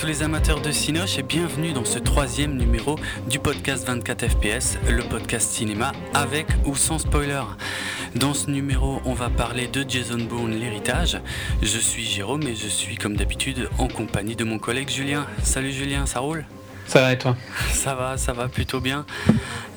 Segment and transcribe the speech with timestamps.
[0.00, 2.96] Tous les amateurs de Cinoche et bienvenue dans ce troisième numéro
[3.28, 7.42] du podcast 24 FPS, le podcast cinéma avec ou sans spoiler.
[8.14, 11.20] Dans ce numéro, on va parler de Jason Bourne, l'héritage.
[11.60, 15.26] Je suis Jérôme et je suis comme d'habitude en compagnie de mon collègue Julien.
[15.42, 16.46] Salut Julien, ça roule?
[16.86, 17.36] Ça va et toi?
[17.70, 19.04] Ça va, ça va plutôt bien.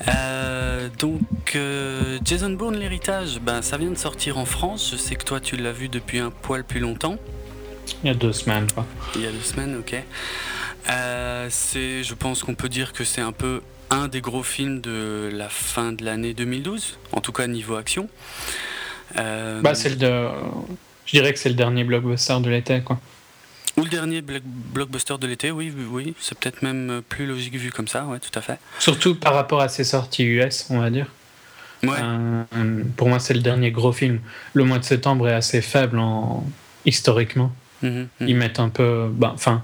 [0.08, 1.20] Euh, donc
[1.56, 4.90] euh, Jason Bourne, l'héritage, ben, ça vient de sortir en France.
[4.94, 7.18] Je sais que toi tu l'as vu depuis un poil plus longtemps.
[8.04, 8.86] Il y a deux semaines, quoi.
[9.16, 9.96] Il y a deux semaines, ok.
[10.90, 14.82] Euh, c'est, je pense qu'on peut dire que c'est un peu un des gros films
[14.82, 18.10] de la fin de l'année 2012, en tout cas niveau action.
[19.18, 20.28] Euh, bah, c'est le de...
[21.06, 23.00] Je dirais que c'est le dernier blockbuster de l'été, quoi.
[23.78, 27.88] Ou le dernier blockbuster de l'été, oui, oui, c'est peut-être même plus logique vu comme
[27.88, 28.60] ça, ouais, tout à fait.
[28.80, 31.08] Surtout par rapport à ses sorties US, on va dire.
[31.84, 31.98] Ouais.
[32.02, 34.22] Euh, pour moi, c'est le dernier gros film.
[34.54, 36.46] Le mois de septembre est assez faible en...
[36.86, 37.52] historiquement.
[37.84, 38.28] Mhm, mhm.
[38.28, 39.08] Ils mettent un peu.
[39.12, 39.62] bah, Enfin,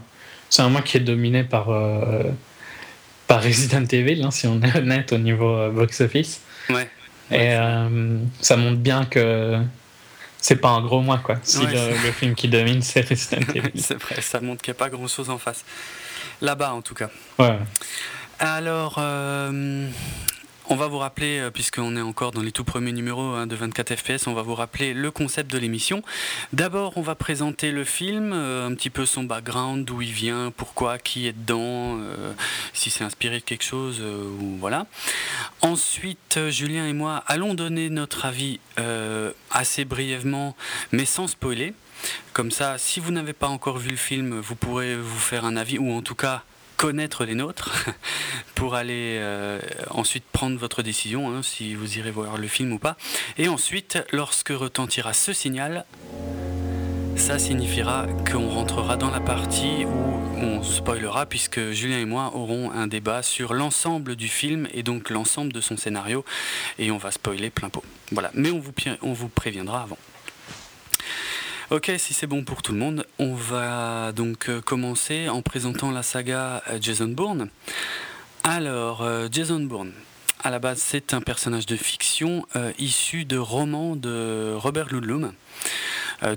[0.49, 2.23] c'est un mois qui est dominé par, euh,
[3.27, 6.41] par Resident Evil, hein, si on est honnête au niveau euh, box-office.
[6.69, 6.89] Ouais.
[7.31, 9.57] Et euh, ça montre bien que
[10.41, 11.37] c'est pas un gros mois, quoi.
[11.43, 11.71] Si Ouais.
[11.73, 13.81] le, le film qui domine, c'est Resident Evil.
[13.81, 15.63] c'est vrai, ça montre qu'il n'y a pas grand-chose en face.
[16.41, 17.09] Là-bas, en tout cas.
[17.37, 17.57] Ouais.
[18.39, 19.87] Alors, euh,
[20.69, 23.55] on va vous rappeler, euh, puisqu'on est encore dans les tout premiers numéros hein, de
[23.55, 26.03] 24 FPS, on va vous rappeler le concept de l'émission.
[26.53, 30.53] D'abord, on va présenter le film, euh, un petit peu son background, d'où il vient,
[30.55, 32.33] pourquoi, qui est dedans, euh,
[32.73, 34.85] si c'est inspiré de quelque chose, ou voilà.
[35.61, 38.59] Ensuite, Julien et moi allons donner notre avis
[39.51, 40.55] assez brièvement,
[40.91, 41.73] mais sans spoiler.
[42.33, 45.57] Comme ça, si vous n'avez pas encore vu le film, vous pourrez vous faire un
[45.57, 46.43] avis, ou en tout cas
[46.79, 47.85] connaître les nôtres,
[48.55, 49.59] pour aller euh,
[49.91, 52.95] ensuite prendre votre décision, hein, si vous irez voir le film ou pas.
[53.37, 55.83] Et ensuite, lorsque retentira ce signal,
[57.17, 62.71] ça signifiera qu'on rentrera dans la partie où on spoilera, puisque Julien et moi aurons
[62.71, 66.23] un débat sur l'ensemble du film et donc l'ensemble de son scénario,
[66.77, 67.83] et on va spoiler plein pot.
[68.13, 69.97] Voilà, mais on vous, pi- on vous préviendra avant.
[71.71, 75.91] Ok, si c'est bon pour tout le monde, on va donc euh, commencer en présentant
[75.91, 77.49] la saga euh, Jason Bourne.
[78.43, 79.91] Alors, euh, Jason Bourne,
[80.43, 82.43] à la base, c'est un personnage de fiction
[82.79, 85.33] issu de romans de Robert Ludlum,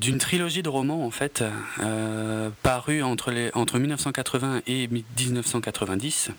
[0.01, 1.43] d'une trilogie de romans en fait,
[1.81, 6.31] euh, parus entre, les, entre 1980 et 1990.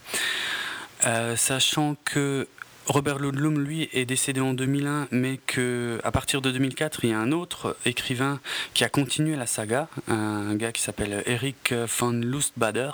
[1.05, 2.47] Euh, sachant que
[2.87, 7.13] Robert Ludlum, lui, est décédé en 2001, mais que à partir de 2004, il y
[7.13, 8.39] a un autre écrivain
[8.73, 12.91] qui a continué la saga, un gars qui s'appelle Eric von Lustbader,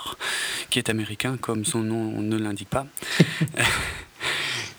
[0.70, 2.86] qui est américain, comme son nom ne l'indique pas.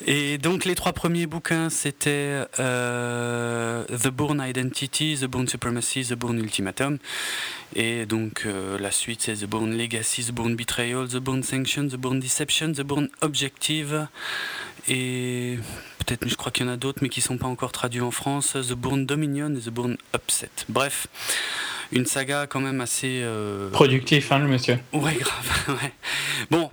[0.07, 6.13] Et donc les trois premiers bouquins, c'était euh, The Bourne Identity, The Bourne Supremacy, The
[6.13, 6.97] Bourne Ultimatum.
[7.75, 11.87] Et donc euh, la suite, c'est The Bourne Legacy, The Bourne Betrayal, The Bourne Sanction,
[11.87, 14.07] The Bourne Deception, The Bourne Objective.
[14.87, 15.59] Et
[15.99, 18.01] peut-être, je crois qu'il y en a d'autres, mais qui ne sont pas encore traduits
[18.01, 18.53] en France.
[18.53, 20.49] The Bourne Dominion et The Bourne Upset.
[20.67, 21.05] Bref,
[21.91, 23.21] une saga quand même assez...
[23.21, 24.79] euh, Productif, hein, le monsieur.
[24.93, 25.77] Ouais, grave.
[25.81, 25.93] ouais.
[26.49, 26.71] Bon,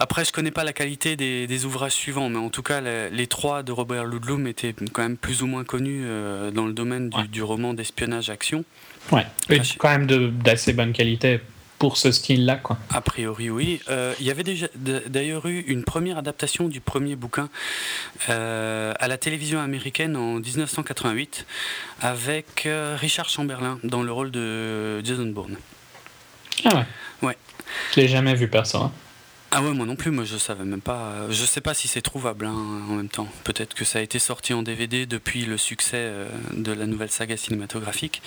[0.00, 3.10] après, je connais pas la qualité des, des ouvrages suivants, mais en tout cas, les,
[3.10, 6.72] les trois de Robert Ludlum étaient quand même plus ou moins connus euh, dans le
[6.72, 7.26] domaine du, Ouais.
[7.28, 8.64] du roman d'espionnage-action.
[9.12, 9.26] Ouais.
[9.50, 10.06] Et quand même
[10.42, 11.40] d'assez bonne qualité
[11.78, 12.76] pour ce style-là, quoi.
[12.90, 13.80] A priori, oui.
[13.88, 17.48] Euh, Il y avait déjà d'ailleurs eu une première adaptation du premier bouquin
[18.28, 21.46] euh, à la télévision américaine en 1988
[22.00, 25.56] avec euh, Richard Chamberlain dans le rôle de Jason Bourne.
[26.64, 26.84] Ah ouais.
[27.28, 27.36] Ouais.
[27.94, 28.78] Je l'ai jamais vu perso.
[28.78, 28.92] hein.
[29.50, 31.12] Ah ouais, moi non plus, moi je savais même pas.
[31.12, 32.52] euh, Je sais pas si c'est trouvable hein,
[32.90, 33.28] en même temps.
[33.44, 37.10] Peut-être que ça a été sorti en DVD depuis le succès euh, de la nouvelle
[37.10, 38.20] saga cinématographique,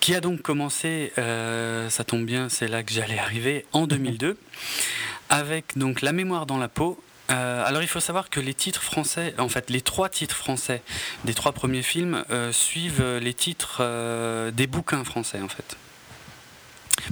[0.00, 4.36] qui a donc commencé, euh, ça tombe bien, c'est là que j'allais arriver, en 2002,
[5.28, 7.00] avec donc La mémoire dans la peau.
[7.30, 10.82] Euh, alors il faut savoir que les titres français, en fait les trois titres français
[11.24, 15.76] des trois premiers films euh, suivent les titres euh, des bouquins français en fait.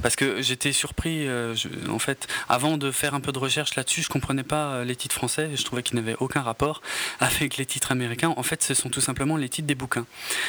[0.03, 3.75] Parce que j'étais surpris, euh, je- en fait, avant de faire un peu de recherche
[3.75, 6.81] là-dessus, je comprenais pas euh, les titres français, je trouvais qu'ils n'avaient aucun rapport
[7.21, 8.33] avec les titres américains.
[8.37, 10.07] En fait, ce sont tout simplement les titres des bouquins.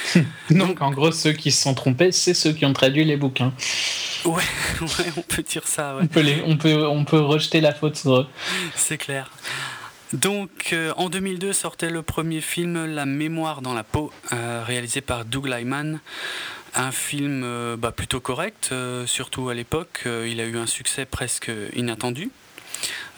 [0.51, 3.53] Donc, en gros, ceux qui se sont trompés, c'est ceux qui ont traduit les bouquins.
[4.25, 4.43] Ouais,
[4.81, 7.73] ouais on peut dire ça, ouais, On peut, les, on peut, on peut rejeter la
[7.73, 8.27] faute sur eux.
[8.75, 9.31] c'est clair.
[10.13, 14.99] Donc, euh, en 2002 sortait le premier film La mémoire dans la peau, euh, réalisé
[14.99, 16.01] par Doug Lyman.
[16.73, 20.03] Un film euh, bah, plutôt correct, euh, surtout à l'époque.
[20.05, 22.29] Euh, il a eu un succès presque inattendu.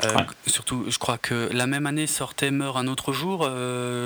[0.03, 0.09] Ouais.
[0.47, 3.47] Surtout, je crois que la même année sortait Meurt un autre jour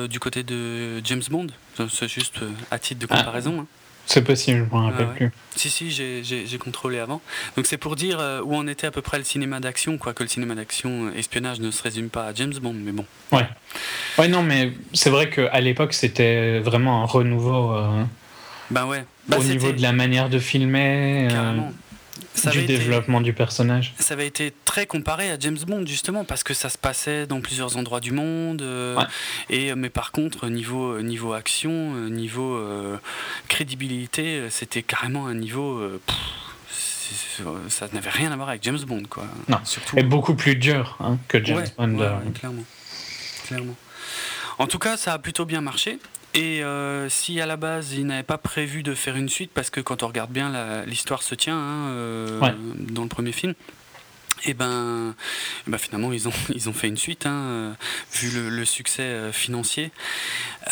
[0.08, 1.48] du côté de James Bond.
[1.90, 2.40] C'est juste
[2.70, 3.18] à titre de Ah.
[3.20, 3.62] comparaison.
[3.62, 3.66] hein.
[4.06, 5.32] c'est possible, je m'en rappelle plus.
[5.56, 7.22] Si, si, j'ai contrôlé avant.
[7.56, 10.22] Donc c'est pour dire où en était à peu près le cinéma d'action, quoi que
[10.24, 13.06] le cinéma d'action espionnage ne se résume pas à James Bond, mais bon.
[13.32, 13.48] Ouais.
[14.20, 17.74] Ouais, non, mais c'est vrai qu'à l'époque, c'était vraiment un renouveau.
[17.74, 18.04] Euh,
[18.70, 19.04] ben ouais.
[19.28, 21.28] Bah, au niveau de la manière de filmer.
[21.30, 21.74] Carrément
[22.46, 23.94] du développement du personnage.
[24.00, 27.42] Ça avait été très comparé à James Bond justement parce que ça se passait dans
[27.42, 28.62] plusieurs endroits du monde.
[28.62, 29.00] Euh,
[29.50, 32.98] et mais par contre niveau niveau action, euh, niveau euh,
[33.48, 35.82] crédibilité, c'était carrément un niveau.
[37.70, 39.26] ça n'avait rien à voir avec James Bond quoi.
[39.48, 39.60] Non.
[39.64, 39.98] Surtout.
[39.98, 41.98] Et beaucoup plus dur hein, que James Bond.
[42.34, 42.64] clairement.
[43.46, 43.76] Clairement.
[44.60, 46.00] En tout cas, ça a plutôt bien marché.
[46.38, 49.72] Et euh, si à la base ils n'avaient pas prévu de faire une suite, parce
[49.72, 53.56] que quand on regarde bien, l'histoire se tient hein, euh, dans le premier film,
[54.48, 55.14] et ben,
[55.68, 57.74] ben, finalement ils ont, ils ont fait une suite, hein, euh,
[58.14, 59.92] vu le, succès euh, financier.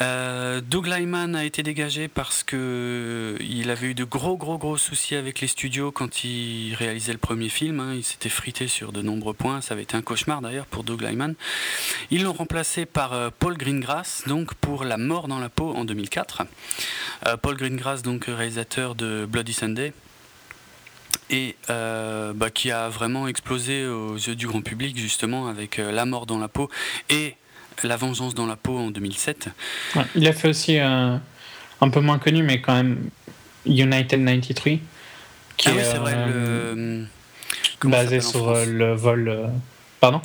[0.01, 4.77] Euh, Doug Lyman a été dégagé parce que il avait eu de gros gros gros
[4.77, 7.79] soucis avec les studios quand il réalisait le premier film.
[7.79, 7.93] Hein.
[7.95, 9.61] il s'était frité sur de nombreux points.
[9.61, 11.35] Ça avait été un cauchemar d'ailleurs pour Doug Lyman.
[12.11, 16.43] Ils l'ont remplacé par Paul Greengrass, donc pour La mort dans la peau en 2004.
[17.41, 19.93] Paul Greengrass, donc réalisateur de Bloody Sunday
[21.29, 25.91] et euh, bah, qui a vraiment explosé aux yeux du grand public justement avec euh,
[25.91, 26.69] La mort dans la peau
[27.09, 27.35] et
[27.83, 29.49] La vengeance dans la peau en 2007.
[30.15, 31.21] il a fait aussi un
[31.91, 33.09] peu moins connu mais quand même
[33.65, 34.79] United 93
[35.57, 37.07] qui ah est, oui, c'est vrai, le...
[37.85, 39.49] basé sur euh, le vol.
[40.01, 40.21] Pardon?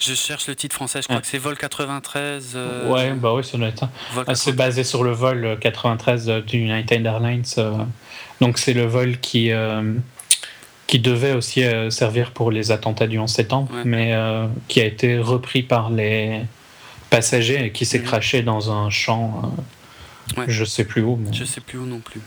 [0.00, 2.58] Je cherche le titre français, je crois que c'est Vol 93.
[2.88, 3.88] Ouais, bah oui, ça doit être
[4.26, 7.44] ah, c'est basé sur le vol 93 du United Airlines.
[8.40, 9.52] donc c'est le vol qui
[10.92, 14.84] qui devait aussi euh, servir pour les attentats du 11 septembre, mais euh, qui a
[14.84, 16.42] été repris par les
[17.08, 19.54] passagers et qui s'est craché dans un champ,
[20.36, 21.18] euh, je sais plus où.
[21.32, 22.20] Je sais plus où non plus.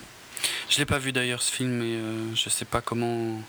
[0.68, 2.00] Je l'ai pas vu d'ailleurs ce film, mais
[2.34, 3.40] je sais pas comment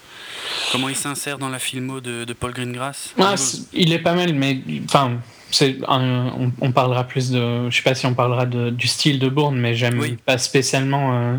[0.71, 3.15] comment il s'insère dans la filmo de, Paul Greengrass.
[3.19, 3.37] Ah,
[3.73, 5.13] il est pas mal, mais enfin.
[5.89, 7.71] On, on, parlera plus de.
[7.71, 11.39] Je sais pas si on parlera de, du style de Bourne, mais j'aime pas spécialement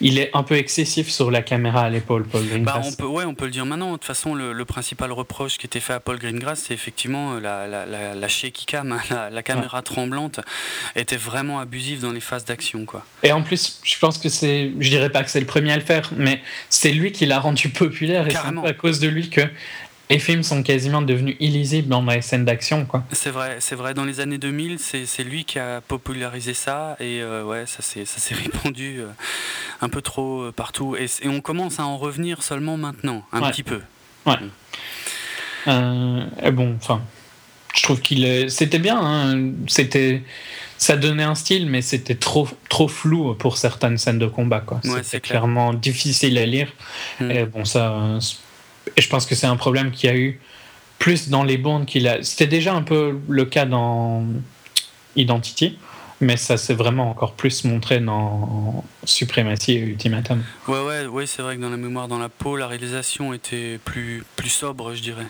[0.00, 2.82] il est un peu excessif sur la caméra à l'épaule, Paul Greengrass.
[2.82, 3.88] Bah, on peut, ouais, on peut le dire maintenant.
[3.88, 7.40] De toute façon, le, principal reproche qui était fait à Paul Greengrass, c'est effectivement euh,
[7.40, 10.40] la, la, la, la shaky cam, hein, la, caméra tremblante,
[10.96, 12.84] était vraiment abusive dans les phases d'action.
[12.84, 13.04] quoi.
[13.22, 15.76] Et en plus, je pense que c'est, je dirais pas que c'est le premier à
[15.76, 19.28] le faire, mais c'est lui qui l'a rendu populaire et c'est à cause de lui
[19.28, 19.42] que
[20.10, 22.84] les films sont quasiment devenus illisibles dans les scènes d'action.
[22.84, 23.04] quoi.
[23.12, 23.94] C'est vrai, c'est vrai.
[23.94, 28.34] Dans les années 2000, c'est lui qui a popularisé ça et euh, ouais, ça s'est
[28.34, 29.06] répandu euh,
[29.80, 30.96] un peu trop euh, partout.
[30.96, 33.80] Et, on commence à en revenir seulement maintenant, un petit peu.
[34.26, 34.34] Ouais.
[35.66, 37.00] et bon, enfin,
[37.74, 38.98] je trouve qu'il c'était bien.
[39.00, 39.52] Hein.
[39.68, 40.22] C'était
[40.76, 44.60] ça donnait un style, mais c'était trop, trop flou pour certaines scènes de combat.
[44.60, 44.80] Quoi.
[45.02, 46.72] c'était clairement difficile à lire.
[47.20, 47.30] Hmm.
[47.30, 48.18] Et bon, ça,
[48.96, 50.40] et je pense que c'est un problème qu'il y a eu
[50.98, 52.22] plus dans les bandes qu'il a.
[52.22, 54.24] C'était déjà un peu le cas dans
[55.16, 55.78] Identity,
[56.20, 60.42] mais ça s'est vraiment encore plus montré dans Suprématie et Ultimatum.
[60.68, 63.78] Ouais, ouais, ouais c'est vrai que dans la mémoire dans la peau, la réalisation était
[63.84, 65.26] plus, plus sobre, je dirais.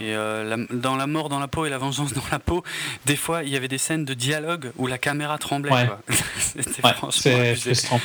[0.00, 2.62] Et euh, dans La mort dans la peau et La vengeance dans la peau,
[3.06, 5.88] des fois, il y avait des scènes de dialogue où la caméra tremblait.
[6.38, 8.00] c'était franchement frustrant.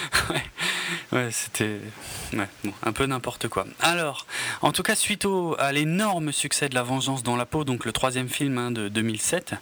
[1.12, 1.80] ouais, c'était
[2.84, 3.66] un peu n'importe quoi.
[3.80, 4.26] Alors,
[4.62, 7.86] en tout cas, suite au, à l'énorme succès de La vengeance dans la peau, donc
[7.86, 9.56] le troisième film hein, de 2007,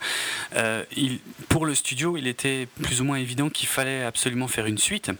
[0.55, 1.19] euh, il,
[1.49, 5.11] pour le studio, il était plus ou moins évident qu'il fallait absolument faire une suite.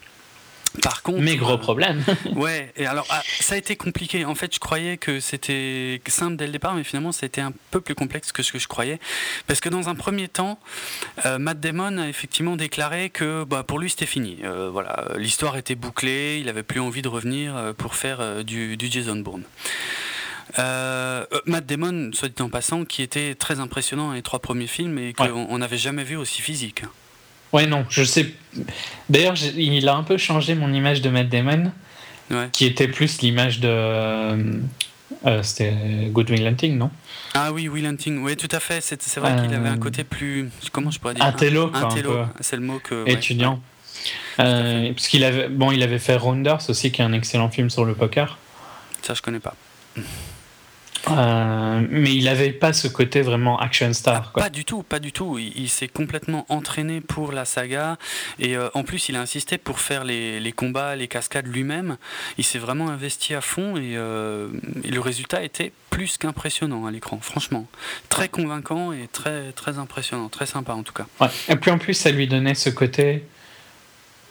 [0.82, 2.04] Par contre, mais gros euh, problème.
[2.36, 4.26] ouais, et alors ah, ça a été compliqué.
[4.26, 7.82] En fait, je croyais que c'était simple dès le départ, mais finalement, c'était un peu
[7.82, 9.00] plus complexe que ce que je croyais.
[9.48, 10.60] Parce que dans un premier temps,
[11.26, 14.40] euh, Matt Damon a effectivement déclaré que bah, pour lui, c'était fini.
[14.44, 18.92] Euh, voilà, l'histoire était bouclée, il avait plus envie de revenir pour faire du, du,
[18.92, 19.44] Jason Bourne.
[20.58, 24.98] Matt Damon, soit dit en passant, qui était très impressionnant dans les trois premiers films
[24.98, 26.84] et qu'on n'avait jamais vu aussi physique.
[27.56, 28.34] Ouais, non, je sais.
[29.10, 31.72] D'ailleurs, il a un peu changé mon image de Matt Damon,
[32.52, 33.70] qui était plus l'image de.
[33.70, 34.54] Euh,
[35.26, 35.74] euh, c'était
[36.12, 36.92] Good Will Hunting, non?
[37.34, 38.82] Ah oui, Will Hunting, oui, tout à fait.
[38.82, 40.50] C'est vrai qu'il avait un côté plus.
[40.74, 41.24] Comment je pourrais dire?
[41.24, 41.72] Intello,
[42.42, 43.10] c'est le mot que.
[43.10, 43.62] Étudiant.
[44.42, 47.70] Euh, parce qu'il avait, bon, il avait fait Rounders aussi, qui est un excellent film
[47.70, 48.38] sur le poker.
[49.02, 49.56] Ça, je connais pas.
[51.12, 54.32] Euh, mais il n'avait pas ce côté vraiment action star.
[54.32, 55.38] Pas du tout, pas du tout.
[55.38, 57.98] Il, s'est complètement entraîné pour la saga
[58.40, 61.98] et euh, en plus il a insisté pour faire les, les combats, les cascades lui-même.
[62.38, 64.50] Il s'est vraiment investi à fond et, euh,
[64.84, 67.68] le résultat était plus qu'impressionnant à l'écran, franchement.
[68.10, 71.06] Très convaincant et très, très impressionnant, très sympa en tout cas.
[71.50, 73.24] Et puis en plus ça lui donnait ce côté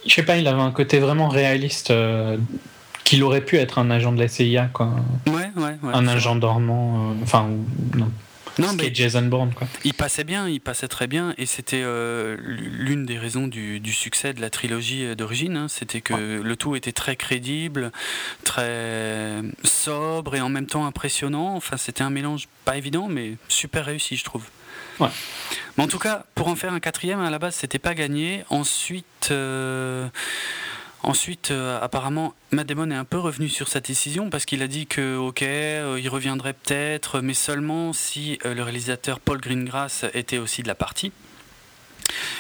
[0.07, 1.90] je sais pas, il avait un côté vraiment réaliste
[3.04, 4.94] qu'il aurait pu être un agent de la CIA, quoi.
[5.26, 7.49] Ouais, ouais, ouais Un agent dormant, enfin,
[7.94, 8.11] non.
[8.58, 9.66] Non, mais Jason Bourne, quoi.
[9.84, 14.32] Il passait bien, il passait très bien, et c'était euh, l'une des raisons du, succès
[14.32, 15.56] de la trilogie euh, d'origine.
[15.56, 15.66] Hein.
[15.68, 17.90] c'était que le tout était très crédible,
[18.44, 21.56] très sobre et en même temps impressionnant.
[21.56, 24.44] Enfin, c'était un mélange pas évident, mais super réussi, je trouve.
[25.00, 25.08] Ouais.
[25.76, 28.44] Mais en tout cas, pour en faire un quatrième, à la base, c'était pas gagné.
[28.50, 29.28] Ensuite.
[29.30, 30.08] Euh,
[31.04, 34.66] Ensuite, euh, apparemment, Matt Damon est un peu revenu sur sa décision parce qu'il a
[34.66, 40.06] dit que, ok, euh, il reviendrait peut-être, mais seulement si euh, le réalisateur Paul Greengrass
[40.14, 41.12] était aussi de la partie.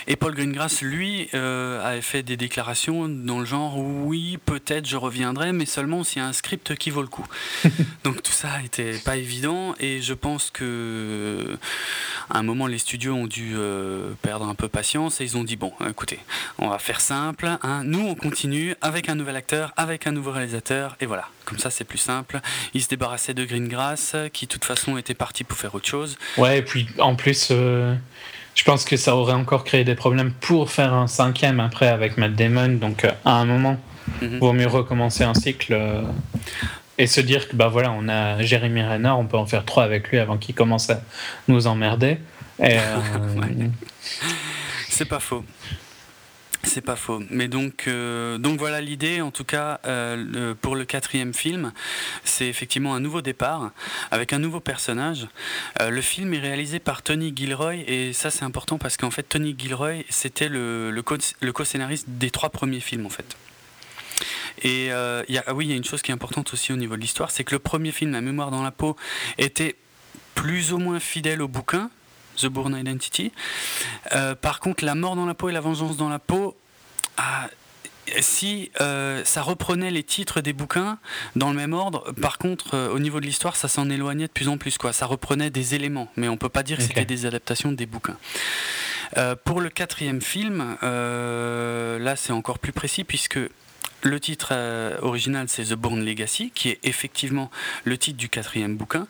[0.06, 4.96] Et Paul Greengrass, lui, euh, avait fait des déclarations dans le genre oui, peut-être je
[4.96, 7.26] reviendrai, mais seulement s'il y a un script qui vaut le coup.
[8.04, 11.56] Donc tout ça n'était pas évident, et je pense que
[12.30, 15.44] à un moment les studios ont dû euh, perdre un peu patience et ils ont
[15.44, 16.18] dit bon, écoutez,
[16.58, 17.82] on va faire simple, hein.
[17.84, 21.28] nous on continue avec un nouvel acteur, avec un nouveau réalisateur, et voilà.
[21.44, 22.40] Comme ça, c'est plus simple.
[22.72, 26.16] Ils se débarrassaient de Greengrass, qui de toute façon était parti pour faire autre chose.
[26.38, 27.94] Ouais, et puis en plus, euh,
[28.54, 32.16] je pense que ça aurait encore créé des problèmes pour faire un cinquième après avec
[32.16, 32.74] Matt Damon.
[32.74, 33.78] Donc euh, à un moment,
[34.22, 34.38] il mhm.
[34.38, 36.02] vaut mieux recommencer un cycle euh,
[36.98, 39.84] et se dire que bah voilà, on a Jérémy Renner, on peut en faire trois
[39.84, 41.00] avec lui avant qu'il commence à
[41.48, 42.18] nous emmerder.
[42.62, 42.78] Et,
[44.88, 45.44] C'est pas faux.
[46.64, 47.22] C'est pas faux.
[47.30, 51.72] Mais donc, euh, donc voilà l'idée, en tout cas, euh, pour le quatrième film.
[52.24, 53.70] C'est effectivement un nouveau départ
[54.10, 55.28] avec un nouveau personnage.
[55.80, 59.22] Euh, le film est réalisé par Tony Gilroy et ça c'est important parce qu'en fait
[59.22, 61.02] Tony Gilroy c'était le,
[61.52, 63.36] co-scénariste des trois premiers films en fait.
[64.62, 65.22] Et ah
[65.54, 67.44] oui, il y a une chose qui est importante aussi au niveau de l'histoire, c'est
[67.44, 68.96] que le premier film, La mémoire dans la peau,
[69.36, 69.76] était
[70.34, 71.90] plus ou moins fidèle au bouquin,
[72.36, 73.32] The Bourne Identity.
[74.12, 76.56] Euh, par contre, La mort dans la peau et La vengeance dans la peau,
[77.16, 77.48] ah,
[78.20, 80.98] si euh, ça reprenait les titres des bouquins
[81.36, 84.32] dans le même ordre, par contre, euh, au niveau de l'histoire, ça s'en éloignait de
[84.32, 84.78] plus en plus.
[84.78, 84.92] Quoi.
[84.92, 88.16] Ça reprenait des éléments, mais on peut pas dire que c'était des adaptations des bouquins.
[89.44, 93.38] pour le quatrième film, là c'est encore plus précis puisque
[94.04, 97.50] le titre euh, original, c'est The Bourne Legacy, qui est effectivement
[97.84, 99.06] le titre du quatrième bouquin.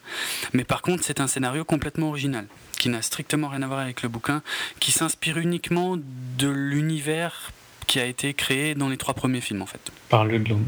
[0.52, 2.47] Mais par contre, c'est un scénario complètement original,
[2.85, 4.43] qui n'a strictement rien à voir avec le bouquin,
[4.79, 7.50] qui s'inspire uniquement de l'univers
[7.87, 9.91] qui a été créé dans les trois premiers films, en fait.
[10.11, 10.67] Par Ludlum.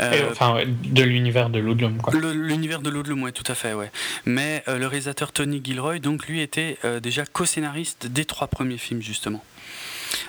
[0.00, 2.12] Euh, enfin, de l'univers de Ludlum, quoi.
[2.12, 3.92] L'univers de Ludlum, oui, tout à fait, ouais.
[4.24, 9.00] Mais euh, le réalisateur Tony Gilroy, donc lui, était déjà co-scénariste des trois premiers films,
[9.00, 9.44] justement.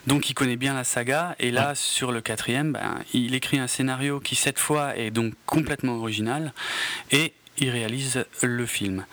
[0.05, 3.67] Donc il connaît bien la saga, et là, sur le quatrième, ben, il écrit un
[3.67, 6.53] scénario qui, cette fois, est donc complètement original,
[7.09, 9.05] et il réalise le film.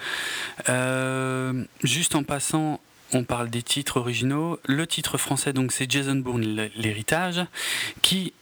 [0.68, 2.80] Euh, juste en passant,
[3.12, 4.58] on parle des titres originaux.
[4.64, 7.44] Le titre français, donc, c'est Jason Bourne, l'héritage,
[8.02, 8.32] qui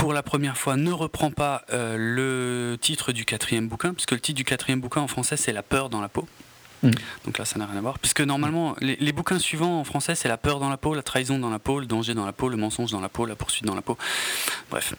[0.00, 4.20] pour la première fois, ne reprend pas euh, le titre du quatrième bouquin, puisque le
[4.20, 6.26] titre du quatrième bouquin en français, c'est La peur dans la peau.
[6.82, 6.90] Mm.
[7.26, 7.98] Donc là, ça n'a rien à voir.
[7.98, 11.38] Puisque normalement, les, bouquins suivants en français, c'est la peur dans la peau, la trahison
[11.38, 13.66] dans la peau, le danger dans la peau, le mensonge dans la peau, la poursuite
[13.66, 13.98] dans la peau.
[14.70, 14.94] Bref.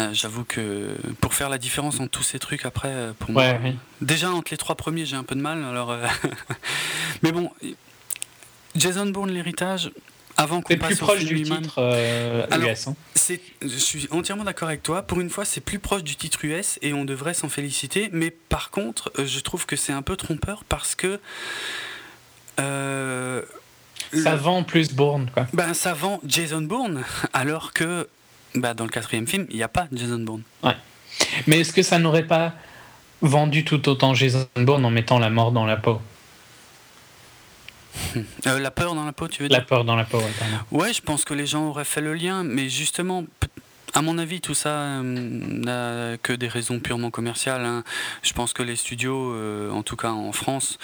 [0.00, 3.44] Euh, j'avoue que pour faire la différence entre tous ces trucs après, euh, pour moi,
[4.00, 5.62] déjà entre les trois premiers, j'ai un peu de mal.
[5.62, 6.06] Alors, euh,
[7.22, 7.50] mais bon,
[8.74, 9.90] Jason Bourne, l'héritage,
[10.36, 12.88] avant qu'on passe plus proche du titre euh, US.
[12.88, 12.96] Hein.
[13.60, 15.02] je suis entièrement d'accord avec toi.
[15.02, 18.08] Pour une fois, c'est plus proche du titre US et on devrait s'en féliciter.
[18.12, 21.20] Mais par contre, je trouve que c'est un peu trompeur parce que.
[22.60, 23.42] Euh,
[24.12, 25.46] ça vend plus Bourne, quoi.
[25.52, 28.08] Ben, ça vend Jason Bourne, alors que
[28.54, 30.42] ben, dans le quatrième film, il n'y a pas Jason Bourne.
[30.62, 30.76] Ouais.
[31.46, 32.52] Mais est-ce que ça n'aurait pas
[33.20, 36.00] vendu tout autant Jason Bourne en mettant la mort dans la peau?
[38.46, 39.58] Euh, la peur dans la peau, tu veux dire?
[39.58, 40.32] La peur dans la peau, ouais.
[40.70, 43.24] Ouais, je pense que les gens auraient fait le lien, mais justement,
[43.94, 47.64] à mon avis, tout ça euh, n'a que des raisons purement commerciales.
[47.64, 47.84] Hein.
[48.22, 50.78] Je pense que les studios, euh, en tout cas en France,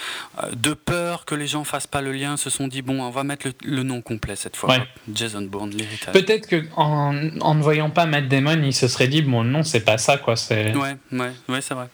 [0.53, 3.25] de peur que les gens fassent pas le lien, se sont dit bon, on va
[3.25, 4.77] mettre le, nom complet cette fois.
[5.12, 6.12] Jason Bourne, l'héritage.
[6.12, 9.85] Peut-être que en, ne voyant pas Matt Damon, il se serait dit bon, non, c'est
[9.85, 10.37] pas ça, quoi.
[10.37, 10.75] C'est.
[10.77, 11.88] Ouais, ouais, ouais, c'est vrai.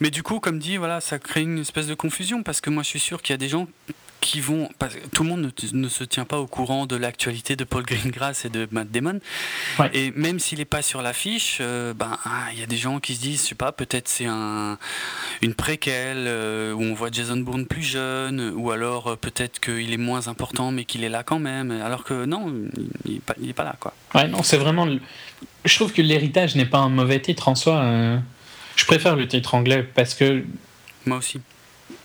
[0.00, 2.82] Mais du coup, comme dit, voilà, ça crée une espèce de confusion parce que moi,
[2.82, 3.66] je suis sûr qu'il y a des gens
[4.24, 4.70] qui vont.
[5.12, 8.48] tout le monde ne, se tient pas au courant de l'actualité de Paul Greengrass et
[8.48, 9.20] de Matt Damon.
[9.92, 13.00] Et même s'il n'est pas sur l'affiche, euh, ben ah, il y a des gens
[13.00, 14.78] qui se disent, je sais pas, peut-être c'est un,
[15.42, 19.92] une préquelle euh, où on voit Jason Bourne plus jeune, ou alors euh, peut-être qu'il
[19.92, 21.70] est moins important mais qu'il est là quand même.
[21.70, 22.50] Alors que non,
[23.04, 23.92] il n'est pas, là, quoi.
[24.14, 24.88] Ouais, non, c'est vraiment.
[25.66, 28.18] Je trouve que l'héritage n'est pas un mauvais titre en soi.
[28.76, 30.44] Je préfère le titre anglais parce que.
[31.04, 31.40] Moi aussi.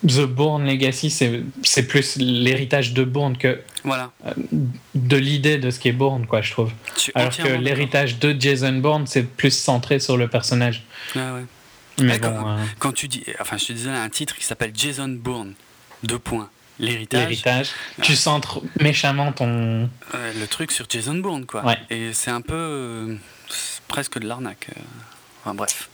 [0.08, 4.12] The Bourne Legacy, c'est plus l'héritage de Bourne que voilà.
[4.26, 4.34] Euh,
[4.96, 6.72] de l'idée de ce qui est Bourne, quoi, je trouve.
[7.16, 10.84] Alors que l'héritage de Jason Bourne, c'est plus centré sur le personnage.
[11.16, 11.46] Ah ouais.
[12.02, 14.72] Mais bon, quand, euh, quand, tu dis, enfin, je te disais un titre qui s'appelle
[14.74, 15.54] Jason Bourne,
[16.04, 16.50] deux points.
[16.80, 17.22] L'héritage.
[17.22, 17.72] L'héritage.
[18.02, 19.90] Tu centres méchamment ton.
[20.14, 21.66] le truc sur Jason Bourne, quoi.
[21.66, 21.78] Ouais.
[21.90, 22.56] Et c'est un peu.
[22.56, 23.16] Euh,
[23.90, 24.68] presque de l'arnaque.
[25.42, 25.90] Enfin, bref.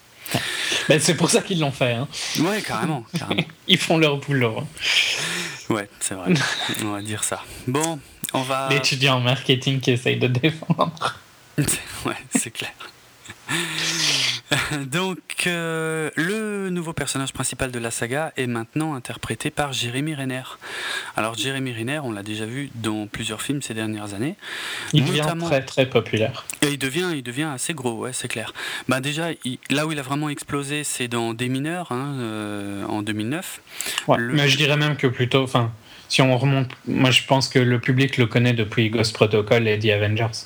[0.88, 1.94] Ben, c'est pour ça qu'ils l'ont fait.
[1.94, 2.08] Hein.
[2.39, 3.03] Ouais, carrément.
[3.17, 3.44] carrément.
[3.67, 4.63] Ils font leur boulot.
[5.70, 6.34] Ouais, c'est vrai.
[6.84, 7.44] on va dire ça.
[7.67, 8.00] Bon,
[8.34, 8.70] on va.
[8.70, 11.20] L'étudiant en marketing qui essaye de défendre.
[11.58, 12.74] ouais, c'est clair.
[14.92, 20.44] Donc, euh, le nouveau personnage principal de la saga est maintenant interprété par Jérémy Renner.
[21.16, 24.36] Alors, Jérémy Renner, on l'a déjà vu dans plusieurs films ces dernières années.
[24.94, 26.46] Il devient très très populaire.
[26.62, 28.54] Et il devient, il devient assez gros, ouais, c'est clair.
[28.88, 29.30] Bah déjà,
[29.70, 33.62] là où il a vraiment explosé, c'est dans Des mineurs, hein, euh, en 2009.
[34.18, 35.72] Mais je dirais même que plutôt, enfin,
[36.08, 39.80] si on remonte, moi je pense que le public le connaît depuis Ghost Protocol et
[39.80, 40.46] The Avengers.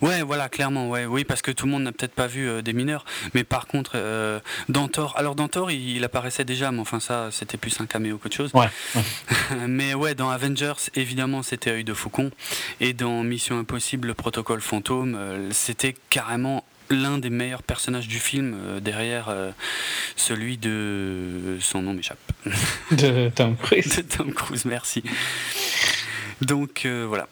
[0.00, 2.62] Ouais, voilà, clairement, ouais, oui, parce que tout le monde n'a peut-être pas vu euh,
[2.62, 3.04] des mineurs,
[3.34, 7.80] mais par contre, euh, Dantor, alors Dantor, il, apparaissait déjà, mais enfin ça, c'était plus
[7.80, 8.50] un caméo qu'autre chose.
[8.54, 8.68] Ouais.
[9.66, 12.30] mais ouais, dans Avengers, évidemment, c'était œil de faucon,
[12.80, 18.20] et dans Mission Impossible, le protocole fantôme, euh, c'était carrément l'un des meilleurs personnages du
[18.20, 19.34] film derrière
[20.14, 22.20] celui de son nom m'échappe.
[22.92, 23.96] De Tom Cruise.
[23.96, 25.02] De Tom Cruise merci.
[26.42, 27.26] Donc voilà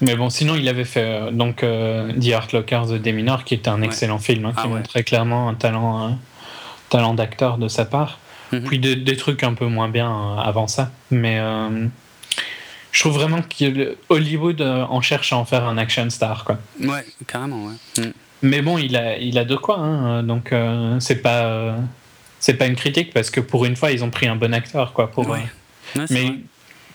[0.00, 3.54] mais bon, sinon, il avait fait euh, donc euh, The Art Lockers de Deminor, qui
[3.54, 6.18] était un excellent film, hein, qui ah montrait clairement un talent,
[6.88, 8.18] talent d'acteur de sa part.
[8.52, 8.64] Mhm.
[8.64, 10.90] Puis des, trucs un peu moins bien euh, avant ça.
[11.10, 11.40] Mais
[12.92, 16.44] je trouve vraiment que Hollywood en cherche à en faire un action star.
[16.44, 16.58] Quoi.
[16.80, 18.04] Ouais, carrément, ouais.
[18.04, 18.12] Mhm.
[18.42, 20.54] Mais bon, il a, il a de quoi, hein, donc
[21.00, 21.74] c'est pas,
[22.38, 24.92] c'est pas une critique, parce que pour une fois, ils ont pris un bon acteur.
[24.92, 25.40] Quoi, pour, ouais.
[26.08, 26.34] mais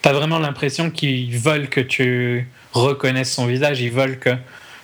[0.01, 4.35] t'as vraiment l'impression qu'ils veulent que tu reconnaissent son visage, ils veulent que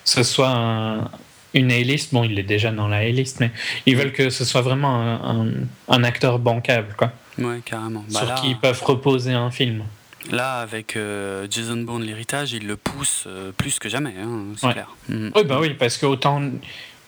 [0.05, 1.09] ce soit
[1.53, 2.13] une A-list.
[2.13, 3.51] Bon, il est déjà dans la A-list, mais
[3.85, 7.11] ils veulent que ce soit vraiment un, acteur bancable, quoi.
[7.37, 8.03] Ouais, carrément.
[8.11, 9.83] Bah sur qui ils peuvent reposer un film.
[10.29, 14.71] Là, avec euh, Jason Bourne, l'héritage, il le pousse euh, plus que jamais, hein, c'est
[14.71, 14.89] clair.
[15.07, 15.31] Mhm.
[15.35, 16.41] Oui, bah oui, parce que autant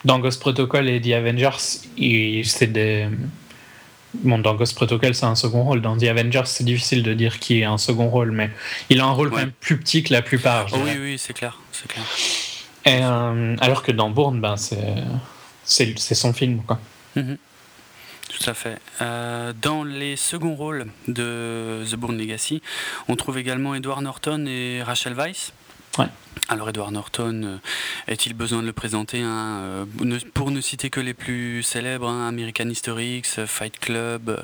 [0.06, 3.08] dans Ghost Protocol et The Avengers, c'est des
[4.14, 5.82] Bon, dans Ghost Protocol, c'est un second rôle.
[5.82, 8.50] Dans The Avengers, c'est difficile de dire qui est un second rôle, mais
[8.90, 10.68] il a un rôle quand même plus petit que la plupart.
[10.74, 11.58] Oh oui, oui, c'est clair.
[11.72, 12.04] C'est clair.
[12.86, 16.62] Et, euh, alors que dans Bourne, ben, c'est son film.
[16.64, 16.80] Quoi.
[17.16, 17.38] Mhm.
[18.30, 18.80] Tout à fait.
[19.02, 22.62] Euh, dans les seconds rôles de The Bourne Legacy,
[23.08, 25.52] on trouve également Edward Norton et Rachel Weisz.
[25.98, 26.08] Ouais.
[26.48, 27.58] Alors Edward Norton, euh,
[28.08, 29.86] est-il besoin de le présenter hein,
[30.34, 34.38] Pour ne citer que les plus célèbres, hein, American History X, Fight Club, euh,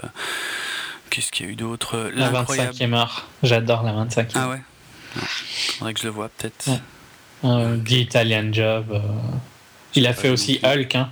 [1.10, 4.32] qu'est-ce qu'il y a eu d'autre La 25e heure, j'adore la 25e.
[4.36, 4.62] Ah ouais
[5.78, 6.70] Faudrait que je le vois peut-être.
[7.42, 9.02] The Italian Job.
[9.96, 11.10] Il a fait aussi Hulk, hein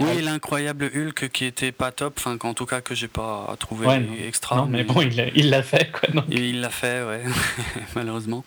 [0.00, 3.86] oui, l'incroyable Hulk qui était pas top, enfin en tout cas que j'ai pas trouvé
[4.26, 4.56] extra.
[4.56, 6.08] Non, mais, bon, il l'a fait quoi.
[6.12, 6.24] Donc.
[6.28, 7.22] Il l'a fait, ouais,
[7.96, 8.44] malheureusement.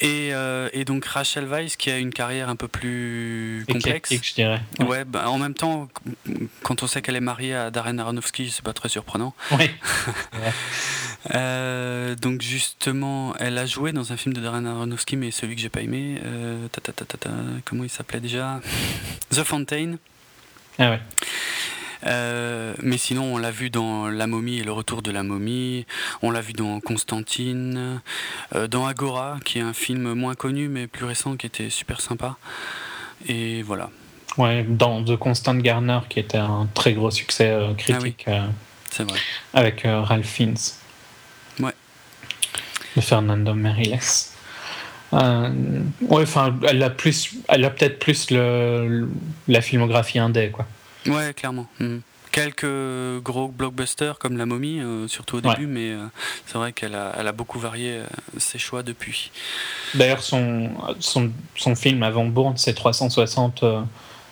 [0.00, 4.12] Et, euh, et, donc Rachel Weisz qui a une carrière un peu plus complexe.
[4.22, 4.60] je dirais.
[4.80, 5.88] Ouais, bah, en même temps,
[6.62, 9.34] quand on sait qu'elle est mariée à Darren Aronofsky, c'est pas très surprenant.
[9.52, 9.70] Oui.
[11.34, 15.60] euh, donc justement, elle a joué dans un film de Darren Aronofsky, mais celui que
[15.60, 16.18] j'ai pas aimé.
[16.24, 17.30] Euh, ta, ta, ta,
[17.64, 18.60] comment il s'appelait déjà?
[19.30, 19.96] The Fountain.
[20.78, 21.00] Ah ouais.
[22.06, 25.86] Euh, mais sinon, on l'a vu dans La momie et le retour de la momie.
[26.22, 28.00] On l'a vu dans Constantine.
[28.54, 32.00] Euh, dans Agora, qui est un film moins connu mais plus récent qui était super
[32.00, 32.36] sympa.
[33.28, 33.90] Et voilà.
[34.38, 38.24] Ouais, dans The Constant Garner, qui était un très gros succès euh, critique.
[38.26, 38.46] Ah
[38.90, 39.18] C'est vrai.
[39.54, 40.56] Avec Ralph Fiennes.
[41.58, 41.74] Ouais.
[42.96, 43.98] De Fernando Meriles.
[45.12, 49.08] ouais, enfin, elle a plus, elle a peut-être plus le,
[49.48, 50.66] la filmographie indé, quoi.
[51.06, 51.66] Ouais, clairement.
[51.78, 52.02] Mhm.
[52.32, 56.06] Quelques gros blockbusters comme La Momie, euh, surtout au début, mais euh,
[56.46, 58.06] c'est vrai qu'elle a, elle a beaucoup varié euh,
[58.38, 59.32] ses choix depuis.
[59.94, 63.64] D'ailleurs, son, son, son, film avant Bourne, c'est 360,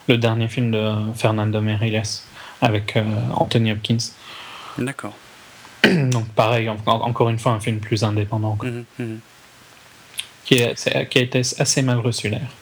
[0.06, 2.02] le dernier film de Fernando Meriles,
[2.60, 2.96] avec
[3.34, 3.98] Anthony Hopkins.
[4.78, 5.16] D'accord.
[5.84, 8.56] Donc, pareil, encore une fois, un film plus indépendant.
[8.62, 9.20] Mhm, mhm.
[10.44, 12.54] Qui, qui a été assez mal reçu d'ailleurs.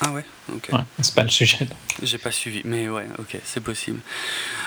[0.00, 0.24] Ah ouais,
[1.00, 1.68] c'est pas le sujet.
[2.02, 4.00] J'ai pas suivi, mais ouais, ok, c'est possible.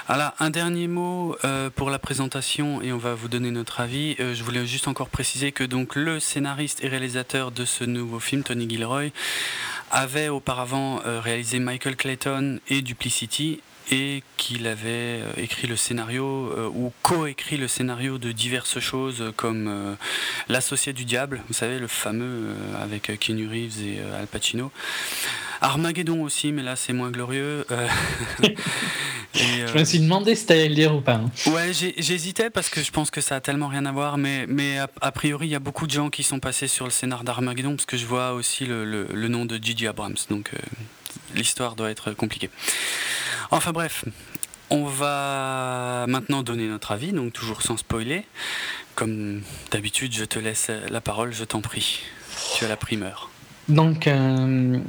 [0.07, 4.15] Alors, un dernier mot euh, pour la présentation et on va vous donner notre avis.
[4.19, 8.19] Euh, je voulais juste encore préciser que donc le scénariste et réalisateur de ce nouveau
[8.19, 9.11] film, Tony Gilroy,
[9.91, 16.93] avait auparavant euh, réalisé Michael Clayton et Duplicity et qu'il avait écrit le scénario ou
[17.01, 19.97] co-écrit le scénario de diverses choses comme
[20.47, 24.71] L'associé du diable, vous savez, le fameux avec Keanu Reeves et Al Pacino.
[25.61, 27.65] Armageddon aussi, mais là c'est moins glorieux.
[29.37, 31.13] Euh, je me suis demandé si t'allais le dire ou pas.
[31.13, 31.31] Hein.
[31.47, 34.77] Ouais, j'hésitais parce que je pense que ça a tellement rien à voir, mais, mais
[34.77, 37.75] a, priori il y a beaucoup de gens qui sont passés sur le scénar d'Armageddon
[37.75, 40.57] parce que je vois aussi le, nom de Gigi Abrams, donc euh,
[41.33, 42.49] l'histoire doit être compliquée.
[43.51, 44.03] Enfin bref,
[44.69, 48.25] on va maintenant donner notre avis, donc toujours sans spoiler.
[48.95, 52.01] Comme d'habitude, je te laisse la parole, je t'en prie.
[52.57, 53.29] Tu as la primeur.
[53.69, 54.79] Donc, euh,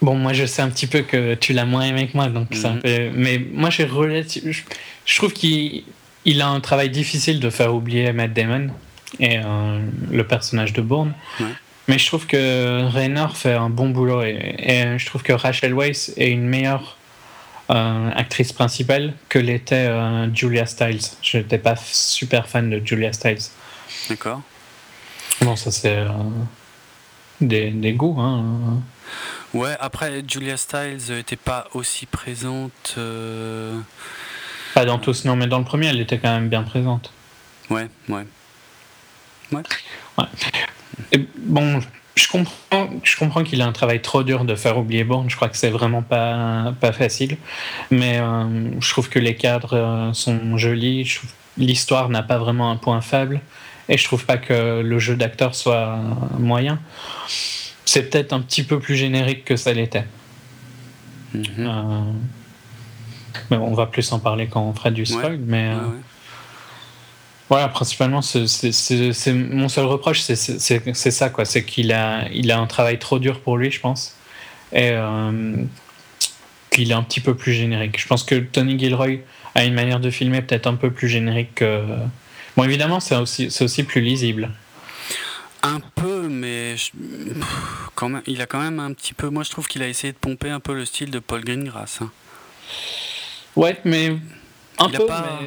[0.00, 2.50] Bon, moi je sais un petit peu que tu l'as moins aimé que moi, donc
[2.50, 3.10] peu.
[3.14, 4.60] Mais moi j'ai je,
[5.04, 5.82] je trouve qu'il
[6.24, 8.68] il a un travail difficile de faire oublier Matt Damon
[9.18, 9.80] et euh,
[10.10, 11.14] le personnage de Bourne.
[11.88, 16.12] Mais je trouve que Raynor fait un bon boulot et, je trouve que Rachel Weisz
[16.16, 16.96] est une meilleure
[17.70, 21.00] euh, actrice principale que l'était euh, Julia Stiles.
[21.22, 23.38] Je n'étais pas super fan de Julia Stiles.
[24.10, 24.42] D'accord.
[25.40, 26.04] Bon, ça c'est
[27.40, 28.20] des, des, goûts.
[28.20, 28.82] Hein.
[29.54, 32.94] Ouais, après, Julia Stiles n'était pas aussi présente.
[32.98, 33.78] Euh,
[34.74, 37.12] pas dans tous, non, mais dans le premier, elle était quand même bien présente.
[37.70, 38.26] Ouais, ouais.
[39.52, 39.62] Ouais.
[40.18, 41.26] ouais.
[41.38, 41.80] bon,
[42.14, 45.30] je comprends, je comprends qu'il a un travail trop dur de faire oublier Bourne.
[45.30, 47.38] Je crois que c'est vraiment pas, pas facile.
[47.90, 51.20] Mais euh, je trouve que les cadres euh, sont jolis.
[51.56, 53.40] L'histoire n'a pas vraiment un point faible.
[53.88, 55.98] Et je trouve pas que le jeu d'acteur soit
[56.38, 56.78] moyen
[57.88, 60.04] c'est peut-être un petit peu plus générique que ça l'était.
[61.32, 61.44] Mhm.
[61.58, 62.12] Euh,
[63.50, 65.38] mais on va plus en parler quand on fera du spoil.
[65.38, 65.78] Mais euh,
[67.48, 71.46] voilà, principalement, c'est mon seul reproche, c'est ça, quoi.
[71.46, 74.16] C'est qu'il a, il a un travail trop dur pour lui, je pense,
[74.70, 75.56] et euh,
[76.70, 77.98] qu'il est un petit peu plus générique.
[77.98, 79.20] Je pense que Tony Gilroy
[79.54, 81.82] a une manière de filmer peut-être un peu plus générique que.
[82.54, 84.50] Bon, évidemment, c'est aussi, aussi plus lisible.
[85.62, 86.76] Un peu, mais
[87.94, 89.28] quand même, il a quand même un petit peu.
[89.28, 92.00] Moi, je trouve qu'il a essayé de pomper un peu le style de Paul Greengrass.
[92.00, 92.10] Hein.
[93.56, 94.16] Ouais, mais
[94.78, 95.06] un il peu.
[95.06, 95.40] pas...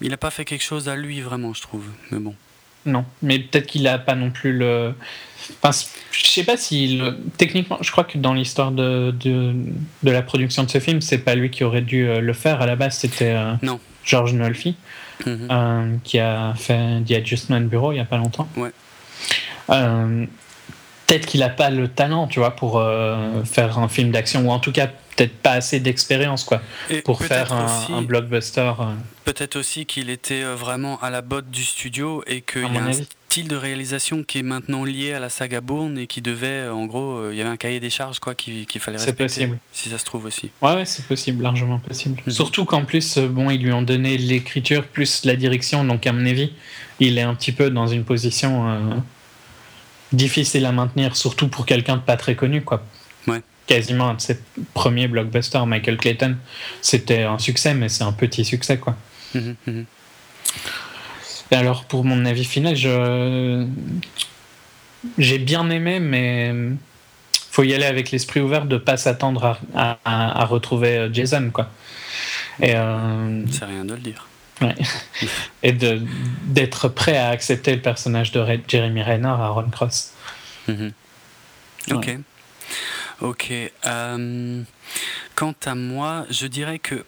[0.00, 1.84] Il n'a pas fait quelque chose à lui vraiment, je trouve.
[2.10, 2.34] Mais bon.
[2.86, 4.94] Non, mais peut-être qu'il n'a pas non plus le.
[5.62, 5.76] Enfin,
[6.12, 7.00] je sais pas si
[7.36, 9.54] techniquement, je crois que dans l'histoire de, de,
[10.02, 12.62] de, la production de ce film, c'est pas lui qui aurait dû euh, le faire.
[12.62, 13.54] À la base, c'était euh,
[14.04, 14.76] George Nolfi.
[15.26, 15.48] Mhm.
[15.50, 18.48] Euh, qui a fait The Adjustment Bureau il n'y a pas longtemps.
[18.56, 18.70] Ouais.
[19.70, 20.26] Euh,
[21.06, 24.50] peut-être qu'il n'a pas le talent, tu vois, pour euh, faire un film d'action, ou
[24.50, 26.62] en tout cas peut-être pas assez d'expérience, quoi,
[27.04, 28.72] pour faire un, blockbuster.
[29.24, 32.92] Peut-être aussi qu'il était vraiment à la botte du studio et qu'il a un
[33.30, 36.86] style de réalisation qui est maintenant lié à la saga Bourne et qui devait, en
[36.86, 39.28] gros, il y avait un cahier des charges, quoi, qu'il fallait respecter.
[39.28, 39.58] C'est possible.
[39.70, 40.50] Si ça se trouve aussi.
[40.62, 42.22] Ouais, ouais c'est possible, largement possible.
[42.26, 42.32] Mhm.
[42.32, 46.24] Surtout qu'en plus, bon, ils lui ont donné l'écriture plus la direction, donc à mon
[46.24, 46.52] avis,
[47.00, 49.02] il est un petit peu dans une position
[50.10, 52.82] difficile à maintenir, surtout pour quelqu'un de pas très connu, quoi.
[53.26, 53.42] Ouais.
[53.66, 54.38] Quasiment un de ses
[54.72, 56.36] premiers blockbusters, Michael Clayton,
[56.80, 58.96] c'était un succès, mais c'est un petit succès, quoi.
[59.34, 59.84] Mhm, mhm.
[61.50, 63.66] Alors, pour mon avis final, je
[65.16, 66.52] j'ai bien aimé, mais
[67.50, 71.70] faut y aller avec l'esprit ouvert de pas s'attendre à, à, retrouver euh, Jason, quoi.
[72.60, 73.44] Et euh...
[73.50, 74.26] c'est rien de le dire.
[74.60, 74.74] Ouais.
[75.62, 80.12] Et d'être prêt à accepter le personnage de Jeremy Renner à Ron Cross.
[80.66, 80.92] Mhm.
[81.92, 82.18] Ok.
[83.20, 83.52] Ok.
[83.86, 84.62] Euh,
[85.34, 87.04] quant à moi, je dirais que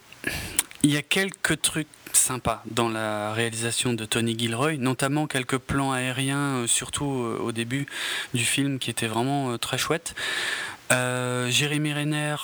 [0.83, 1.89] il y a quelques trucs
[2.21, 7.53] sympas dans la réalisation de Tony Gilroy, notamment quelques plans aériens, euh, surtout euh, au
[7.53, 7.87] début
[8.35, 10.15] du film, qui étaient vraiment très chouettes.
[10.91, 12.37] Jérémy Renner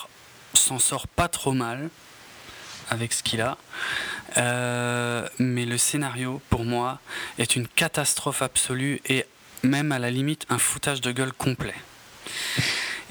[0.54, 1.90] s'en sort pas trop mal
[2.90, 3.58] avec ce qu'il a.
[4.36, 7.00] Euh, mais le scénario, pour moi,
[7.38, 9.24] est une catastrophe absolue et
[9.62, 11.74] même à la limite un foutage de gueule complet.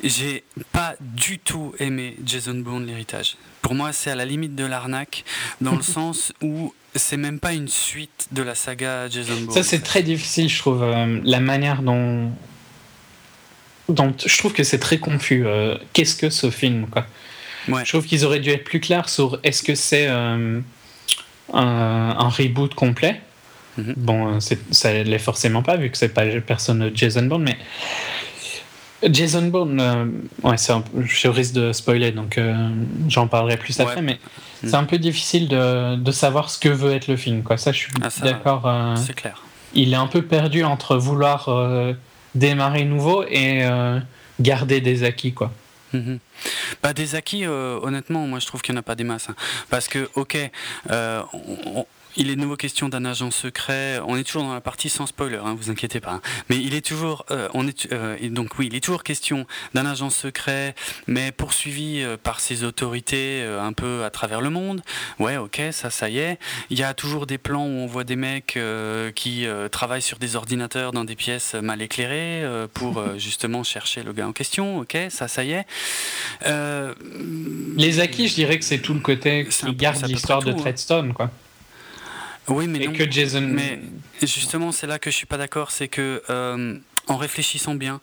[0.04, 3.38] J'ai pas du tout aimé Jason Bourne l'héritage.
[3.62, 5.24] Pour moi, c'est à la limite de l'arnaque,
[5.62, 9.52] dans le sens où c'est même pas une suite de la saga Jason Bourne.
[9.52, 10.84] Ça, c'est très difficile, je trouve.
[10.84, 12.32] Euh, la manière dont.
[13.90, 15.46] dont je trouve que c'est très confus.
[15.46, 17.06] Euh, qu'est-ce que ce film, quoi
[17.68, 20.62] je trouve qu'ils auraient dû être plus clairs sur est-ce que c'est euh,
[21.54, 23.22] un, reboot complet.
[23.78, 23.94] Mhm.
[23.98, 27.58] Bon, ça l'est forcément pas vu que c'est pas personne de Jason Bourne, mais
[29.04, 30.06] Jason Bourne, euh,
[30.44, 32.70] ouais, un, je risque de spoiler, donc euh,
[33.08, 34.20] j'en parlerai plus après, mais
[34.64, 34.70] mhm.
[34.70, 37.44] c'est un peu difficile de, de, savoir ce que veut être le film.
[37.44, 37.58] Quoi.
[37.58, 38.72] Ça, je suis ah, d'accord.
[38.96, 39.44] c'est clair.
[39.74, 41.50] Il est un peu perdu entre vouloir
[42.34, 43.64] démarrer nouveau et
[44.40, 45.52] garder des acquis, quoi.
[46.84, 49.30] Bah, des acquis, honnêtement, moi je trouve qu'il n'y en a pas des masses.
[49.30, 49.36] Hein.
[49.70, 50.38] Parce que, ok,
[50.90, 51.86] on,
[52.17, 53.99] il est de nouveau question d'un agent secret.
[54.08, 56.13] On est toujours dans la partie sans spoiler, hein, vous inquiétez pas.
[56.13, 56.21] Hein.
[56.49, 59.86] Mais il est toujours, euh, on est, euh, donc oui, il est toujours question d'un
[59.86, 60.75] agent secret,
[61.08, 64.82] mais poursuivi euh, par ses autorités un peu à travers le monde.
[65.19, 66.39] Ouais, ok, ça, ça y est.
[66.69, 68.58] Il y a toujours des plans où on voit des mecs
[69.15, 74.28] qui travaillent sur des ordinateurs dans des pièces mal éclairées pour justement chercher le gars
[74.28, 74.80] en question.
[74.80, 75.65] Ok, ça, ça y est.
[77.78, 80.56] Les acquis, je dirais que c'est tout le côté qui garde l'histoire de hein.
[80.56, 81.32] Treadstone, quoi.
[82.48, 83.42] Oui, mais, que Jason.
[83.42, 83.80] Mais
[84.22, 86.78] justement, c'est là que je suis pas d'accord, c'est que euh,
[87.08, 88.02] en réfléchissant bien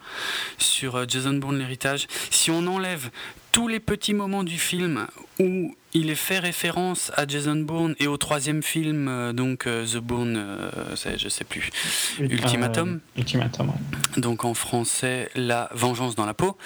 [0.59, 3.11] sur euh, Jason Bourne l'héritage, si on enlève
[3.53, 5.07] tous les petits moments du film
[5.39, 9.99] où il est fait référence à Jason Bourne et au troisième film, euh, donc The
[9.99, 10.71] Bourne,
[11.17, 11.71] je sais plus,
[12.19, 13.01] Ultimatum.
[13.17, 13.73] Ultimatum.
[14.17, 16.57] Donc en français, La Vengeance dans la peau.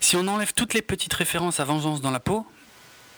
[0.00, 2.46] Si on enlève toutes les petites références à Vengeance dans la peau,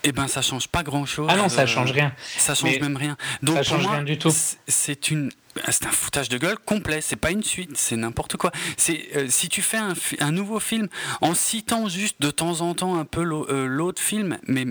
[0.04, 1.28] eh ben, ça change pas grand chose.
[1.30, 2.12] Ah non, ça change rien.
[2.36, 3.16] Ça change même rien.
[3.42, 4.30] Donc, ça change rien du tout.
[4.68, 5.30] C'est une,
[5.70, 7.00] c'est un foutage de gueule complet.
[7.00, 8.52] C'est pas une suite, c'est n'importe quoi.
[8.76, 10.88] C'est euh, si tu fais un, un, nouveau film
[11.20, 14.66] en citant juste de temps en temps un peu euh, l'autre film, mais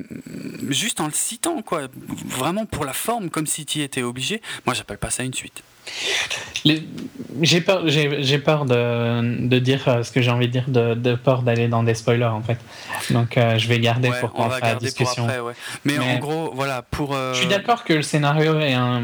[0.69, 1.87] juste en le citant quoi,
[2.25, 4.41] vraiment pour la forme, comme si tu étais obligé.
[4.65, 5.63] Moi, j'appelle pas ça une suite.
[7.41, 10.93] J'ai peur, j'ai, peur de, de, dire euh, ce que j'ai envie de dire, de,
[10.93, 12.57] de peur d'aller dans des spoilers en fait.
[13.09, 15.27] Donc euh, je vais garder pour qu'on fasse la discussion.
[15.83, 17.13] mais, en gros, voilà, pour.
[17.13, 19.03] Euh, je suis d'accord que le scénario est un.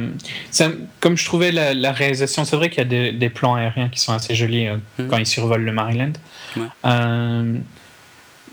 [1.02, 4.00] comme je trouvais la, réalisation, c'est vrai qu'il y a des, des, plans aériens qui
[4.00, 5.08] sont assez jolis hmm.
[5.10, 6.14] quand ils survolent le Maryland.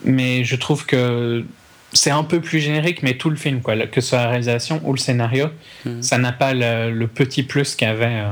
[0.05, 1.45] mais je trouve que
[1.96, 4.80] c'est un peu plus générique, mais tout le film, quoi, que ce soit la réalisation
[4.85, 5.48] ou le scénario,
[5.85, 6.02] mhm.
[6.02, 8.30] ça n'a pas le, petit plus qu'avaient euh,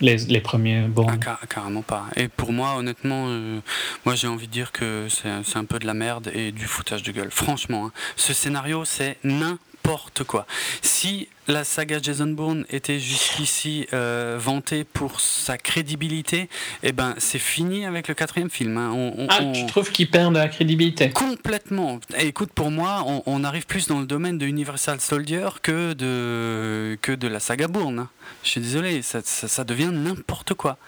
[0.00, 1.06] les, les, premiers bons.
[1.08, 2.04] Ah, carrément pas.
[2.16, 3.60] Et pour moi, honnêtement, euh,
[4.04, 7.02] moi j'ai envie de dire que c'est un peu de la merde et du foutage
[7.02, 7.30] de gueule.
[7.30, 7.92] Franchement, hein.
[8.16, 10.46] ce scénario, c'est n'importe n'importe quoi.
[10.80, 16.48] Si la saga Jason Bourne était jusqu'ici euh, vantée pour sa crédibilité,
[16.82, 18.76] eh ben c'est fini avec le quatrième film.
[18.78, 19.12] Hein.
[19.28, 21.10] ah, tu trouves qu'il perd de la crédibilité?
[21.10, 22.00] Complètement.
[22.18, 27.12] écoute, pour moi, on, arrive plus dans le domaine de Universal Soldier que de, que
[27.12, 28.08] de la saga Bourne.
[28.44, 30.78] Je suis désolé, ça, ça devient n'importe quoi.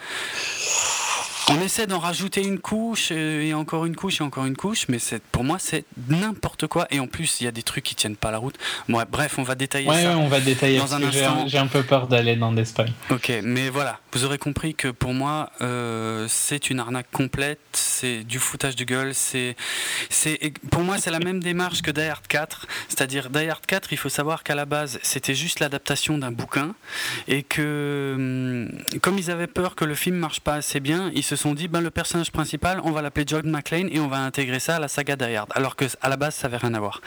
[1.51, 4.87] On essaie d'en rajouter une couche euh, et encore une couche et encore une couche,
[4.89, 4.97] mais
[5.31, 6.87] pour moi c'est n'importe quoi.
[6.91, 8.57] Et en plus, il y a des trucs qui tiennent pas la route.
[8.89, 10.17] Bon, bref, on va détailler ça.
[10.17, 10.79] on va détailler.
[10.79, 11.47] Dans un instant.
[11.47, 12.93] J'ai un peu peur d'aller dans spoils.
[13.11, 17.61] Ok, mais voilà, vous aurez compris que pour moi, euh, c'est une arnaque complète.
[17.73, 19.15] C'est du foutage de gueule.
[19.15, 19.55] C'est,
[20.09, 20.39] c'est,
[20.71, 22.67] pour moi, c'est la même démarche que Die Hard 4.
[22.89, 26.75] C'est-à-dire Die Hard 4, il faut savoir qu'à la base, c'était juste l'adaptation d'un bouquin
[27.29, 31.23] et que, hum, comme ils avaient peur que le film marche pas assez bien, ils
[31.23, 34.09] se se sont dit ben, le personnage principal, on va l'appeler John McClane et on
[34.09, 36.75] va intégrer ça à la saga Die Alors que à la base, ça avait rien
[36.75, 37.01] à voir.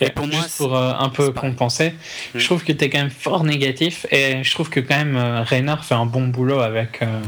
[0.00, 1.94] et pour moi, pour euh, un peu compenser,
[2.34, 5.16] je trouve que tu es quand même fort négatif et je trouve que quand même
[5.16, 7.02] euh, Reynard fait un bon boulot avec.
[7.02, 7.20] Euh,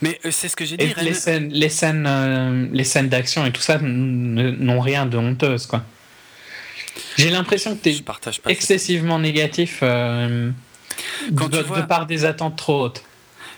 [0.00, 0.92] mais c'est ce que j'ai dit.
[1.00, 5.84] les scènes, les scènes, les scènes d'action et tout ça n'ont rien de honteuse, quoi.
[7.16, 8.02] J'ai l'impression que tu es
[8.48, 10.52] excessivement négatif de,
[11.30, 13.04] de par des attentes trop hautes.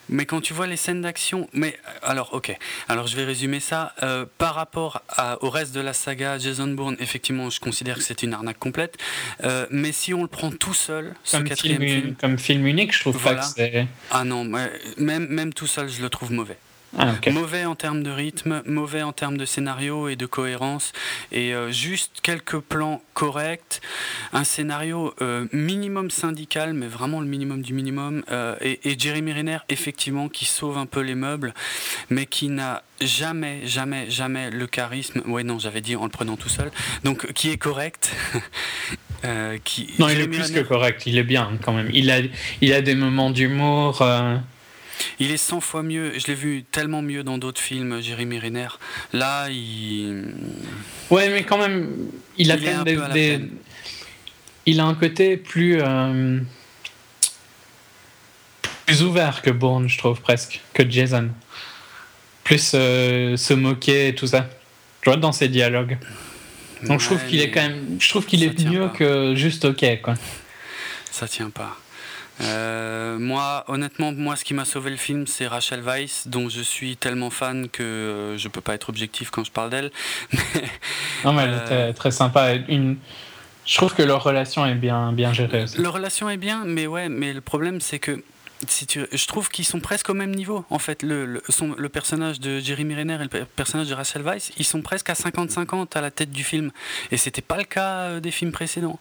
[0.09, 2.57] Mais quand tu vois les scènes d'action, mais euh, alors ok,
[2.89, 3.95] alors je vais résumer ça.
[4.03, 5.03] Euh, par rapport
[5.41, 8.97] au reste de la saga Jason Bourne, effectivement, je considère que c'est une arnaque complète.
[9.43, 12.95] Euh, mais si on le prend tout seul, ce comme quatrième film, comme film unique,
[12.95, 13.87] je trouve pas que c'est.
[14.11, 16.59] Ah non, même même tout seul, je le trouve mauvais.
[16.97, 20.93] Ah, mauvais en termes de rythme, mauvais en termes de scénario et de cohérence,
[21.33, 23.81] et euh, juste quelques plans corrects,
[24.33, 29.59] un scénario euh, minimum syndical, mais vraiment le minimum du minimum, euh, et, Jeremy Renner,
[29.69, 31.53] effectivement, qui sauve un peu les meubles,
[32.11, 36.37] mais qui n'a jamais, jamais, jamais le charisme, ouais non, j'avais dit en le prenant
[36.37, 36.71] tout seul,
[37.03, 38.13] donc qui est correct.
[39.65, 41.89] qui, non, il est plus que correct, il est bien quand même.
[41.95, 42.19] Il a,
[42.61, 44.03] il a des moments d'humour.
[45.19, 46.19] Il est 100 fois mieux.
[46.19, 48.69] Je l'ai vu tellement mieux dans d'autres films, Jérémy Renner.
[49.13, 50.35] Là, il.
[51.11, 51.91] Ouais, mais quand même,
[52.39, 53.41] il a quand même des,
[54.67, 55.81] Il a un côté plus.
[55.81, 56.41] Euh,
[58.87, 61.31] plus ouvert que Bourne, je trouve, presque, que Jason.
[62.43, 64.49] Plus euh, se moquer et tout ça.
[65.01, 65.99] Tu vois, dans ses dialogues.
[66.83, 67.97] Donc je trouve qu'il est quand même.
[67.99, 70.15] Je trouve qu'il est mieux que juste OK, quoi.
[71.11, 71.79] Ça tient pas.
[72.41, 76.61] Euh, moi, honnêtement, moi, ce qui m'a sauvé le film, c'est Rachel Weisz, dont je
[76.61, 79.91] suis tellement fan que euh, je peux pas être objectif quand je parle d'elle.
[81.25, 82.55] non, mais elle était euh, très sympa.
[82.69, 82.97] Une...
[83.67, 85.67] Je trouve que leur relation est bien, bien gérée.
[85.79, 88.23] Leur relation est bien, mais ouais, mais le problème, c'est que
[88.69, 90.65] si tu, je trouve qu'ils sont presque au même niveau.
[90.71, 94.23] En fait, le, le, son, le personnage de Jeremy Renner et le personnage de Rachel
[94.23, 96.71] Weisz, ils sont presque à 50-50 à la tête du film.
[97.11, 98.99] Et c'était pas le cas euh, des films précédents.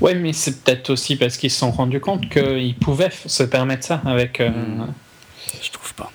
[0.00, 3.86] Ouais, mais c'est peut-être aussi parce qu'ils se sont rendus compte qu'ils pouvaient se permettre
[3.86, 4.40] ça avec.
[4.40, 4.50] Euh...
[4.50, 4.92] Hmm.
[5.62, 6.10] Je trouve pas.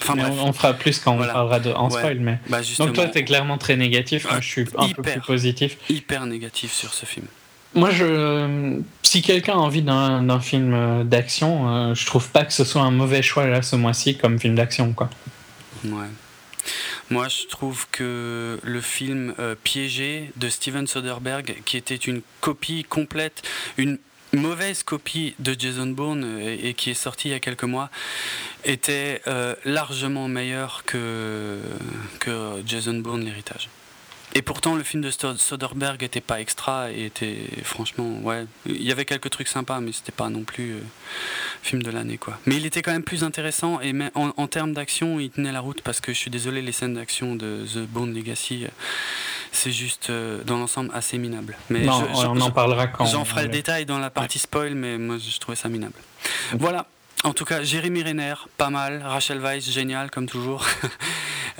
[0.00, 2.20] Enfin, on, fera plus quand on parlera de en spoil.
[2.20, 2.38] Mais...
[2.48, 4.24] Bah, Donc toi, t'es clairement très négatif.
[4.30, 5.76] Moi, je suis un peu plus positif.
[5.88, 7.26] Hyper négatif sur ce film.
[7.74, 12.52] Moi, je, si quelqu'un a envie d'un film euh, d'action, euh, je trouve pas que
[12.52, 15.10] ce soit un mauvais choix là ce mois-ci comme film d'action, quoi.
[15.84, 16.06] Ouais.
[17.10, 22.84] Moi, je trouve que le film euh, Piégé de Steven Soderbergh, qui était une copie
[22.84, 23.42] complète,
[23.76, 23.98] une
[24.32, 27.90] mauvaise copie de Jason Bourne et, qui est sorti il y a quelques mois,
[28.64, 29.22] était
[29.64, 31.58] largement meilleur que,
[32.20, 33.70] que Jason Bourne, l'héritage.
[34.34, 38.92] Et pourtant, le film de Soderbergh était pas extra et était franchement, ouais, il y
[38.92, 40.80] avait quelques trucs sympas, mais c'était pas non plus euh,
[41.62, 42.38] film de l'année, quoi.
[42.46, 45.60] Mais il était quand même plus intéressant et en, en termes d'action, il tenait la
[45.60, 48.68] route parce que je suis désolé, les scènes d'action de The Bone Legacy, euh,
[49.50, 51.56] c'est juste euh, dans l'ensemble assez minable.
[51.70, 53.06] Mais non, on en parlera quand.
[53.06, 55.94] J'en ferai le détail dans la partie spoil, mais moi je trouvais ça minable.
[56.52, 56.86] Voilà.
[57.24, 59.02] En tout cas, Jérémy Renner, pas mal.
[59.04, 60.64] Rachel Weisz, génial comme toujours.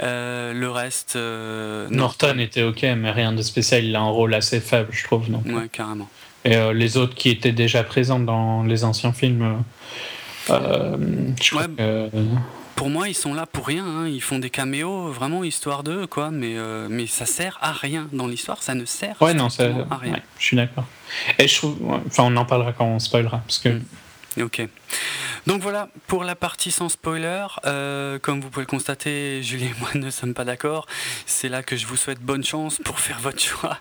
[0.00, 1.16] Euh, le reste.
[1.16, 3.84] Euh, Norton était ok, mais rien de spécial.
[3.84, 5.28] Il a un rôle assez faible, je trouve.
[5.28, 5.44] Donc.
[5.46, 6.08] Ouais, carrément.
[6.44, 9.64] Et euh, les autres qui étaient déjà présents dans les anciens films.
[12.76, 13.84] Pour moi, ils sont là pour rien.
[13.84, 14.06] Hein.
[14.06, 16.30] Ils font des caméos, vraiment histoire d'eux, quoi.
[16.30, 16.54] Mais,
[16.88, 18.62] mais ça sert à rien dans l'histoire.
[18.62, 20.20] Ça ne sert ouais, non, ça, à rien.
[20.38, 20.84] je suis d'accord.
[21.40, 21.76] Et je trouve.
[22.06, 23.38] Enfin, on en parlera quand on spoilera.
[23.38, 23.70] Parce que.
[23.70, 23.82] Mm.
[24.42, 24.66] Ok.
[25.48, 27.46] Donc voilà pour la partie sans spoiler.
[27.64, 30.86] Euh, comme vous pouvez le constater, Julie et moi ne sommes pas d'accord.
[31.24, 33.78] C'est là que je vous souhaite bonne chance pour faire votre choix.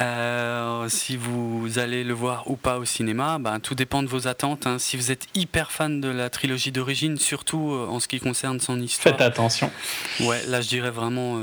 [0.00, 4.28] Euh, si vous allez le voir ou pas au cinéma, ben, tout dépend de vos
[4.28, 4.66] attentes.
[4.66, 4.78] Hein.
[4.78, 8.58] Si vous êtes hyper fan de la trilogie d'origine, surtout euh, en ce qui concerne
[8.58, 9.14] son histoire.
[9.14, 9.70] Faites attention.
[10.20, 11.34] Ouais, là je dirais vraiment,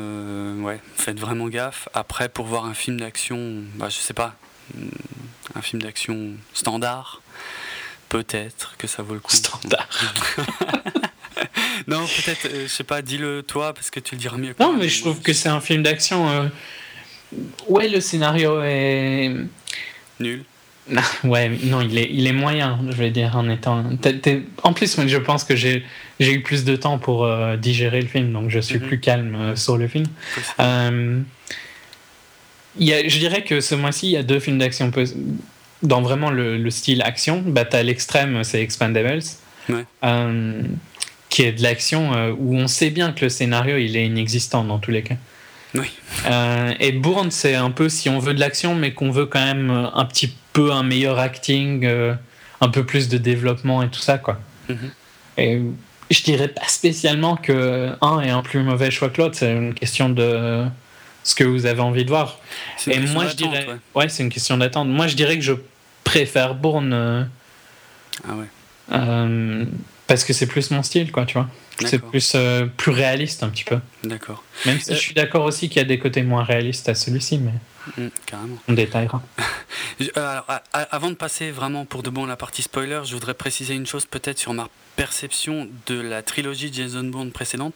[0.63, 1.87] ouais, faites vraiment gaffe.
[1.93, 4.33] Après, pour voir un film d'action, bah, je sais pas,
[5.53, 7.20] un film d'action standard
[8.11, 9.33] Peut-être que ça vaut le coup.
[9.33, 9.87] Standard.
[11.87, 14.53] non, peut-être, euh, je sais pas, dis-le toi parce que tu le diras mieux.
[14.59, 16.29] non, mais je trouve que c'est un film d'action.
[16.29, 16.49] Euh,
[17.69, 19.31] ouais, le scénario est.
[20.19, 20.43] Nul.
[21.23, 23.85] ouais, non, il est, il est moyen, je vais dire, en étant.
[24.61, 25.85] En plus, je pense que j'ai
[26.19, 28.87] eu plus de temps pour euh, digérer le film, donc je suis mhm.
[28.87, 30.05] plus calme sur le film.
[32.77, 34.91] Il y a, je dirais que ce mois-ci, il y a deux films d'action
[35.83, 39.21] dans vraiment le, style action, bah, tu l'extrême, c'est Expandables,
[40.03, 40.61] euh,
[41.29, 44.63] qui est de l'action euh, où on sait bien que le scénario il est inexistant
[44.63, 45.15] dans tous les cas.
[45.73, 45.89] Oui.
[46.29, 49.43] Euh, et Bourne, c'est un peu si on veut de l'action, mais qu'on veut quand
[49.43, 51.87] même un petit peu un meilleur acting,
[52.59, 54.39] un peu plus de développement et tout ça, quoi.
[54.69, 54.75] Mm-hmm.
[55.37, 55.61] Et
[56.09, 59.73] je dirais pas spécialement que un est un plus mauvais choix que l'autre, c'est une
[59.73, 60.65] question de
[61.23, 62.39] ce que vous avez envie de voir.
[62.87, 64.89] Et moi, je dirais, ouais, c'est une question d'attente.
[64.89, 65.53] Moi, je dirais que je
[66.11, 66.93] préfère Bourne.
[66.93, 67.23] Euh,
[68.27, 68.47] ah ouais.
[68.91, 69.65] Euh,
[70.07, 71.47] parce que c'est plus mon style, quoi, tu vois.
[71.85, 73.79] C'est plus, euh, plus réaliste un petit peu.
[74.03, 74.43] D'accord.
[74.65, 77.39] Même si je suis d'accord aussi qu'il y a des côtés moins réalistes à celui-ci,
[77.39, 77.53] mais
[77.97, 78.57] mmh, carrément.
[78.67, 79.23] on détaillera.
[80.15, 83.87] Alors, avant de passer vraiment pour de bon la partie spoiler, je voudrais préciser une
[83.87, 87.73] chose peut-être sur ma perception de la trilogie Jason Bourne précédente.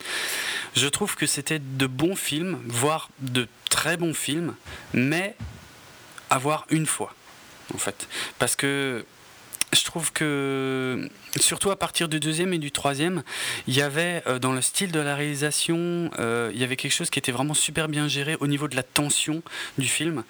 [0.76, 4.54] Je trouve que c'était de bons films, voire de très bons films,
[4.93, 5.36] mais
[6.30, 7.15] à voir une fois
[7.73, 8.08] en fait.
[8.39, 9.06] Parce que
[9.73, 13.23] je trouve que, surtout à partir du deuxième et du troisième,
[13.67, 16.93] il y avait euh, dans le style de la réalisation, euh, il y avait quelque
[16.93, 19.41] chose qui était vraiment super bien géré au niveau de la tension
[19.78, 20.23] du film.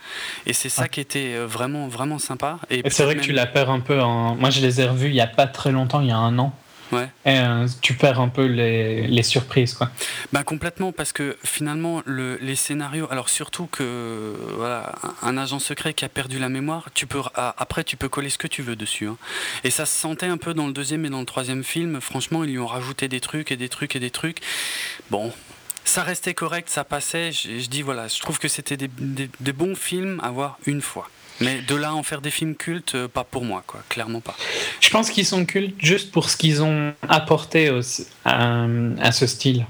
[0.46, 2.60] Et c'est ça qui était euh, vraiment, vraiment sympa.
[2.70, 4.36] Et, c'est vrai que tu la perds un peu en.
[4.36, 6.38] Moi, je les ai revus il n'y a pas très longtemps, il y a un
[6.40, 6.54] an.
[6.92, 7.10] Ouais.
[7.26, 9.90] Et euh, tu perds un peu les, les, surprises, quoi.
[10.32, 15.94] Bah complètement, parce que finalement, le, les scénarios, alors surtout que voilà, un agent secret
[15.94, 18.76] qui a perdu la mémoire, tu peux après tu peux coller ce que tu veux
[18.76, 19.08] dessus.
[19.08, 19.18] Hein.
[19.64, 22.00] Et ça se sentait un peu dans le deuxième et dans le troisième film.
[22.02, 24.40] Franchement, ils lui ont rajouté des trucs et des trucs et des trucs.
[25.10, 25.34] Bon,
[25.86, 27.32] ça restait correct, ça passait.
[27.32, 30.58] Je, je dis voilà, je trouve que c'était des, des, des bons films à voir
[30.66, 31.10] une fois.
[31.42, 34.36] Mais de là en faire des films cultes, euh, pas pour moi, quoi, clairement pas.
[34.80, 37.70] Je pense qu'ils sont cultes juste pour ce qu'ils ont apporté
[38.24, 39.66] à, ce style.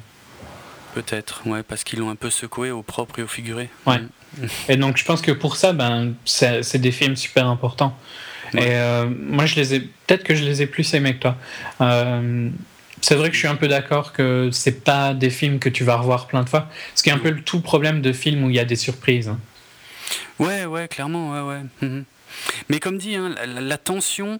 [0.93, 3.69] Peut-être, ouais, parce qu'ils l'ont un peu secoué au propre et au figuré.
[3.85, 3.99] Ouais.
[3.99, 4.45] Mm.
[4.69, 7.97] Et donc je pense que pour ça, ben, c'est des films super importants.
[8.53, 11.37] Et euh, moi, je les ai, peut-être que je les ai plus aimés que toi.
[11.81, 12.49] Euh,
[13.01, 15.83] c'est vrai que je suis un peu d'accord que c'est pas des films que tu
[15.83, 16.69] vas revoir plein de fois.
[16.95, 18.75] Ce qui est un peu le tout problème de films où il y a des
[18.75, 19.31] surprises.
[20.39, 21.63] Ouais, ouais, clairement, ouais, ouais.
[21.81, 22.05] Mhm.
[22.69, 24.39] Mais comme dit, hein, la, tension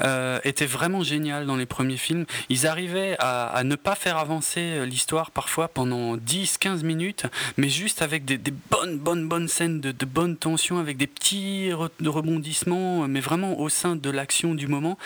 [0.00, 2.24] euh, était vraiment géniale dans les premiers films.
[2.48, 7.26] Ils arrivaient à, ne pas faire avancer euh, l'histoire parfois pendant 10-15 minutes,
[7.56, 8.38] mais juste avec des,
[8.70, 13.68] bonnes, bonnes, bonnes scènes de, de bonne tension, avec des petits rebondissements, mais vraiment au
[13.68, 14.98] sein de l'action du moment.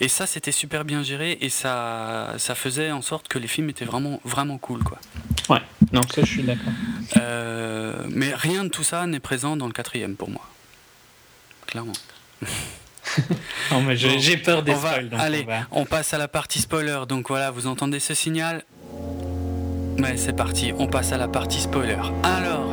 [0.00, 3.70] Et ça, c'était super bien géré et ça, ça faisait en sorte que les films
[3.70, 4.82] étaient vraiment, vraiment cool.
[4.82, 4.98] Quoi.
[5.48, 6.72] Ouais, non, ça je suis d'accord.
[7.16, 10.42] Euh, mais rien de tout ça n'est présent dans le quatrième pour moi.
[11.68, 11.92] Clairement.
[13.70, 15.10] non, mais j'ai peur des spoils.
[15.18, 17.00] allez, on, passe à la partie spoiler.
[17.06, 18.64] Donc voilà, vous entendez ce signal?
[19.98, 21.98] Ouais, c'est parti, on passe à la partie spoiler.
[22.22, 22.70] Alors,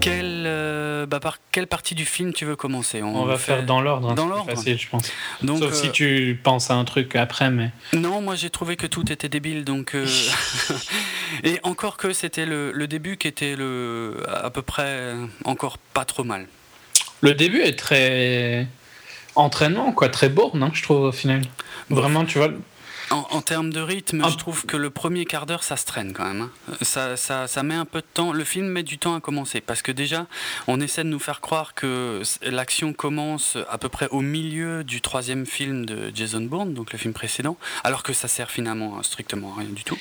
[0.00, 3.02] quelle, euh, bah, par quelle partie du film tu veux commencer?
[3.02, 4.10] On, va faire dans l'ordre.
[4.10, 5.10] Hein, dans l'ordre facile, je pense.
[5.42, 7.72] Donc, Sauf si euh, tu penses à un truc après, mais.
[7.94, 9.96] Non, moi j'ai trouvé que tout était débile, donc.
[9.96, 10.06] Euh,
[11.42, 16.04] et encore que c'était le, le, début qui était le à peu près encore pas
[16.04, 16.46] trop mal.
[17.24, 18.68] Le début est très
[19.34, 21.40] entraînement, quoi, très borne, hein, je trouve au final.
[21.88, 22.50] Vraiment, tu vois.
[23.08, 24.28] En, termes de rythme, ah.
[24.30, 26.42] je trouve que le premier quart d'heure, ça se traîne quand même.
[26.42, 26.74] Hein.
[26.82, 28.30] Ça, ça, ça, met un peu de temps.
[28.32, 30.26] Le film met du temps à commencer parce que déjà,
[30.66, 35.00] on essaie de nous faire croire que l'action commence à peu près au milieu du
[35.00, 39.54] troisième film de Jason Bourne, donc le film précédent, alors que ça sert finalement strictement
[39.56, 39.98] à rien du tout.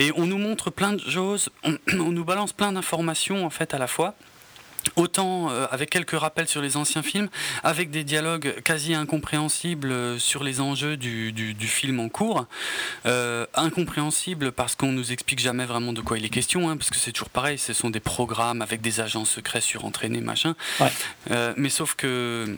[0.00, 3.72] Et on nous montre plein de choses, on, on nous balance plein d'informations en fait
[3.72, 4.16] à la fois
[4.96, 7.28] autant euh, avec quelques rappels sur les anciens films,
[7.62, 12.46] avec des dialogues quasi incompréhensibles euh, sur les enjeux du, film en cours.
[13.06, 16.90] Euh, incompréhensibles parce qu'on nous explique jamais vraiment de quoi il est question, hein, parce
[16.90, 20.54] que c'est toujours pareil, ce sont des programmes avec des agents secrets surentraînés, machin.
[21.56, 22.56] mais sauf que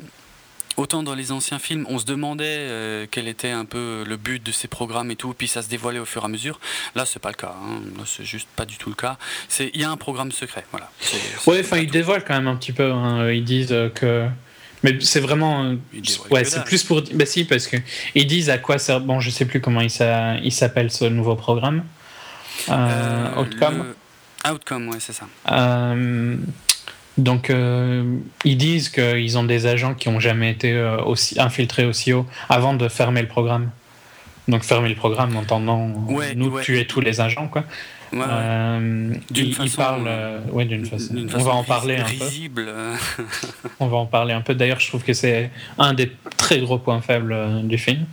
[0.79, 4.43] autant dans les anciens films, on se demandait euh, quel était un peu le but
[4.43, 6.61] de ces programmes et tout, puis ça se dévoilait au fur et à mesure.
[6.95, 7.55] Là, c'est pas le cas.
[7.63, 7.81] Hein.
[7.97, 9.19] Là, c'est juste pas du tout le cas.
[9.49, 10.91] C'est il y a un programme secret, voilà.
[11.47, 12.91] ouais, enfin, ils dévoilent quand même un petit peu.
[12.91, 13.31] Hein.
[13.31, 14.27] Ils disent euh, que.
[14.85, 15.75] Mais c'est vraiment.
[16.31, 17.03] Ouais, c'est plus pour.
[17.15, 17.77] Bah si, parce que
[18.15, 19.01] ils disent à quoi sert.
[19.01, 21.85] Bon, je sais plus comment il s'appelle ce nouveau programme.
[22.69, 23.95] Euh, Outcome.
[24.49, 25.27] Outcome, ouais, c'est ça.
[27.19, 31.85] Donc, euh, ils disent qu'ils ont des agents qui n'ont jamais été euh, aussi infiltrés
[31.85, 33.71] aussi haut avant de fermer le programme.
[34.47, 35.89] Donc, fermer le programme en entendant
[36.37, 37.65] nous tuer tous les agents, quoi.
[38.15, 40.09] Euh, ils, parlent,
[40.53, 41.15] ouais, d'une façon.
[41.35, 42.65] On va en parler un peu.
[43.81, 44.55] On va en parler un peu.
[44.55, 48.07] D'ailleurs, je trouve que c'est un des très gros points faibles du film.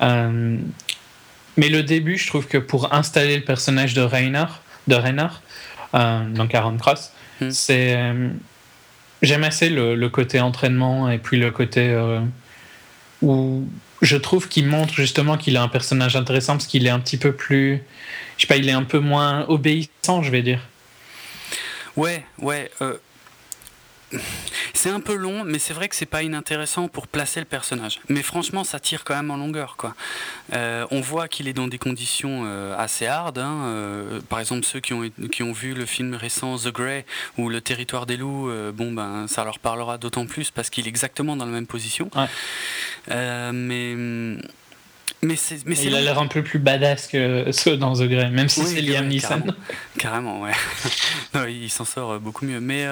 [0.00, 5.42] mais le début, je trouve que pour installer le personnage de Reinhard, de Reinhard,
[5.92, 7.50] donc Aaron Cross, Hmm.
[7.50, 8.30] C'est euh,
[9.22, 12.20] j'aime assez le, côté entraînement et puis le côté euh,
[13.22, 13.66] où
[14.02, 17.16] je trouve qu'il montre justement qu'il a un personnage intéressant parce qu'il est un petit
[17.16, 17.82] peu plus
[18.36, 20.60] je sais pas il est un peu moins obéissant je vais dire
[21.96, 22.96] ouais ouais euh,
[24.74, 28.00] c'est un peu long, mais c'est vrai que c'est pas inintéressant pour placer le personnage.
[28.08, 29.94] Mais franchement, ça tire quand même en longueur, quoi.
[30.52, 33.38] Euh, on voit qu'il est dans des conditions euh, assez hard.
[33.38, 33.64] Hein.
[33.66, 37.04] Euh, par exemple, ceux qui ont, qui ont vu le film récent The Grey
[37.36, 40.88] ou Le Territoire des loups, bon ben, ça leur parlera d'autant plus parce qu'il est
[40.88, 42.10] exactement dans la même position.
[43.08, 43.94] mais
[45.20, 48.30] mais c'est, mais il a l'air un peu plus badass que ceux dans The Grey,
[48.30, 49.42] même si c'est Liam Neeson.
[49.98, 50.52] Carrément, ouais.
[51.34, 52.60] non, il s'en sort beaucoup mieux.
[52.60, 52.86] Mais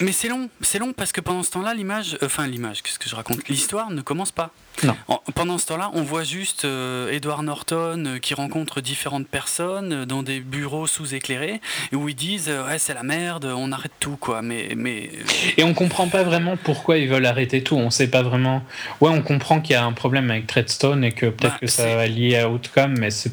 [0.00, 2.98] mais c'est long, c'est long parce que pendant ce temps-là, l'image, euh, enfin l'image, qu'est-ce
[2.98, 3.48] que je raconte?
[3.48, 4.50] L'histoire ne commence pas.
[4.82, 4.94] Non.
[5.34, 10.22] pendant ce temps-là, on voit juste euh, Edward Norton euh, qui rencontre différentes personnes dans
[10.22, 11.62] des bureaux sous-éclairés
[11.94, 14.42] où ils disent ouais c'est la merde, on arrête tout quoi.
[14.42, 15.10] Mais mais
[15.56, 17.76] et on comprend pas vraiment pourquoi ils veulent arrêter tout.
[17.76, 18.62] On sait pas vraiment.
[19.00, 21.66] Ouais, on comprend qu'il y a un problème avec Treadstone et que peut-être bah, que
[21.66, 23.32] ça va lier à Outcome, mais c'est.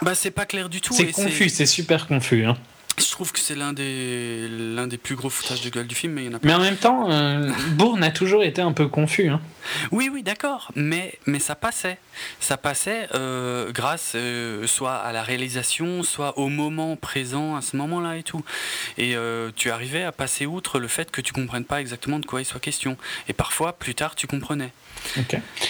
[0.00, 0.92] Bah c'est pas clair du tout.
[0.92, 2.44] C'est confus, c'est super confus.
[2.44, 2.56] Hein.
[2.98, 6.14] Je trouve que c'est l'un des, l'un des plus gros foutages de gueule du film,
[6.14, 6.46] mais il y en a pas.
[6.46, 9.28] Mais en même temps, euh, Bourne a toujours été un peu confus.
[9.28, 9.40] Hein.
[9.90, 11.98] Oui, oui, d'accord, mais, mais ça passait.
[12.40, 17.76] Ça passait euh, grâce euh, soit à la réalisation, soit au moment présent, à ce
[17.76, 18.44] moment-là et tout.
[18.98, 19.16] Et
[19.56, 22.44] tu arrivais à passer outre le fait que tu comprennes pas exactement de quoi il
[22.44, 22.96] soit question.
[23.28, 24.72] Et parfois, plus tard, tu comprenais.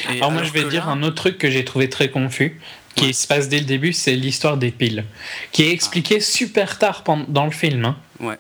[0.08, 2.60] Alors, moi, je vais dire un autre truc que j'ai trouvé très confus
[2.95, 5.05] qui se passe dès le début, c'est l'histoire des piles,
[5.51, 7.84] qui est expliquée super tard dans le film.
[7.84, 7.97] Hein.
[8.20, 8.38] Ouais.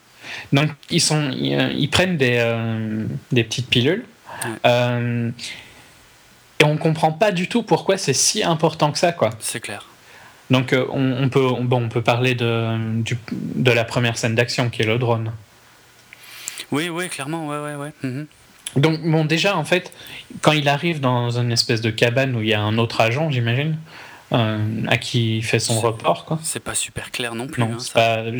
[0.52, 4.04] Donc ils sont, ils, prennent des, euh, des petites pilules.
[4.66, 5.30] Euh,
[6.60, 9.30] et on comprend pas du tout pourquoi c'est si important que ça, quoi.
[9.40, 9.88] C'est clair.
[10.50, 14.82] Donc euh, on, peut, bon, on peut parler de, de la première scène d'action qui
[14.82, 15.32] est le drone.
[16.70, 17.92] Oui, oui, clairement, ouais, ouais, ouais.
[18.02, 18.26] Mhm.
[18.76, 19.92] Donc bon, déjà en fait,
[20.40, 23.30] quand il arrive dans une espèce de cabane où il y a un autre agent,
[23.30, 23.76] j'imagine,
[24.32, 26.24] à qui il fait son report.
[26.24, 26.38] Quoi.
[26.42, 27.62] C'est pas super clair non plus.
[27.62, 28.32] Non, hein,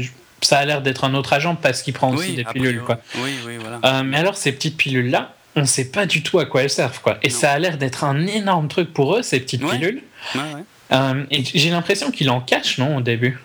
[0.43, 2.83] ça a l'air d'être un autre agent parce qu'il prend aussi des pilules.
[2.83, 2.99] Quoi.
[3.17, 3.81] Oui, oui, voilà.
[3.85, 6.71] Euh, mais alors, ces petites pilules-là, on ne sait pas du tout à quoi elles
[6.71, 7.01] servent.
[7.01, 7.19] Quoi.
[7.23, 10.03] Et ça a l'air d'être un énorme truc pour eux, ces petites pilules.
[10.93, 13.39] Euh, et j'ai l'impression qu'il en cache, non, au début,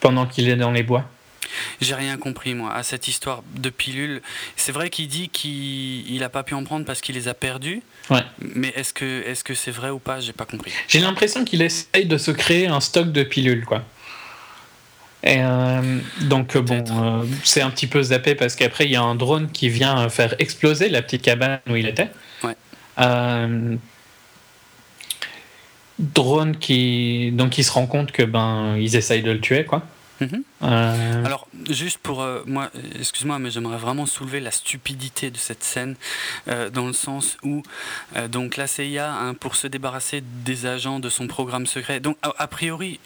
[0.00, 1.04] pendant qu'il est dans les bois.
[1.80, 4.22] J'ai rien compris, moi, à cette histoire de pilules.
[4.56, 7.82] C'est vrai qu'il dit qu'il n'a pas pu en prendre parce qu'il les a perdues.
[8.10, 8.22] Ouais.
[8.40, 10.20] Mais est-ce que c'est -ce c'est vrai ou pas?
[10.20, 10.72] J'ai pas compris.
[10.88, 13.84] J'ai l'impression qu'il essaye de se créer un stock de pilules, quoi.
[15.22, 19.02] Et euh, donc bon, euh, c'est un petit peu zappé parce qu'après il y a
[19.02, 22.08] un drone qui vient faire exploser la petite cabane où il était.
[22.42, 22.56] Ouais.
[22.98, 23.76] Euh,
[25.98, 29.82] drone qui donc il se rend compte que ben ils essayent de le tuer quoi.
[30.20, 30.42] Mhm.
[30.60, 35.96] Alors, juste pour moi, excuse-moi, mais j'aimerais vraiment soulever la stupidité de cette scène,
[36.46, 37.62] dans le sens où,
[38.28, 42.32] donc la CIA, hein, pour se débarrasser des agents de son programme secret, donc a,
[42.38, 43.00] a priori,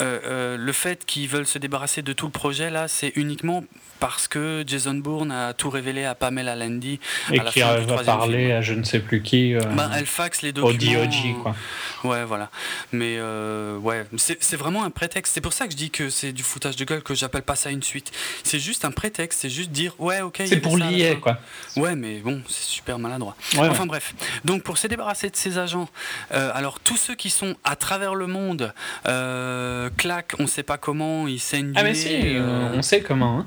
[0.00, 3.62] euh, euh, le fait qu'ils veulent se débarrasser de tout le projet, là, c'est uniquement
[4.02, 6.98] parce que Jason Bourne a tout révélé à Pamela Landy.
[7.30, 9.54] Et qui va parler à je ne sais plus qui.
[9.54, 11.02] Euh, ben, elle faxe les documents.
[11.02, 11.54] Au DOG, quoi.
[12.02, 12.50] Ouais, voilà.
[12.90, 15.34] Mais euh, ouais, c'est vraiment un prétexte.
[15.34, 17.54] C'est pour ça que je dis que c'est du foutage de gueule, que j'appelle pas
[17.54, 18.10] ça une suite.
[18.42, 20.42] C'est juste un prétexte, c'est juste dire, ouais, ok.
[20.46, 21.38] C'est pour lier, quoi.
[21.76, 23.36] Ouais, mais bon, c'est super maladroit.
[23.56, 24.14] enfin bref.
[24.44, 25.88] Donc pour se débarrasser de ces agents,
[26.30, 28.74] alors tous ceux qui sont à travers le monde,
[29.06, 32.36] euh, clac, on sait pas comment, ils saignent du Ah, mais si,
[32.74, 33.40] on sait comment.
[33.40, 33.46] Hein.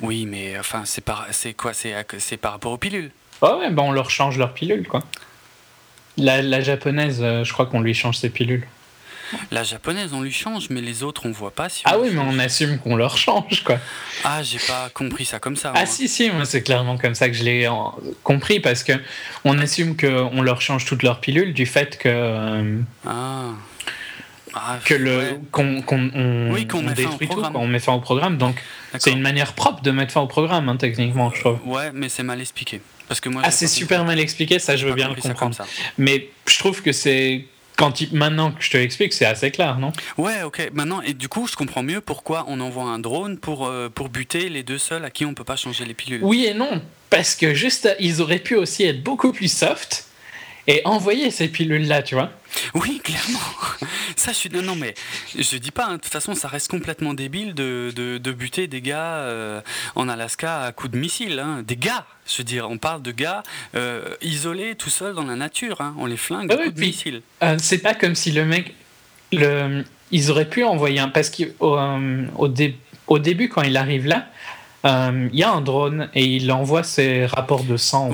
[0.00, 3.10] Oui, mais enfin, c'est par, c'est quoi C'est par rapport aux pilules.
[3.40, 5.02] Oh ouais, bah on leur change leurs pilules, quoi.
[6.16, 8.66] La, la japonaise, euh, je crois qu'on lui change ses pilules.
[9.50, 11.68] La japonaise, on lui change, mais les autres, on voit pas.
[11.68, 13.78] Si ah oui, mais on assume qu'on leur change, quoi.
[14.24, 15.72] Ah, j'ai pas compris ça comme ça.
[15.74, 17.68] Ah si, si, moi c'est clairement comme ça que je l'ai
[18.22, 18.92] compris, parce que
[19.44, 22.08] on assume qu'on leur change toutes leurs pilules du fait que.
[22.08, 23.52] Euh, ah.
[24.54, 28.36] Ah, que le qu'on on, oui, qu'on met détruit tout, on met fin au programme.
[28.38, 28.62] Donc
[28.98, 31.58] c'est une manière propre de mettre fin au programme, hein, techniquement, je trouve.
[31.64, 32.80] Ouais, mais c'est mal expliqué.
[33.08, 35.56] Parce que moi, ah, c'est super mal expliqué, ça je veux bien le comprendre.
[35.98, 37.46] Mais je trouve que c'est
[37.76, 38.14] quand il...
[38.14, 39.92] maintenant que je te l'explique, c'est assez clair, non?
[40.18, 40.70] Ouais, ok.
[40.72, 44.08] Maintenant, et du coup, je comprends mieux pourquoi on envoie un drone pour, euh, pour
[44.08, 46.20] buter les deux seuls à qui on peut pas changer les pilules.
[46.22, 50.06] Oui et non, parce que juste, ils auraient pu aussi être beaucoup plus soft
[50.66, 52.30] et envoyer ces pilules-là, tu vois.
[52.74, 53.38] Oui, clairement.
[54.16, 54.50] Ça, je suis.
[54.50, 54.94] Non, mais
[55.36, 55.96] je dis pas, hein.
[55.96, 59.60] de toute façon, ça reste complètement débile de, de, buter des gars euh,
[59.94, 61.38] en Alaska à coups de missile.
[61.38, 61.62] Hein.
[61.66, 63.42] Des gars, je veux dire, on parle de gars
[63.74, 65.80] euh, isolés tout seuls dans la nature.
[65.80, 65.94] Hein.
[65.98, 67.22] On les flingue à ah coups de missile.
[67.42, 68.74] Euh, c'est pas comme si le mec.
[69.32, 71.08] Le, ils auraient pu envoyer un.
[71.08, 71.78] Parce qu'au
[72.36, 72.48] au,
[73.06, 74.26] au début, quand il arrive là,
[74.84, 78.10] il y a un drone et il envoie ses rapports de sang.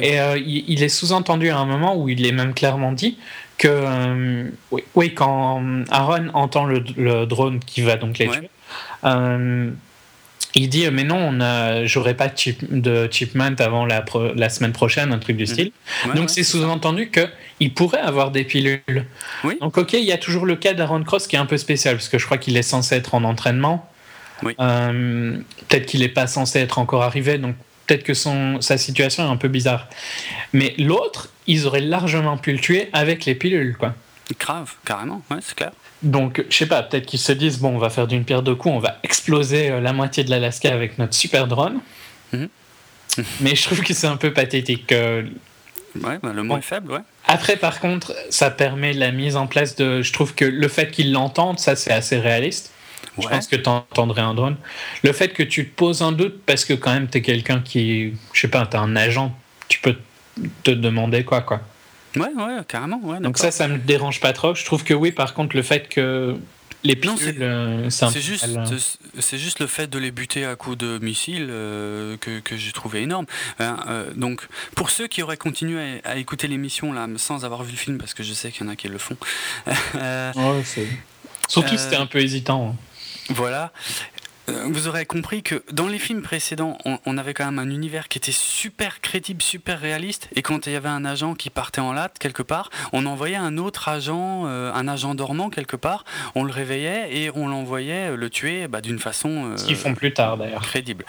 [0.00, 3.18] Et il, est sous-entendu à un moment où il est même clairement dit
[3.60, 4.48] que euh,
[4.94, 8.50] oui, quand Aaron entend le, drone qui va donc les tuer,
[9.04, 9.70] euh,
[10.54, 11.38] il dit mais non,
[11.84, 14.02] j'aurai pas de, chip, de chipment avant la,
[14.34, 15.46] la, semaine prochaine, un truc du mhm.
[15.46, 15.72] style.
[16.14, 17.28] donc c'est sous-entendu que
[17.60, 19.04] il pourrait avoir des pilules.
[19.60, 21.96] Donc ok, il y a toujours le cas d'Aaron Cross qui est un peu spécial
[21.96, 23.86] parce que je crois qu'il est censé être en entraînement.
[24.44, 25.38] Euh,
[25.68, 29.30] peut-être qu'il n'est pas censé être encore arrivé, donc peut-être que son, sa situation est
[29.30, 29.88] un peu bizarre.
[30.52, 33.94] Mais l'autre, ils auraient largement pu le tuer avec les pilules, quoi.
[34.38, 35.72] Grave, carrément, ouais, c'est clair.
[36.02, 38.54] Donc, je sais pas, peut-être qu'ils se disent, bon, on va faire d'une pierre deux
[38.54, 41.80] coups, on va exploser euh, la moitié de l'Alaska avec notre super drone.
[42.32, 42.48] Mhm.
[43.40, 44.92] Mais je trouve que c'est un peu pathétique.
[44.92, 47.00] ouais, bah, le mot est faible, ouais.
[47.26, 50.02] Après, par contre, ça permet la mise en place de.
[50.02, 52.72] Je trouve que le fait qu'ils l'entendent, ça, c'est assez réaliste.
[53.18, 54.56] Je pense que tu entendrais un drone.
[55.02, 57.60] Le fait que tu te poses un doute parce que quand même tu es quelqu'un
[57.60, 59.34] qui, je sais pas, tu es un agent,
[59.68, 59.96] tu peux
[60.62, 61.60] te demander quoi quoi.
[62.16, 63.00] Ouais, ouais, carrément.
[63.02, 64.54] Ouais, Donc ça, ça me dérange pas trop.
[64.54, 66.36] Je trouve que oui, par contre, le fait que
[66.82, 68.46] les pilules, euh, c'est juste,
[69.18, 72.72] c'est juste le fait de les buter à coups de missiles euh, que, que j'ai
[72.72, 73.26] trouvé énorme.
[73.58, 77.72] Hein, euh, donc, pour ceux qui auraient continué à, écouter l'émission là sans avoir vu
[77.72, 79.16] le film, parce que je sais qu'il y en a qui le font.
[79.94, 80.62] ouais,
[81.48, 82.70] Surtout, c'était un peu hésitant.
[82.70, 82.76] Hein.
[83.30, 83.72] Voilà.
[84.50, 88.08] Euh, vous aurez compris que dans les films précédents, on, avait quand même un univers
[88.08, 90.28] qui était super crédible, super réaliste.
[90.34, 93.36] Et quand il y avait un agent qui partait en latte quelque part, on envoyait
[93.36, 96.04] un autre agent, euh, un agent dormant quelque part.
[96.34, 99.52] On le réveillait et on l'envoyait le tuer bah, d'une façon.
[99.52, 100.62] Euh, Ce qu'ils font plus tard d'ailleurs.
[100.62, 101.04] Crédible.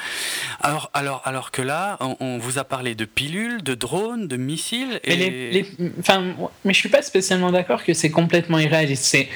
[0.59, 4.99] Alors, alors, alors que là, on, vous a parlé de pilules, de drones, de missiles.
[5.03, 5.17] Et...
[5.17, 5.65] Mais, les,
[5.99, 6.24] enfin,
[6.65, 9.05] mais je suis pas spécialement d'accord que c'est complètement irréaliste.
[9.05, 9.30] C'est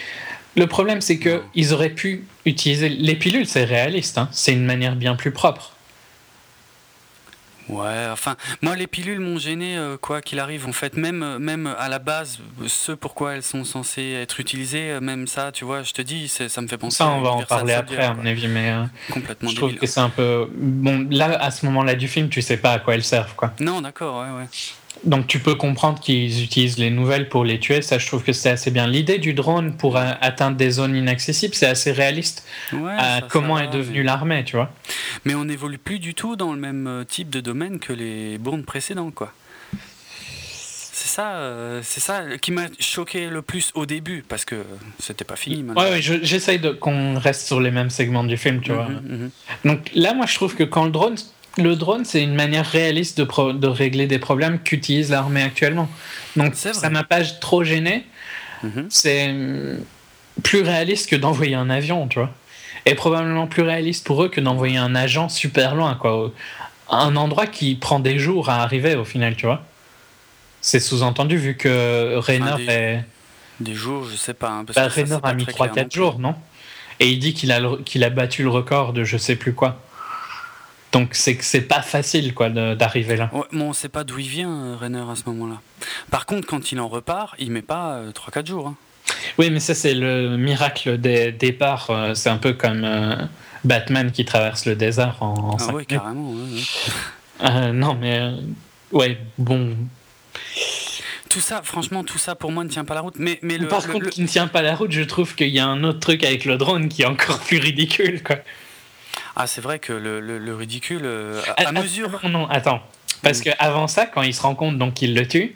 [0.56, 4.30] le problème, c'est qu'ils auraient pu utiliser les pilules, c'est réaliste, hein.
[4.32, 5.72] c'est une manière bien plus propre.
[7.68, 10.68] Ouais, enfin, moi les pilules m'ont gêné euh, quoi qu'il arrive.
[10.68, 12.38] En fait, même euh, même à la base,
[12.68, 16.28] ce pourquoi elles sont censées être utilisées, euh, même ça, tu vois, je te dis,
[16.28, 16.98] ça me fait penser.
[16.98, 18.72] Ça, on va en parler après, à mon avis, mais
[19.12, 19.50] complètement.
[19.50, 21.08] Je trouve que c'est un peu bon.
[21.10, 23.52] Là, à ce moment-là du film, tu sais pas à quoi elles servent, quoi.
[23.60, 24.48] Non, d'accord, ouais, ouais.
[25.04, 28.34] Donc tu peux comprendre qu'ils utilisent les nouvelles pour les tuer, ça je trouve que
[28.34, 28.88] c'est assez bien.
[28.88, 32.48] L'idée du drone pour atteindre des zones inaccessibles, c'est assez réaliste.
[32.74, 32.98] Ouais,
[33.30, 34.72] comment est devenue l'armée, tu vois?
[35.26, 38.38] Mais on n'évolue plus du tout dans le même euh, type de domaine que les
[38.38, 39.34] bournes précédents, quoi.
[41.06, 44.64] C'est ça, euh, c'est ça qui m'a choqué le plus au début, parce que
[44.98, 45.62] c'était pas fini.
[45.62, 45.84] Maintenant.
[45.84, 48.90] Ouais, ouais j'essaye qu'on reste sur les mêmes segments du film, tu vois.
[48.90, 49.30] Mhm, mhm.
[49.66, 51.16] Donc là, moi, je trouve que quand le drone
[51.58, 55.90] le drone, c'est une manière réaliste de, de régler des problèmes qu'utilise l'armée actuellement.
[56.36, 58.06] Donc ça m'a pas trop gêné.
[58.64, 58.88] Mhm.
[58.90, 59.78] C'est hum,
[60.44, 62.32] plus réaliste que d'envoyer un avion, tu vois.
[62.86, 66.32] Et probablement plus réaliste pour eux que d'envoyer un agent super loin, quoi.
[66.90, 69.64] Un endroit qui prend des jours à arriver au final, tu vois.
[70.62, 73.04] C'est sous-entendu vu que Rainer est.
[73.60, 74.50] Des jours, je sais pas.
[74.50, 76.36] Hein, bah, Rainer a mis 3-4 jours, non?
[77.00, 79.82] Et il dit qu'il a, qu'il a battu le record de je sais plus quoi.
[80.92, 83.30] Donc c'est que c'est pas facile quoi d'arriver là.
[83.34, 85.60] Ouais, bon, on sait pas d'où il vient euh, Renner à ce moment-là.
[86.10, 88.68] Par contre, quand il en repart, il met pas 3-4 euh, jours.
[88.68, 88.76] Hein.
[89.38, 91.90] Oui, mais ça c'est le miracle des départs.
[91.90, 92.88] Euh, c'est un peu comme
[93.64, 95.58] Batman qui traverse le désert en.
[95.60, 96.34] ah oui, carrément.
[97.74, 98.32] non, mais
[98.92, 99.76] ouais, bon.
[101.30, 103.16] Tout ça, franchement, tout ça pour moi ne tient pas la route.
[103.18, 105.60] Mais, mais le, Par contre, qui ne tient pas la route, je trouve qu'il y
[105.60, 108.38] a un autre truc avec le drone qui est encore plus ridicule, quoi.
[109.36, 112.20] Ah, c'est vrai que le, le, ridicule, euh, à, mesure.
[112.24, 112.82] Non, non, attends.
[113.22, 115.56] Parce que qu'avant ça, quand il se rend compte donc qu'il le tue,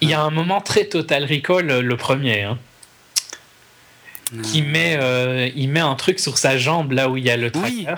[0.00, 2.58] il y a un moment très Total Recall, euh, le premier, hein,
[4.42, 7.36] qui met, euh, il met un truc sur sa jambe là où il y a
[7.36, 7.94] le tracker.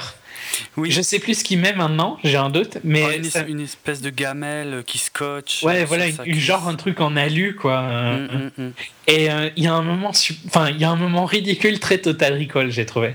[0.76, 0.90] Oui.
[0.90, 4.82] Je sais plus ce qu'il met maintenant, j'ai un doute, mais une, espèce de gamelle
[4.86, 5.62] qui scotche.
[5.62, 7.82] Ouais, voilà, une, genre un truc en alu quoi.
[7.82, 8.72] Mm, mm, mm.
[9.08, 10.10] Et il y a un moment,
[10.46, 13.14] enfin, il y a un moment ridicule très Total Recall, j'ai trouvé.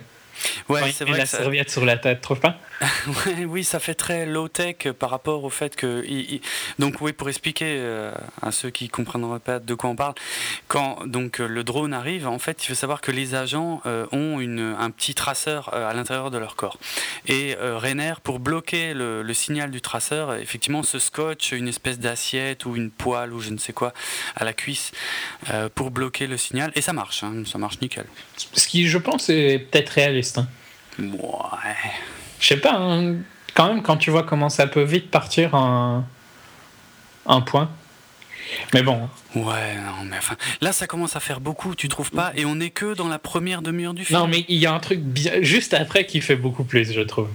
[0.70, 1.18] Ouais, c'est vrai.
[1.18, 2.58] La serviette sur la tête, trouve pas
[3.48, 6.06] Oui, ça fait très low-tech par rapport au fait que.
[6.80, 8.12] Donc, oui, pour expliquer euh,
[8.42, 10.14] à ceux qui comprendront pas de quoi on parle,
[10.68, 14.40] quand donc le drone arrive, en fait, il faut savoir que les agents euh, ont
[14.40, 16.78] une, un petit traceur euh, à l'intérieur de leur corps.
[17.28, 22.76] Et Rainer, pour bloquer le, signal du traceur, effectivement, se scotch une espèce d'assiette ou
[22.76, 23.94] une poêle ou je ne sais quoi
[24.36, 24.92] à la cuisse
[25.74, 26.72] pour bloquer le signal.
[26.76, 28.06] Et ça marche, hein, ça marche nickel.
[28.38, 30.38] Ce qui, je pense, est peut-être réaliste.
[30.38, 30.48] Hein.
[31.00, 31.92] Ouais.
[32.44, 33.16] Je sais pas, hein.
[33.54, 36.06] quand même, quand tu vois comment ça peut vite partir un,
[37.26, 37.72] un point.
[38.74, 39.10] Mais bon.
[39.34, 40.36] Ouais, non, mais enfin.
[40.60, 42.34] Là, ça commence à faire beaucoup, tu trouves pas?
[42.36, 44.20] Et on est que dans la première demi-heure du film?
[44.20, 47.00] Non, mais il y a un truc bien, juste après qui fait beaucoup plus, je
[47.00, 47.30] trouve.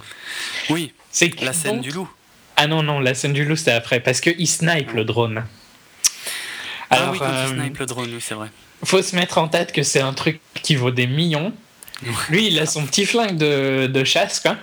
[0.68, 0.92] Oui.
[1.10, 2.10] C'est la scène du loup.
[2.56, 4.00] Ah non, non, la scène du loup, c'est après.
[4.00, 5.42] Parce qu'il snipe le drone.
[6.90, 8.50] Alors, ah oui, il euh, snipe le drone, oui, c'est vrai.
[8.84, 11.54] Faut se mettre en tête que c'est un truc qui vaut des millions.
[12.28, 14.56] Lui, il a son petit flingue de, de chasse, quoi.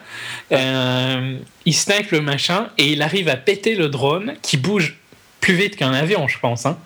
[0.51, 4.95] Euh, il snipe le machin et il arrive à péter le drone qui bouge
[5.41, 6.65] plus vite qu'un avion, je pense.
[6.65, 6.77] Hein.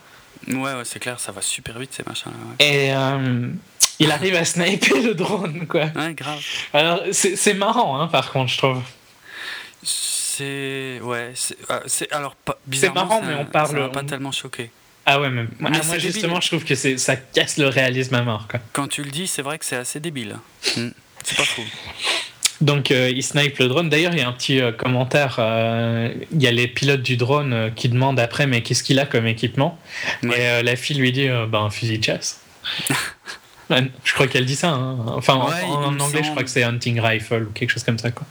[0.48, 2.66] Ouais, ouais c'est clair, ça va super vite ces machins-là.
[2.66, 3.50] Et euh,
[4.00, 5.86] il arrive à sniper le drone, quoi.
[5.96, 6.44] Ouais, grave.
[6.74, 8.82] Alors, c'est marrant, hein, par contre, je trouve.
[9.84, 11.00] C'est.
[11.04, 11.58] Ouais, c'est.
[11.70, 11.80] Euh,
[12.12, 12.36] alors,
[12.72, 13.78] C'est marrant, mais on parle.
[13.78, 14.72] Ça pas tellement choqué.
[15.12, 15.50] Ah ouais, même.
[15.60, 18.48] moi, justement, je trouve que ça casse le réalisme à mort.
[18.48, 18.60] Quoi.
[18.74, 20.36] Quand tu le dis, c'est vrai que c'est assez débile.
[20.78, 20.90] Hmm.
[21.24, 21.64] C'est pas fou.
[22.62, 23.90] Donc, euh, il snipe le drone.
[23.90, 25.38] D'ailleurs, il y a un petit euh, commentaire.
[25.40, 29.08] Euh, il y a les pilotes du drone qui demandent après, mais qu'est-ce qu'il a
[29.08, 29.80] comme équipement?
[30.22, 32.42] Et la fille lui dit bah, un fusil de chasse.
[34.04, 34.70] je crois qu'elle dit ça.
[34.70, 34.98] Hein.
[35.08, 38.12] Enfin, en, anglais, je crois que c'est hunting rifle ou quelque chose comme ça.
[38.12, 38.26] Quoi.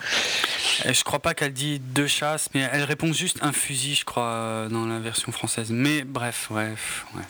[0.84, 4.22] Je crois pas qu'elle dit deux chasses, mais elle répond juste un fusil, je crois,
[4.24, 5.70] euh, dans la version française.
[5.70, 7.22] Mais bref, bref, ouais.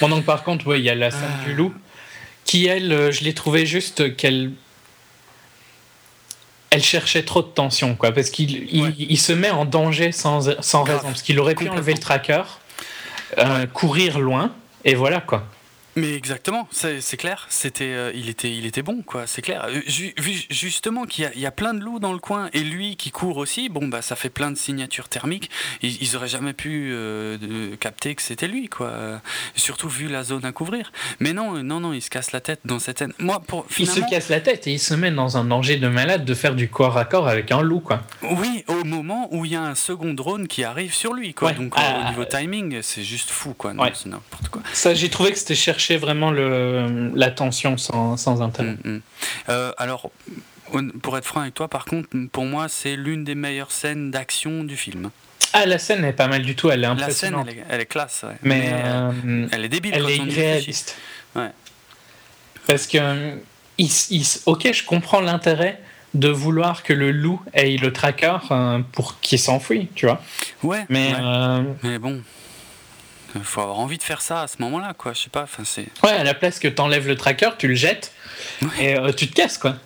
[0.00, 1.44] Bon, donc par contre, ouais, il y a la scène ah.
[1.44, 1.74] du loup,
[2.44, 4.52] qui elle, euh, je l'ai trouvé juste qu'elle.
[6.70, 10.84] Elle cherchait trop de tension, quoi, parce qu'il il, se met en danger sans, sans
[10.84, 12.44] raison, parce qu'il aurait pu enlever le tracker,
[13.36, 14.54] euh, courir loin,
[14.86, 15.46] et voilà, quoi.
[15.94, 17.46] Mais exactement, c'est clair.
[17.50, 19.26] C'était, euh, il était, il était bon, quoi.
[19.26, 19.66] C'est clair.
[19.68, 19.80] Euh,
[20.18, 23.36] vu justement qu'il y, a plein de loups dans le coin et lui qui court
[23.36, 25.50] aussi, bon bah ça fait plein de signatures thermiques.
[25.82, 29.20] Ils, ils auraient jamais pu euh, capter que c'était lui, quoi.
[29.54, 30.92] Surtout vu la zone à couvrir.
[31.20, 33.12] Mais non, non, non, il se casse la tête dans cette scène.
[33.18, 35.88] Moi, pour il se casse la tête et il se met dans un danger de
[35.88, 38.02] malade de faire du corps à corps avec un loup, quoi.
[38.22, 41.52] Oui, au moment où il y a un second drone qui arrive sur lui, quoi.
[41.52, 43.74] Donc au ah, niveau timing, c'est juste fou, quoi.
[43.92, 44.62] c'est n'importe quoi.
[44.72, 48.76] Ça, j'ai trouvé que c'était cherché vraiment le, la tension sans, sans intérêt.
[48.84, 49.00] Mm, mm.
[49.48, 50.10] Euh, alors,
[51.02, 54.64] pour être franc avec toi, par contre, pour moi, c'est l'une des meilleures scènes d'action
[54.64, 55.10] du film.
[55.52, 57.46] Ah, la scène est pas mal du tout, elle est impressionnante.
[57.46, 59.92] La scène, elle est, classe, Mais, euh, elle est débile.
[59.94, 60.96] Elle est irréaliste.
[61.36, 61.50] Ouais.
[62.66, 63.34] Parce que,
[64.46, 65.80] ok, je comprends l'intérêt
[66.14, 70.20] de vouloir que le loup ait le tracker euh, pour qu'il s'enfuit, tu vois.
[70.62, 70.84] Ouais.
[70.88, 72.22] Mais, euh, mais bon.
[73.34, 75.12] Il faut avoir envie de faire ça à ce moment-là, quoi.
[75.14, 75.42] Je sais pas.
[75.44, 75.86] Enfin, c'est.
[76.02, 78.12] Ouais, à la place que t'enlèves le tracker, tu le jettes
[78.78, 79.76] et euh, tu te casses, quoi.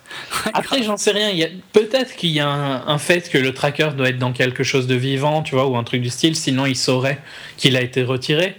[0.53, 1.29] Après, j'en sais rien.
[1.29, 4.87] Il peut-être qu'il y a un, fait que le tracker doit être dans quelque chose
[4.87, 6.35] de vivant, tu vois, ou un truc du style.
[6.35, 7.19] Sinon, il saurait
[7.57, 8.55] qu'il a été retiré.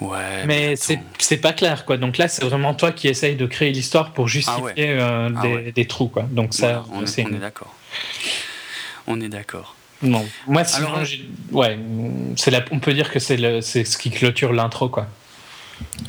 [0.00, 0.44] Ouais.
[0.46, 1.96] Mais, c'est pas clair, quoi.
[1.96, 5.70] Donc là, c'est vraiment toi qui essaye de créer l'histoire pour justifier ah euh, ah
[5.74, 6.24] des, trous, quoi.
[6.30, 7.74] Donc ça, on, est, on est d'accord.
[9.06, 9.75] On est d'accord.
[10.02, 11.08] Non, moi, sinon, Alors,
[11.52, 11.78] ouais,
[12.36, 12.64] c'est la...
[12.70, 15.06] on peut dire que c'est ce qui clôture l'intro, quoi.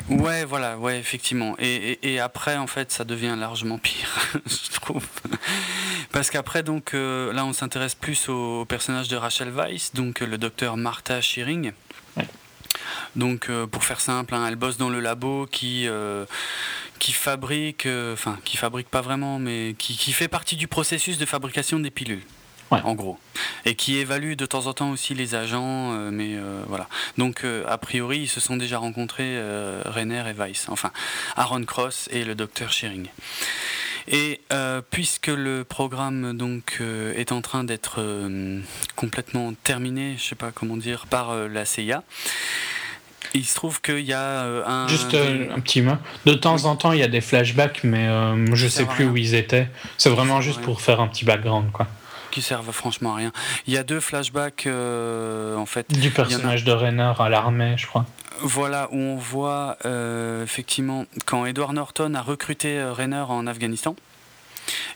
[0.08, 1.54] Ouais, voilà, ouais, effectivement.
[1.58, 5.06] Et, et, après, en fait, ça devient largement pire, je trouve.
[6.12, 10.38] Parce qu'après, donc, euh, là, on s'intéresse plus au, personnage de Rachel Weisz, donc le
[10.38, 11.72] docteur Martha Shearing.
[13.16, 16.24] Donc, euh, pour faire simple, hein, elle bosse dans le labo qui, euh,
[16.98, 21.26] qui fabrique, enfin, qui fabrique pas vraiment, mais qui, qui fait partie du processus de
[21.26, 22.22] fabrication des pilules
[22.70, 23.18] en gros.
[23.64, 26.88] Et qui évalue de temps en temps aussi les agents, euh, mais euh, voilà.
[27.16, 29.38] Donc, euh, a priori, ils se sont déjà rencontrés,
[29.84, 30.66] Renner et Weiss.
[30.68, 30.90] Enfin,
[31.36, 33.06] Aaron Cross et le docteur Shearing.
[34.10, 34.40] Et
[34.90, 36.80] puisque le programme donc
[37.14, 38.00] est en train d'être
[38.96, 42.02] complètement terminé, je sais pas comment dire, par la CIA,
[43.34, 44.88] il se trouve qu'il y a un.
[44.88, 45.96] Juste un petit mot.
[46.24, 48.08] De temps en temps, il y a des flashbacks, mais
[48.54, 49.68] je sais plus où ils étaient.
[49.98, 51.86] C'est vraiment juste pour faire un petit background, quoi
[52.30, 53.32] qui servent franchement à rien.
[53.66, 55.90] Il y a deux flashbacks euh, en fait.
[55.90, 58.06] Du personnage de Rainer à l'armée, je crois.
[58.40, 63.96] Voilà, où on voit euh, effectivement quand Edward Norton a recruté euh, Rainer en Afghanistan.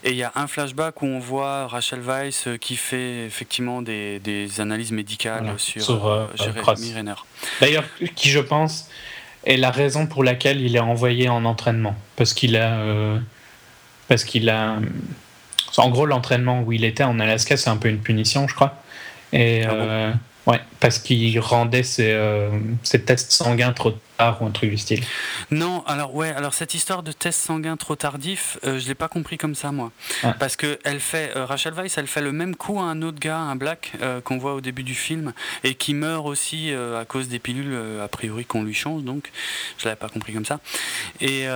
[0.03, 4.19] Et il y a un flashback où on voit Rachel Weisz qui fait effectivement des,
[4.19, 7.15] des analyses médicales sur, sur Jeremy Renner.
[7.59, 8.87] D'ailleurs, qui je pense
[9.45, 11.95] est la raison pour laquelle il est envoyé en entraînement.
[12.15, 12.85] Parce qu'il a.
[14.07, 14.77] parce qu'il a
[15.77, 18.75] en gros, l'entraînement où il était en Alaska, c'est un peu une punition, je crois.
[19.31, 20.13] Et ah euh,
[20.45, 22.49] ouais, parce qu'il rendait euh,
[22.83, 25.03] ses, tests sanguins trop tard ou un truc du style.
[25.49, 29.07] Non, alors ouais, alors cette histoire de tests sanguins trop tardifs, euh, je l'ai pas
[29.07, 30.35] compris comme ça moi, ah.
[30.39, 33.39] parce que elle fait Rachel Weisz, elle fait le même coup à un autre gars,
[33.39, 33.93] un black
[34.23, 38.07] qu'on voit au début du film et qui meurt aussi à cause des pilules a
[38.07, 39.31] priori qu'on lui change, donc
[39.79, 40.59] je l'avais pas compris comme ça.
[41.21, 41.47] Et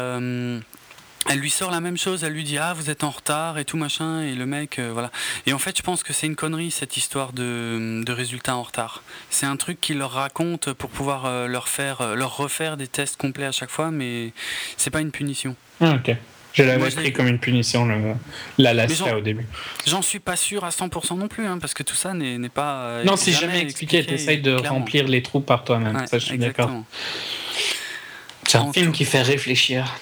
[1.30, 3.66] elle lui sort la même chose, elle lui dit ah vous êtes en retard et
[3.66, 5.12] tout machin et le mec euh, voilà.
[5.46, 8.64] Et en fait je pense que c'est une connerie cette histoire de, de résultats en
[8.64, 9.04] retard.
[9.30, 12.88] C'est un truc qu'il leur raconte pour pouvoir euh, leur faire euh, leur refaire des
[12.88, 14.32] tests complets à chaque fois, mais
[14.78, 15.56] c'est pas une punition.
[15.82, 16.16] Ah, ok.
[16.54, 18.16] Je l'avais pris comme une punition le,
[18.58, 19.46] la Alaska au début.
[19.86, 23.04] J'en suis pas sûr à 100% non plus, hein, parce que tout ça n'est pas.
[23.04, 24.04] non, c'est jamais, expliqué.
[24.04, 26.08] Tu essayes de remplir les trous par toi-même.
[26.08, 26.72] ça, je suis d'accord.
[28.48, 30.00] C'est un film qui fait réfléchir.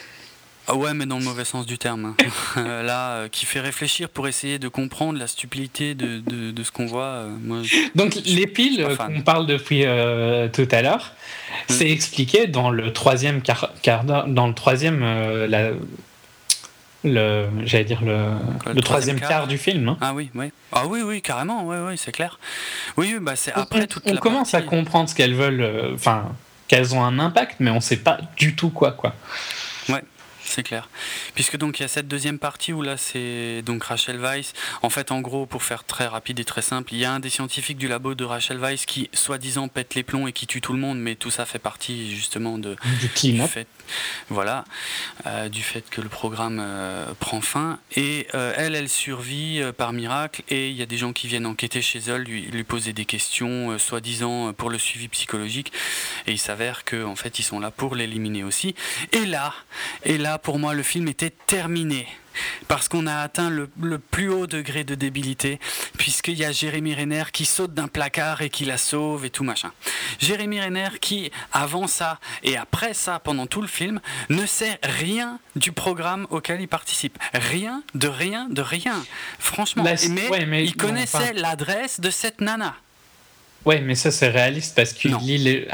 [0.68, 2.16] Ah ouais, mais dans le mauvais sens du terme.
[2.55, 2.55] Hein.
[2.84, 6.86] Là, euh, qui fait réfléchir pour essayer de comprendre la stupidité de, de, ce qu'on
[6.86, 7.03] voit.
[7.03, 7.61] Euh, moi,
[7.93, 11.13] Donc les piles qu'on parle depuis euh, tout à l'heure,
[11.70, 11.74] mm.
[11.74, 13.72] c'est expliqué dans le troisième quart,
[14.05, 15.72] dans le troisième la,
[17.03, 18.32] le j'allais dire le,
[18.74, 19.45] le, troisième, quart.
[19.47, 19.89] du film.
[19.89, 19.97] Hein.
[20.01, 20.51] Ah oui, oui.
[20.72, 22.39] Ah oui, oui, carrément, oui, oui, c'est clair.
[22.97, 26.32] Oui, bah c'est après toute on commence à comprendre ce qu'elles veulent, enfin
[26.68, 29.13] qu'elles ont un impact, mais on sait pas du tout quoi, quoi.
[30.56, 30.88] C'est clair.
[31.34, 34.53] Puisque donc il y a cette deuxième partie où là c'est donc Rachel Weiss.
[34.84, 37.20] En fait, en gros, pour faire très rapide et très simple, il y a un
[37.20, 40.62] des scientifiques du labo de Rachel Weiss qui soi-disant pète les plombs et qui tue
[40.62, 43.68] tout le monde, mais tout ça fait partie justement de du, fait,
[44.30, 44.64] voilà,
[45.26, 47.78] euh, du fait que le programme euh, prend fin.
[47.97, 50.41] Et euh, elle, elle survit par miracle.
[50.47, 53.03] Et il y a des gens qui viennent enquêter chez elle, lui, lui poser des
[53.03, 55.74] questions, soi-disant pour le suivi psychologique.
[56.28, 58.74] Et il s'avère que en fait ils sont là pour l'éliminer aussi.
[59.12, 59.53] Et là,
[60.06, 62.07] et là pour moi, le film était terminé.
[62.67, 63.67] Parce qu'on a atteint le,
[63.97, 65.59] plus haut degré de débilité,
[65.97, 69.43] puisqu'il y a Jérémy Renner qui saute d'un placard et qui la sauve et tout
[69.43, 69.71] machin.
[70.19, 75.39] Jérémy Renner qui, avant ça et après ça, pendant tout le film, ne sait rien
[75.55, 77.17] du programme auquel il participe.
[77.33, 79.03] Rien, de rien, de rien.
[79.39, 79.83] Franchement.
[79.83, 82.75] mais, il connaissait l'adresse de cette nana.
[83.63, 85.65] Ouais, mais ça c'est réaliste parce qu'il lit, il lit,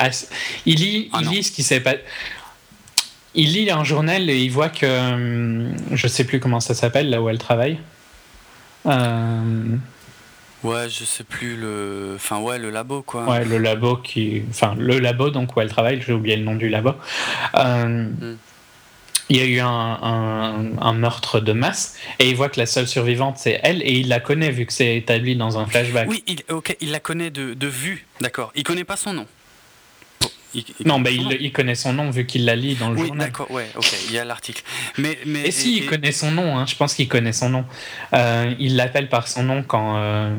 [1.14, 2.00] ah il lit ce qui s'est passé
[3.34, 7.10] il lit un journal et il voit que hum, je sais plus comment ça s'appelle
[7.10, 7.80] là où elle travaille.
[8.86, 9.76] Euh...
[10.64, 13.26] Ouais, je sais plus le, enfin ouais le labo quoi.
[13.26, 16.56] Ouais, le labo qui, enfin le labo donc où elle travaille, j'ai oublié le nom
[16.56, 16.92] du labo.
[17.56, 17.86] Euh...
[17.86, 18.38] Hmm.
[19.30, 23.38] il y a eu un, meurtre de masse et il voit que la seule survivante
[23.38, 26.08] c'est elle et il la connaît vu que c'est établi dans un flashback.
[26.10, 28.52] Oui, il, ok, il la connaît de, de vue, d'accord.
[28.54, 29.26] Il connaît pas son nom.
[30.86, 33.28] Non, mais il, connaît son nom vu qu'il la lit dans le oui, journal.
[33.28, 34.64] d'accord, ouais, ok, il y a l'article.
[34.98, 37.66] Mais, mais, et si, il connaît son nom, hein, je pense qu'il connaît son nom.
[38.14, 39.98] Euh, il l'appelle par son nom quand.
[39.98, 40.36] Euh,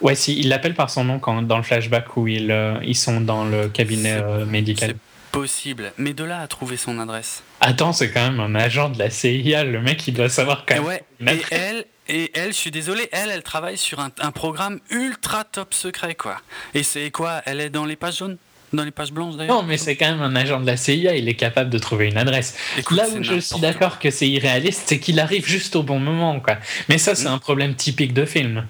[0.00, 2.96] ouais, si, il l'appelle par son nom quand, dans le flashback où ils, euh, ils
[2.96, 4.94] sont dans le cabinet médical
[5.32, 5.92] possible.
[5.96, 7.42] Mais de là à trouver son adresse.
[7.60, 10.74] Attends, c'est quand même un agent de la CIA, le mec il doit savoir quand
[10.74, 10.84] même.
[10.84, 15.44] Ouais, et elle, et elle, je suis désolé, elle, elle travaille sur un, programme ultra
[15.44, 16.40] top secret, quoi.
[16.74, 18.36] Et c'est quoi Elle est dans les pages jaunes?
[18.72, 21.16] Dans les pages blanches d'ailleurs Non, mais c'est quand même un agent de la CIA,
[21.16, 22.56] il est capable de trouver une adresse.
[22.90, 26.40] Là où je suis d'accord que c'est irréaliste, c'est qu'il arrive juste au bon moment,
[26.40, 26.56] quoi.
[26.88, 27.34] Mais ça, c'est hmm.
[27.34, 28.64] un problème typique de film.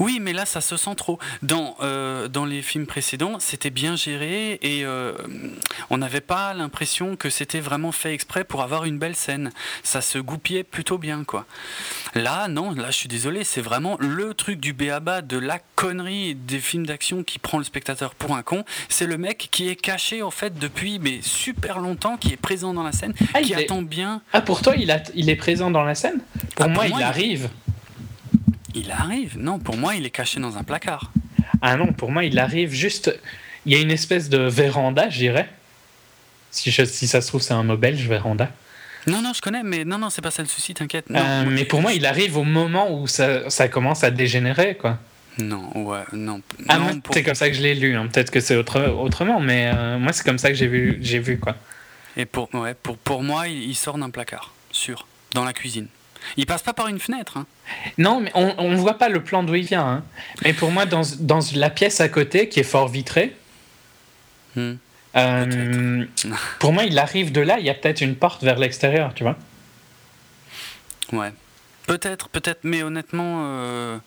[0.00, 1.18] Oui, mais là, ça se sent trop.
[1.42, 5.12] Dans, euh, dans les films précédents, c'était bien géré et euh,
[5.90, 9.52] on n'avait pas l'impression que c'était vraiment fait exprès pour avoir une belle scène.
[9.82, 11.44] Ça se goupillait plutôt bien, quoi.
[12.14, 16.34] Là, non, là, je suis désolé, c'est vraiment le truc du béaba, de la connerie
[16.34, 18.64] des films d'action qui prend le spectateur pour un con.
[18.88, 22.72] C'est le mec qui est caché, en fait, depuis mais super longtemps, qui est présent
[22.72, 24.22] dans la scène, ah, qui attend bien.
[24.32, 25.02] Ah, pour toi, il, a...
[25.14, 26.20] il est présent dans la scène?
[26.56, 27.50] Pour ah, moi, il arrive.
[28.74, 29.38] Il arrive.
[29.38, 31.12] Non, pour moi, il est caché dans un placard.
[31.62, 33.18] Ah non, pour moi, il arrive juste.
[33.66, 35.48] Il y a une espèce de véranda, je dirais.
[36.50, 38.50] Si, si ça se trouve, c'est un mot belge, véranda.
[39.06, 41.06] Non, non, je connais, mais non, non, c'est pas ça le souci, t'inquiète.
[41.10, 44.98] Euh, mais pour moi, il arrive au moment où ça, ça commence à dégénérer, quoi.
[45.38, 46.42] Non, ouais, non.
[46.68, 46.78] Ah,
[47.12, 47.96] c'est comme ça que je l'ai lu.
[47.96, 48.08] Hein.
[48.12, 51.18] Peut-être que c'est autre, autrement, mais euh, moi, c'est comme ça que j'ai vu, j'ai
[51.18, 51.56] vu, quoi.
[52.16, 55.86] Et pour, ouais, pour, pour moi, il sort d'un placard, sûr, dans la cuisine.
[56.36, 57.36] Il passe pas par une fenêtre.
[57.36, 57.46] Hein.
[57.98, 59.86] Non, mais on ne voit pas le plan d'où il vient.
[59.86, 60.04] Hein.
[60.44, 63.36] Mais pour moi, dans, dans, la pièce à côté, qui est fort vitrée,
[64.56, 64.72] hmm.
[65.16, 66.04] euh,
[66.58, 69.22] pour moi, il arrive de là, il y a peut-être une porte vers l'extérieur, tu
[69.22, 69.36] vois.
[71.12, 71.32] Ouais.
[71.86, 73.42] Peut-être, peut-être, mais honnêtement.
[73.44, 73.98] Euh,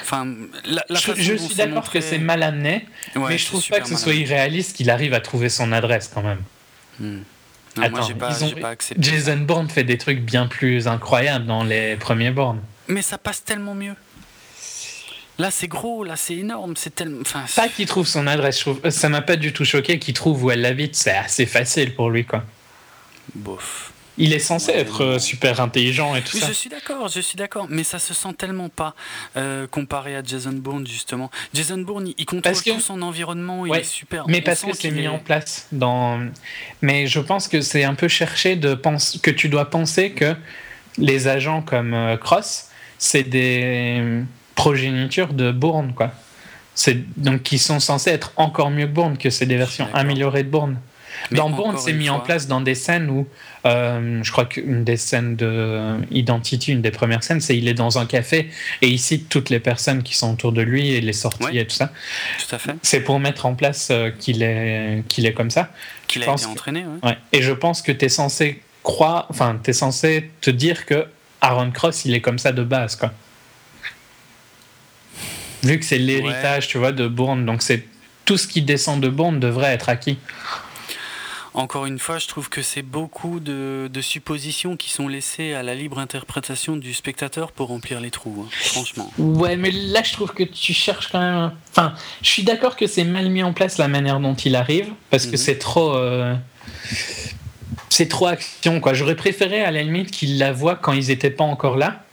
[0.00, 0.28] enfin,
[0.64, 2.86] la, je, suis d'accord que c'est mal amené,
[3.16, 6.22] mais je trouve pas que ce soit irréaliste qu'il arrive à trouver son adresse quand
[6.22, 6.42] même.
[7.00, 7.22] Hmm.
[7.80, 8.08] Attends,
[8.98, 12.60] Jason Bourne fait des trucs bien plus incroyables dans les premiers Bourne.
[12.88, 13.94] Mais ça passe tellement mieux.
[15.38, 17.20] Là, c'est gros, là, c'est énorme, c'est tellement.
[17.22, 20.50] Enfin, pas qu'il trouve son adresse, ça m'a pas du tout choqué qu'il trouve où
[20.50, 22.44] elle habite, c'est assez facile pour lui, quoi.
[23.34, 23.92] Bof.
[24.20, 26.48] Il est censé être euh, super intelligent et tout oui, ça.
[26.48, 28.94] Je suis d'accord, je suis d'accord, mais ça se sent tellement pas
[29.38, 31.30] euh, comparé à Jason Bourne justement.
[31.54, 34.26] Jason Bourne, il contrôle tout son environnement, il est super.
[34.28, 36.20] Mais parce que c'est mis en place dans.
[36.82, 40.36] Mais je pense que c'est un peu cherché de penser que tu dois penser que
[40.98, 42.68] les agents comme euh, Cross,
[42.98, 44.22] c'est des
[44.54, 46.12] progénitures de Bourne, quoi.
[46.74, 50.44] C'est donc qui sont censés être encore mieux que Bourne, que c'est des versions améliorées
[50.44, 50.78] de Bourne
[51.32, 53.26] dans Bond, c'est mis en place dans des scènes où,
[53.66, 57.74] euh, je crois qu'une des scènes de Identity, une des premières scènes, c'est il est
[57.74, 58.50] dans un café
[58.82, 61.66] et il cite toutes les personnes qui sont autour de lui et les sorties et
[61.66, 61.92] tout ça.
[62.38, 62.74] Tout à fait.
[62.82, 65.70] C'est pour mettre en place euh, qu'il est, qu'il est comme ça.
[66.06, 67.18] Qu'il a été entraîné, ouais.
[67.32, 71.06] Et je pense que tu es censé croire, enfin, tu es censé te dire que
[71.40, 73.12] Aaron Cross, il est comme ça de base, quoi.
[75.62, 77.84] Vu que c'est l'héritage, tu vois, de Bourne, donc c'est
[78.24, 80.18] tout ce qui descend de Bourne devrait être acquis.
[81.52, 85.74] Encore une fois, je trouve que c'est beaucoup de, suppositions qui sont laissées à la
[85.74, 89.12] libre interprétation du spectateur pour remplir les trous, hein, franchement.
[89.18, 91.52] Ouais, mais là, je trouve que tu cherches quand même.
[91.70, 94.88] Enfin, je suis d'accord que c'est mal mis en place la manière dont il arrive,
[95.10, 95.36] parce que mhm.
[95.36, 95.94] c'est trop.
[95.96, 96.34] Euh,
[97.88, 98.94] c'est trop action, quoi.
[98.94, 102.04] J'aurais préféré, à la limite, qu'il la voit quand ils n'étaient pas encore là.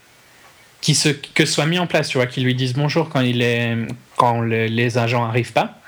[0.82, 3.22] Qui se, que ce soit mis en place, tu vois, qu'ils lui disent bonjour quand,
[3.22, 3.76] il est,
[4.16, 5.80] quand les agents n'arrivent pas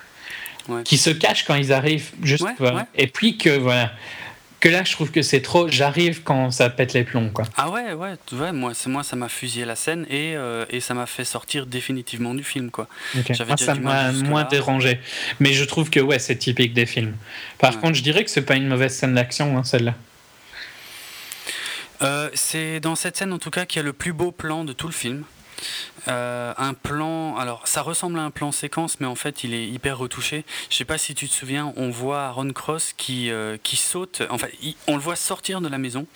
[0.83, 2.11] qui se cachent quand ils arrivent.
[2.21, 2.45] Juste,
[2.95, 3.91] Et puis que voilà.
[4.59, 5.69] Que là, je trouve que c'est trop.
[5.69, 7.45] J'arrive quand ça pète les plombs, quoi.
[7.55, 10.93] Ah ouais, ouais, ouais moi, moi, ça m'a fusillé la scène et, euh, et ça
[10.93, 12.89] m'a fait sortir définitivement du film, quoi.
[13.15, 14.99] Moi, ça m'a moins dérangé.
[15.39, 17.15] Mais je trouve que ouais, c'est typique des films.
[17.57, 19.95] Par contre, je dirais que c'est pas une mauvaise scène d'action, hein, celle-là.
[22.01, 24.65] Euh, c'est dans cette scène, en tout cas, qu'il y a le plus beau plan
[24.65, 25.23] de tout le film.
[26.07, 29.67] Euh, un plan, alors ça ressemble à un plan séquence, mais en fait il est
[29.67, 30.45] hyper retouché.
[30.69, 34.23] Je sais pas si tu te souviens, on voit Ron Cross qui, euh, qui saute,
[34.29, 34.47] enfin
[34.87, 36.07] on le voit sortir de la maison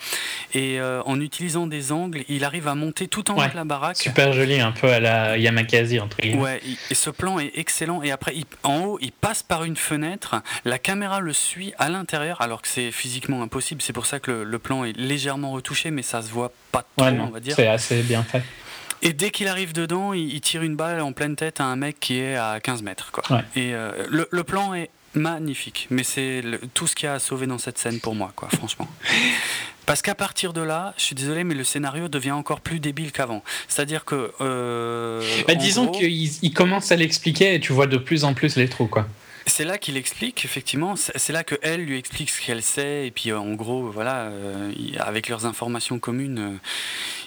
[0.53, 3.65] et euh, en utilisant des angles, il arrive à monter tout en haut de la
[3.65, 3.97] baraque.
[3.97, 6.41] Super joli, un peu à la Yamakasi entre guillemets.
[6.41, 8.01] Ouais, et ce plan est excellent.
[8.03, 10.35] Et après, en haut, il passe par une fenêtre,
[10.65, 13.81] la caméra le suit à l'intérieur, alors que c'est physiquement impossible.
[13.81, 16.85] C'est pour ça que le, le, plan est légèrement retouché, mais ça se voit pas
[16.95, 17.55] trop, on va dire.
[17.55, 18.43] C'est assez bien fait.
[19.03, 21.99] Et dès qu'il arrive dedans, il, tire une balle en pleine tête à un mec
[21.99, 23.11] qui est à 15 mètres.
[23.11, 23.41] Quoi.
[23.55, 25.87] Et euh, le, plan est magnifique.
[25.89, 26.41] Mais c'est
[26.73, 28.87] tout ce qu'il y a à sauver dans cette scène pour moi, quoi, franchement.
[29.85, 33.11] Parce qu'à partir de là, je suis désolé, mais le scénario devient encore plus débile
[33.11, 33.43] qu'avant.
[33.67, 34.31] C'est-à-dire que.
[34.39, 38.69] Euh, bah, disons qu'il commence à l'expliquer et tu vois de plus en plus les
[38.69, 39.05] trous, quoi.
[39.45, 43.11] C'est là qu'il explique, effectivement, c'est là que elle lui explique ce qu'elle sait, et
[43.11, 46.57] puis euh, en gros, voilà, euh, avec leurs informations communes, euh,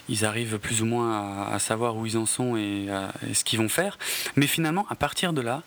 [0.08, 2.86] ils arrivent plus ou moins à, savoir où ils en sont et,
[3.32, 3.98] ce qu'ils vont faire.
[4.36, 5.62] Mais finalement, à partir de là,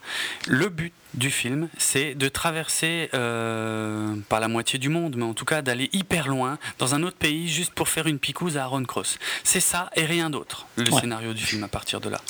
[0.47, 5.45] le but du film, c'est de traverser, pas la moitié du monde, mais en tout
[5.45, 8.83] cas d'aller hyper loin dans un autre pays juste pour faire une picouse à Aaron
[8.83, 9.17] Cross.
[9.43, 12.21] C'est ça et rien d'autre, le scénario du film à partir de là.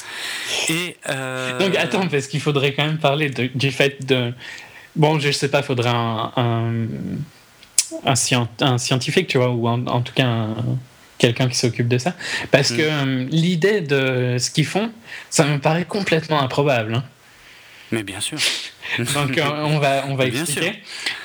[0.69, 0.97] Et,
[1.59, 3.99] Donc attends, parce qu'il faudrait quand même parler du fait
[4.95, 6.87] Bon, je sais pas, faudrait un, un,
[8.05, 10.47] un, scientifique, tu vois, ou en, tout cas
[11.19, 12.15] quelqu'un qui s'occupe de ça.
[12.49, 13.07] Parce que mm.
[13.07, 14.91] euh, l'idée de ce qu'ils font,
[15.29, 16.95] ça me paraît complètement improbable.
[16.95, 17.03] Hein.
[17.91, 18.37] Mais bien sûr.
[19.15, 20.73] Donc euh, on va, on va expliquer.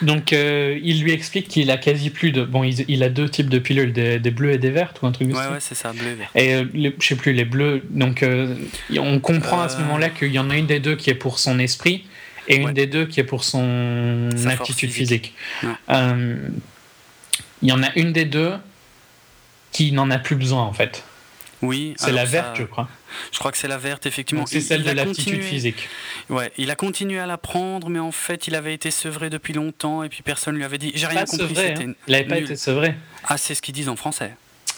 [0.02, 2.44] Donc euh, il lui explique qu'il a quasi plus de.
[2.44, 5.12] Bon, il, a deux types de pilules, des, des, bleues et des vertes ou un
[5.12, 6.30] truc Ouais, ouais, c'est ça, bleu et vert.
[6.34, 7.82] Et je sais plus, les bleus.
[7.90, 8.24] Donc
[8.98, 11.38] on comprend à ce moment-là qu'il y en a une des deux qui est pour
[11.38, 12.04] son esprit
[12.48, 15.34] et une des deux qui est pour son aptitude physique.
[15.90, 16.36] Euh,
[17.62, 18.52] il y en a une des deux
[19.74, 21.04] qui n'en a plus besoin en fait.
[21.60, 21.94] Oui.
[21.96, 22.88] C'est la verte, je crois.
[23.32, 24.46] Je crois que c'est la verte, effectivement.
[24.46, 25.88] C'est celle de l'aptitude physique.
[26.30, 30.02] Ouais, il a continué à l'apprendre, mais en fait, il avait été sevré depuis longtemps,
[30.02, 30.92] et puis personne lui avait dit.
[30.94, 31.48] J'ai rien compris.
[31.48, 31.94] Sevré, hein.
[32.06, 32.94] Il n'avait pas été sevré.
[33.24, 34.34] Ah, c'est ce qu'ils disent en français.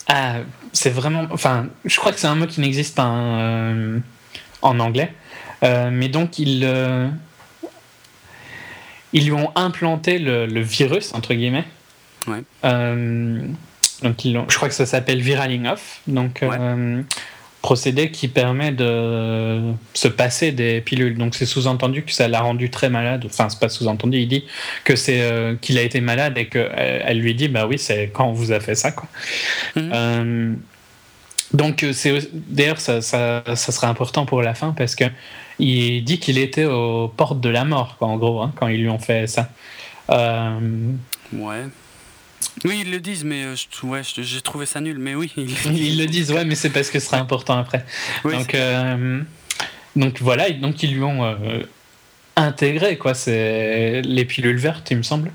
[0.09, 0.37] Ah,
[0.73, 1.27] c'est vraiment.
[1.31, 3.99] Enfin, je crois que c'est un mot qui n'existe pas hein, euh,
[4.63, 5.13] en anglais.
[5.65, 6.69] Euh, mais donc, il,
[9.13, 11.65] ils lui ont implanté le, virus, entre guillemets.
[12.29, 12.43] Ouais.
[14.03, 16.01] Euh, donc ils je crois que ça s'appelle viraling off.
[16.07, 17.03] Donc, euh,
[17.63, 21.19] procédé qui permet de se passer des pilules.
[21.19, 23.25] Donc c'est sous-entendu que ça l'a rendu très malade.
[23.27, 24.45] Enfin, c'est pas sous-entendu, il dit
[24.85, 28.11] que c'est euh, qu'il a été malade et qu'elle elle lui dit bah oui, c'est
[28.13, 29.09] quand on vous a fait ça quoi.
[29.75, 30.59] Mhm.
[31.53, 35.05] donc c'est d'ailleurs ça, ça, ça, sera important pour la fin parce que
[35.59, 38.83] il dit qu'il était aux portes de la mort, quoi, en gros, hein, quand ils
[38.83, 39.49] lui ont fait ça.
[40.11, 40.61] Euh,
[41.33, 41.65] ouais.
[42.65, 44.99] Oui, ils le disent, mais euh, ouais, j'ai trouvé ça nul.
[44.99, 47.85] Mais oui, ils, le disent, ouais, mais c'est parce que ce sera important après.
[48.25, 49.21] donc, euh,
[49.95, 51.37] donc voilà, donc ils lui ont
[52.37, 55.31] intégré quoi, c'est les pilules vertes, il me semble.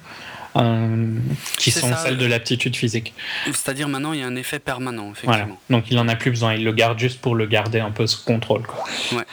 [0.57, 1.15] Euh,
[1.57, 3.13] qui sont celles de l'aptitude physique.
[3.45, 5.57] C'est-à-dire maintenant il y a un effet permanent, effectivement.
[5.69, 8.05] Donc il en a plus besoin, il le garde juste pour le garder un peu
[8.05, 8.63] sous contrôle.
[8.63, 8.83] Quoi.
[9.13, 9.23] Ouais.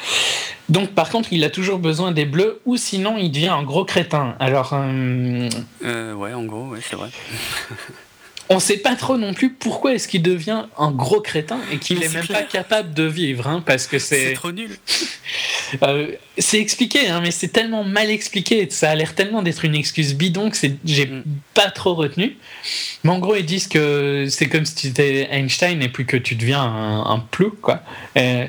[0.68, 3.84] Donc par contre il a toujours besoin des bleus ou sinon il devient un gros
[3.84, 4.36] crétin.
[4.38, 4.70] Alors.
[4.74, 5.48] Euh...
[5.84, 7.10] Euh, ouais, en gros, ouais, c'est vrai.
[8.50, 12.02] on sait pas trop non plus pourquoi est-ce qu'il devient un gros crétin et qu'il
[12.02, 14.28] est, même pas capable de vivre, hein, parce que c'est.
[14.28, 14.70] C'est trop nul.
[15.82, 19.74] Euh, c'est expliqué, hein, mais c'est tellement mal expliqué, ça a l'air tellement d'être une
[19.74, 21.24] excuse bidon que j'ai mm.
[21.52, 22.38] pas trop retenu.
[23.04, 26.16] Mais en gros, ils disent que c'est comme si tu étais Einstein et puis que
[26.16, 27.82] tu deviens un, un plou, quoi.
[28.16, 28.46] Euh,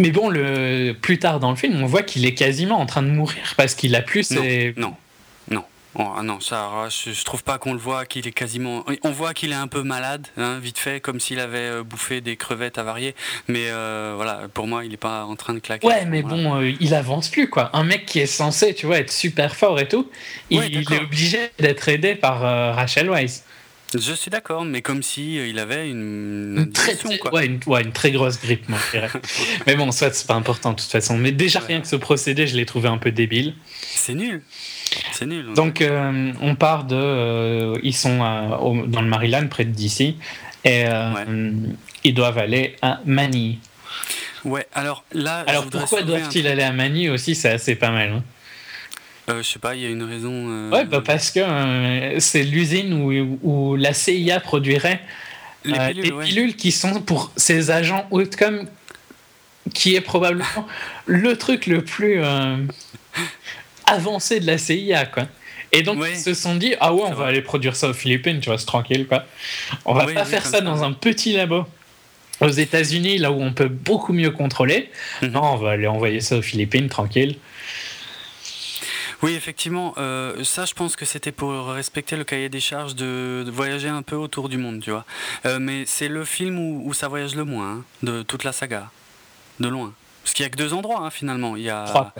[0.00, 3.02] mais bon, le, plus tard dans le film, on voit qu'il est quasiment en train
[3.02, 4.74] de mourir parce qu'il a plus ses.
[4.76, 4.96] Non,
[5.94, 8.84] Oh, ah non, ça, je, trouve pas qu'on le voit, qu'il est quasiment.
[9.02, 12.22] On voit qu'il est un peu malade, hein, vite fait, comme s'il avait euh, bouffé
[12.22, 13.14] des crevettes avariées.
[13.46, 15.86] Mais euh, voilà, pour moi, il est pas en train de claquer.
[15.86, 17.68] Ouais, mais bon, euh, il avance plus, quoi.
[17.74, 20.08] Un mec qui est censé, tu vois, être super fort et tout,
[20.48, 22.40] il, est obligé d'être aidé par
[22.74, 23.42] Rachel Weisz.
[23.94, 27.34] Je suis d'accord, mais comme si il avait une, très, quoi.
[27.34, 28.78] Ouais, une, ouais, une, très grosse grippe, moi,
[29.66, 31.18] mais bon, soit c'est pas important de toute façon.
[31.18, 33.54] Mais déjà rien que ce procédé, je l'ai trouvé un peu débile.
[33.70, 34.42] C'est nul.
[35.12, 35.52] C'est nul.
[35.54, 36.96] Donc, euh, on part de.
[36.96, 40.00] Euh, ils sont dans le Maryland, près de DC,
[40.64, 41.52] et euh,
[42.04, 43.58] ils doivent aller à Manille.
[44.44, 45.44] Ouais, alors là.
[45.46, 48.10] Alors, pourquoi doivent-ils aller à Manille aussi C'est assez pas mal.
[48.10, 48.22] Hein.
[49.28, 50.70] Je sais pas, il y a une raison.
[50.70, 51.40] Ouais, bah parce que
[52.18, 55.00] c'est l'usine où, où, la CIA produirait
[55.64, 58.66] les pilules, qui sont pour ces agents outcome
[59.74, 60.66] qui est probablement
[61.06, 62.20] le truc le plus
[63.86, 65.24] avancée de la CIA, quoi.
[65.74, 68.40] Et donc, ils se sont dit, ah ouais, on va aller produire ça aux Philippines,
[68.40, 69.24] tu vois, c'est tranquille, quoi.
[69.86, 71.64] On va pas faire ça dans un petit labo
[72.40, 74.90] aux États-Unis, là où on peut beaucoup mieux contrôler.
[75.22, 75.30] Mhm.
[75.30, 77.36] Non, on va aller envoyer ça aux Philippines, tranquille.
[79.22, 83.44] Oui, effectivement, euh, ça je pense que c'était pour respecter le cahier des charges de,
[83.48, 85.04] voyager un peu autour du monde, tu vois.
[85.46, 88.90] Euh, mais c'est le film où, ça voyage le moins hein, de toute la saga,
[89.60, 89.92] de loin.
[90.22, 91.56] Parce qu'il y a que deux endroits hein, finalement.
[91.56, 92.12] Il y a.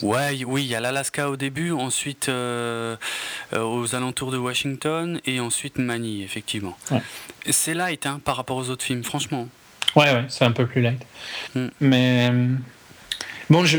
[0.00, 2.96] Ouais, oui, il y a l'Alaska au début, ensuite euh,
[3.52, 6.78] euh, aux alentours de Washington et ensuite Manille, effectivement.
[7.50, 9.48] C'est light hein, par rapport aux autres films, franchement.
[9.94, 11.04] Ouais, ouais, c'est un peu plus light.
[11.54, 11.66] Mm.
[11.80, 12.32] Mais
[13.50, 13.78] bon, je,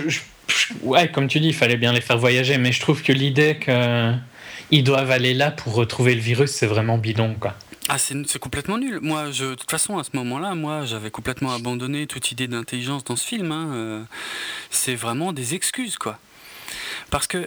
[0.81, 3.59] ouais, comme tu dis, il fallait bien les faire voyager, mais je trouve que l'idée
[3.59, 7.55] qu'ils doivent aller là pour retrouver le virus, c'est vraiment bidon, quoi.
[7.89, 8.99] Ah, c'est complètement nul.
[9.01, 13.17] Moi, de toute façon, à ce moment-là, moi, j'avais complètement abandonné toute idée d'intelligence dans
[13.17, 13.51] ce film.
[13.51, 13.67] Hein.
[13.73, 14.03] Euh,
[14.69, 16.17] c'est vraiment des excuses, quoi.
[17.09, 17.45] Parce que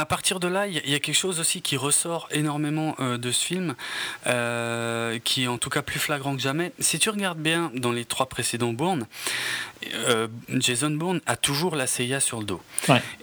[0.00, 3.30] à partir de là, il y, a quelque chose aussi qui ressort énormément euh, de
[3.30, 3.74] ce film,
[4.26, 6.72] euh, qui est en tout cas plus flagrant que jamais.
[6.78, 9.06] Si tu regardes bien dans les trois précédents Bourne,
[9.94, 12.60] euh, Jason Bourne a toujours la CIA sur le dos.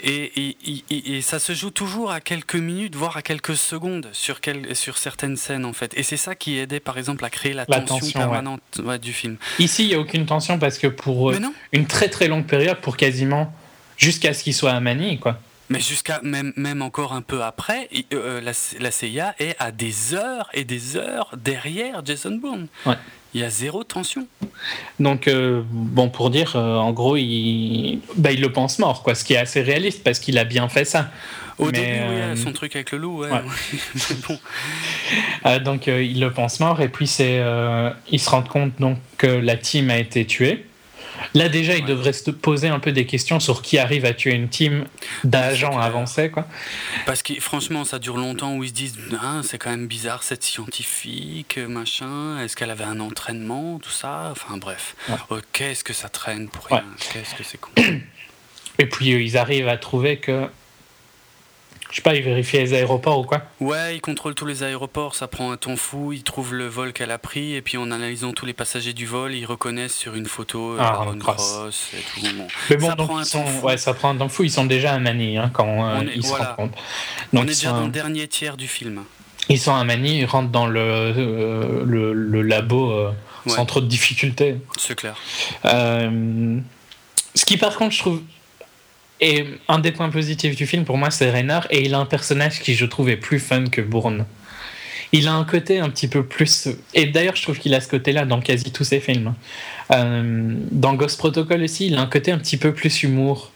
[0.02, 0.58] Et,
[0.90, 4.40] et, ça se joue toujours à quelques minutes, voire à quelques secondes sur,
[4.74, 5.94] sur certaines scènes en fait.
[5.98, 8.62] Et c'est ça qui aidait par exemple à créer la, tension, permanente
[9.02, 9.38] du film.
[9.60, 11.34] Ici, il n'y a aucune tension parce que pour
[11.72, 13.54] une très très longue période, pour quasiment
[13.98, 15.40] jusqu'à ce qu'il soit à Manille, quoi.
[15.70, 20.14] Mais jusqu'à même, même encore un peu après, euh, la, la, CIA est à des
[20.14, 22.68] heures et des heures derrière Jason Bourne.
[23.34, 24.28] Il y a zéro tension.
[25.00, 29.16] Donc, euh, bon, pour dire, euh, en gros, il, bah, il le pense mort, quoi,
[29.16, 31.10] ce qui est assez réaliste parce qu'il a bien fait ça.
[31.58, 33.30] Au début, oui, son truc avec le loup, ouais.
[34.28, 35.60] bon.
[35.60, 37.42] donc, il le pense mort et puis c'est,
[38.12, 40.66] il se rend compte donc, que la team a été tuée.
[41.34, 44.34] Là, déjà, il devrait se poser un peu des questions sur qui arrive à tuer
[44.34, 44.86] une team
[45.24, 46.30] d'agents avancés.
[46.30, 46.46] Quoi.
[47.06, 50.24] Parce que franchement, ça dure longtemps où ils se disent ah, c'est quand même bizarre
[50.24, 52.40] cette scientifique, machin.
[52.40, 54.30] Est-ce qu'elle avait un entraînement, tout ça?
[54.32, 54.96] Enfin, bref.
[55.52, 56.86] Qu'est-ce que ça traîne pour rien?
[57.12, 57.72] Qu'est-ce que c'est con?
[58.80, 60.48] Et puis, ils arrivent à trouver que
[61.94, 65.14] je sais pas, il vérifie les aéroports ou quoi Ouais, il contrôle tous les aéroports,
[65.14, 67.92] ça prend un temps fou, il trouve le vol qu'elle a pris, et puis en
[67.92, 71.92] analysant tous les passagers du vol, ils reconnaissent sur une photo euh, ah, Aaron Cross.
[71.94, 72.28] et tout.
[72.72, 73.68] Mais bon, ça prend un temps fou.
[73.68, 76.26] Ouais, ça prend un temps fou, ils sont déjà à Manille hein, quand euh, ils
[76.26, 76.72] se rendent compte.
[77.32, 79.04] Donc, on est déjà dans le dernier tiers du film.
[79.50, 82.92] Ils sont à Manille, ils rentrent dans le, euh, le, le, labo
[83.46, 84.56] sans trop de difficultés.
[84.80, 85.16] C'est clair.
[85.64, 88.22] ce qui par contre je trouve
[89.24, 91.66] et un des points positifs du film, pour moi, c'est Reynard.
[91.70, 94.26] Et il a un personnage qui, je trouve, est plus fun que Bourne.
[95.14, 96.68] Il a un côté un petit peu plus.
[96.94, 99.34] Et d'ailleurs, je trouve qu'il a ce côté-là dans quasi tous ses films.
[99.92, 103.53] Euh, dans Ghost Protocol aussi, il a un côté un petit peu plus humour.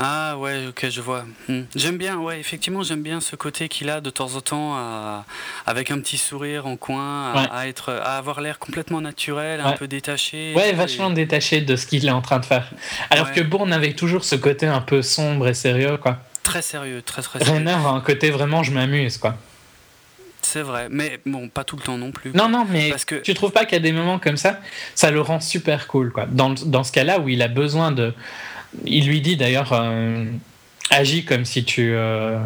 [0.00, 1.24] Ah ouais, ok, je vois.
[1.48, 1.62] Hmm.
[1.74, 5.24] J'aime bien, ouais, effectivement, j'aime bien ce côté qu'il a de temps en temps,
[5.66, 9.88] avec un petit sourire en coin, à, être, à avoir l'air complètement naturel, un peu
[9.88, 10.54] détaché.
[10.54, 12.70] Ouais, vachement détaché de ce qu'il est en train de faire.
[13.10, 16.18] Alors que Bourne avait toujours ce côté un peu sombre et sérieux, quoi.
[16.42, 17.54] Très sérieux, très très sérieux.
[17.54, 19.36] Renner a un côté vraiment je m'amuse, quoi.
[20.40, 22.32] C'est vrai, mais bon, pas tout le temps non plus.
[22.32, 23.16] Non, non, mais parce que...
[23.16, 24.60] tu trouves pas qu'à des moments comme ça,
[24.94, 26.26] ça le rend super cool, quoi.
[26.26, 28.14] Dans, dans ce cas-là où il a besoin de
[28.84, 30.24] il lui dit d'ailleurs euh,
[30.90, 32.38] agis comme si tu euh,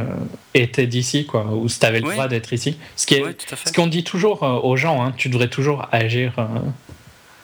[0.54, 2.76] étais d'ici, quoi, ou si tu avais le droit d'être ici.
[2.96, 3.22] Ce qui
[3.64, 6.34] ce qu'on dit toujours euh, aux gens, hein, tu devrais toujours agir.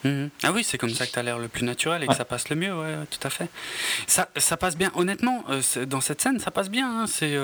[0.05, 0.31] Mhm.
[0.45, 2.25] Ah oui, c'est comme ça que tu as l'air le plus naturel et que ça
[2.25, 3.49] passe le mieux, ouais, tout à fait.
[4.07, 5.45] Ça, ça passe bien, honnêtement,
[5.89, 7.03] dans cette scène, ça passe bien.
[7.03, 7.37] Hein, c'est,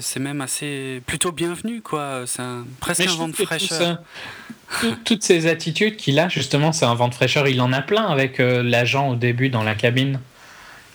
[0.00, 2.24] c'est même assez plutôt bienvenu, quoi.
[2.26, 2.42] C'est
[2.80, 3.98] presque un vent de fraîcheur.
[5.04, 7.46] toutes ces attitudes qu'il a, justement, c'est un vent de fraîcheur.
[7.46, 10.18] Il en a plein avec l'agent au début dans la cabine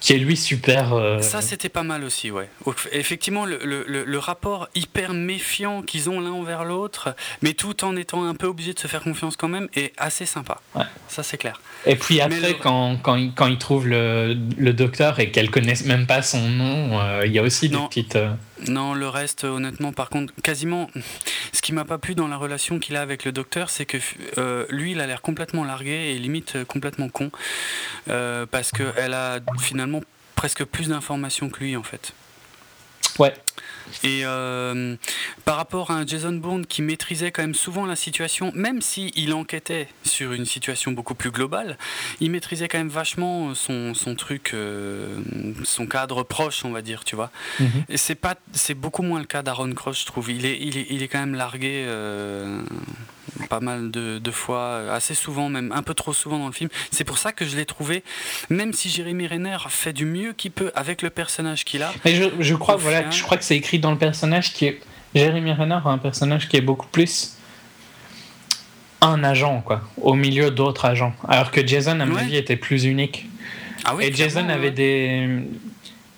[0.02, 0.94] qui est lui super.
[0.94, 2.50] Euh, Ça, c'était pas mal aussi, ouais.
[2.92, 7.96] Effectivement, le, le, le rapport hyper méfiant qu'ils ont l'un envers l'autre, mais tout en
[7.96, 10.60] étant un peu obligé de se faire confiance quand même, est assez sympa.
[10.76, 10.84] Ouais.
[11.08, 11.62] Ça, c'est clair.
[11.86, 14.34] Et puis après, quand, quand, ils, quand trouvent le,
[14.74, 18.18] docteur et qu'elle connaisse même pas son nom, euh, il y a aussi des petites.
[18.68, 20.90] Non, le reste, honnêtement, par contre, quasiment.
[21.54, 23.98] Ce qui m'a pas plu dans la relation qu'il a avec le docteur, c'est que
[24.38, 27.32] euh, lui, il a l'air complètement largué et limite euh, complètement con.
[28.10, 30.02] Euh, parce qu'elle a finalement
[30.36, 32.14] presque plus d'informations que lui, en fait.
[33.20, 33.34] Ouais.
[34.04, 34.96] Et euh,
[35.46, 39.12] par rapport à un Jason Bourne qui maîtrisait quand même souvent la situation, même s'il
[39.18, 41.78] il enquêtait sur une situation beaucoup plus globale,
[42.20, 45.20] il maîtrisait quand même vachement son, son truc, euh,
[45.64, 47.32] son cadre proche, on va dire, tu vois.
[47.60, 47.70] Mhm.
[47.90, 50.32] Et c'est pas, c'est beaucoup moins le cas d'Aaron Cross, je trouve.
[50.32, 51.84] Il est, il est, il est quand même largué.
[51.86, 52.62] Euh,
[53.50, 56.70] pas mal de, fois, assez souvent même, un peu trop souvent dans le film.
[56.92, 58.04] C'est pour ça que je l'ai trouvé,
[58.50, 61.94] même si Jérémy Renner fait du mieux qu'il peut avec le personnage qu'il a.
[62.06, 64.80] Mais je, je crois, voilà, je crois que c'est écrit dans le personnage qui est.
[65.14, 67.36] Jérémy Renner a un personnage qui est beaucoup plus
[69.02, 71.14] un agent, quoi, au milieu d'autres agents.
[71.28, 73.28] Alors que Jason, à mon avis, était plus unique.
[73.84, 75.28] Ah et Jason avait des,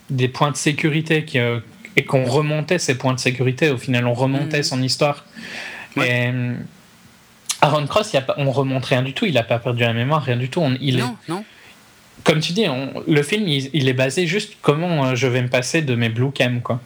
[0.10, 1.60] des points de sécurité qui, euh,
[1.96, 3.70] et qu'on remontait ces points de sécurité.
[3.72, 4.64] Au final, on remontait mm.
[4.64, 5.26] son histoire.
[5.98, 6.30] Et
[7.62, 9.94] Aaron Cross, y a pas, on remonte rien du tout, il n'a pas perdu la
[9.94, 10.62] mémoire, rien du tout.
[10.82, 11.46] il non, non.
[12.26, 12.66] Comme tu dis,
[13.08, 16.32] le film, il, est basé juste comment euh, je vais me passer de mes blue
[16.32, 16.80] cam, quoi.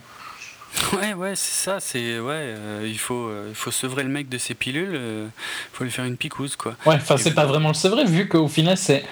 [0.93, 1.79] Ouais, ouais, c'est ça.
[1.79, 4.93] C'est ouais, euh, il faut, euh, il faut sevrer le mec de ses pilules.
[4.93, 5.29] il
[5.73, 6.75] faut lui faire une picouse, quoi.
[6.85, 9.03] Ouais, enfin, c'est pas vraiment le sevrer vu qu'au final, c'est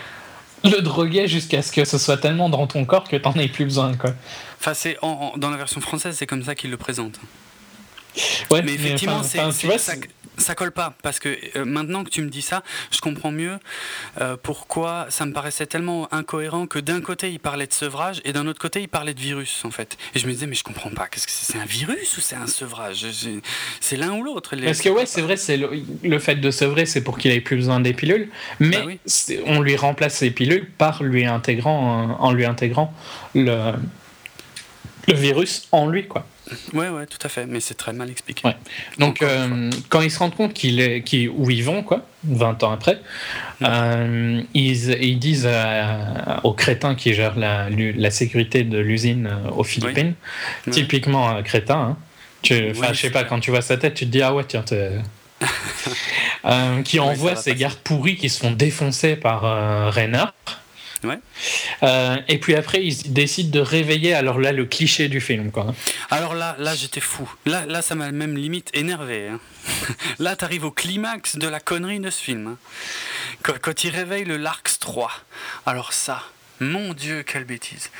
[0.64, 3.65] le droguer jusqu'à ce que ce soit tellement dans ton corps que t'en aies plus
[3.65, 4.14] besoin, quoi.
[4.60, 7.19] Enfin, c'est dans la version française, c'est comme ça qu'il le présente.
[8.49, 9.94] Ouais, mais effectivement, c'est, ça
[10.55, 13.57] colle pas parce que euh, maintenant que tu me dis ça, je comprends mieux
[14.21, 18.33] euh, pourquoi ça me paraissait tellement incohérent que d'un côté il parlait de sevrage et
[18.33, 19.97] d'un autre côté il parlait de virus en fait.
[20.13, 22.35] Et je me disais mais je comprends pas, qu'est-ce que c'est, un virus ou c'est
[22.35, 23.05] un sevrage?
[23.79, 24.55] C'est l'un ou l'autre.
[24.55, 27.57] Parce que ouais, c'est vrai, c'est le, fait de sevrer, c'est pour qu'il ait plus
[27.57, 28.29] besoin des pilules,
[28.59, 29.13] mais bah
[29.45, 32.93] on lui remplace les pilules par lui intégrant en lui intégrant
[33.33, 33.73] le
[35.07, 36.25] le virus en lui quoi.
[36.73, 38.47] Ouais, ouais, tout à fait, mais c'est très mal expliqué.
[38.47, 38.55] Ouais.
[38.99, 42.72] Donc, euh, quand ils se rendent compte qu'il est, où ils vont, quoi, 20 ans
[42.72, 42.99] après,
[43.63, 45.49] euh, ils, ils, disent
[46.43, 50.13] aux crétins qui gèrent la, la sécurité de l'usine euh, aux Philippines,
[50.72, 51.97] typiquement un crétin, hein.
[52.41, 54.63] tu, je sais pas, quand tu vois sa tête, tu te dis, ah ouais, tiens,
[56.84, 60.34] qui envoie ces gardes pourris qui se font défoncer par Reynard.
[61.84, 64.13] Euh, et puis après, ils décident de réveiller.
[64.13, 65.73] Alors là, le cliché du film, quoi.
[66.09, 67.30] Alors là, là, j'étais fou.
[67.45, 69.30] Là, là, ça m'a même limite énervé.
[69.30, 69.39] Hein.
[70.19, 72.47] là, t'arrives au climax de la connerie de ce film.
[72.47, 72.57] Hein.
[73.43, 75.11] Quand, quand il réveille le Larks 3.
[75.65, 76.23] Alors ça.
[76.61, 77.91] Mon Dieu, quelle bêtise.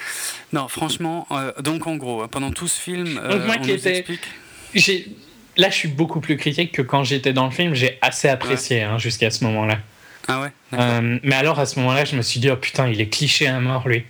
[0.54, 3.72] Non, franchement, euh, donc en gros, hein, pendant tout ce film, euh, moi qui
[5.58, 7.74] Là, je suis beaucoup plus critique que quand j'étais dans le film.
[7.74, 9.80] J'ai assez apprécié jusqu'à ce moment-là.
[10.28, 13.00] Ah ouais euh, Mais alors, à ce moment-là, je me suis dit, oh putain, il
[13.00, 14.06] est cliché à mort, lui.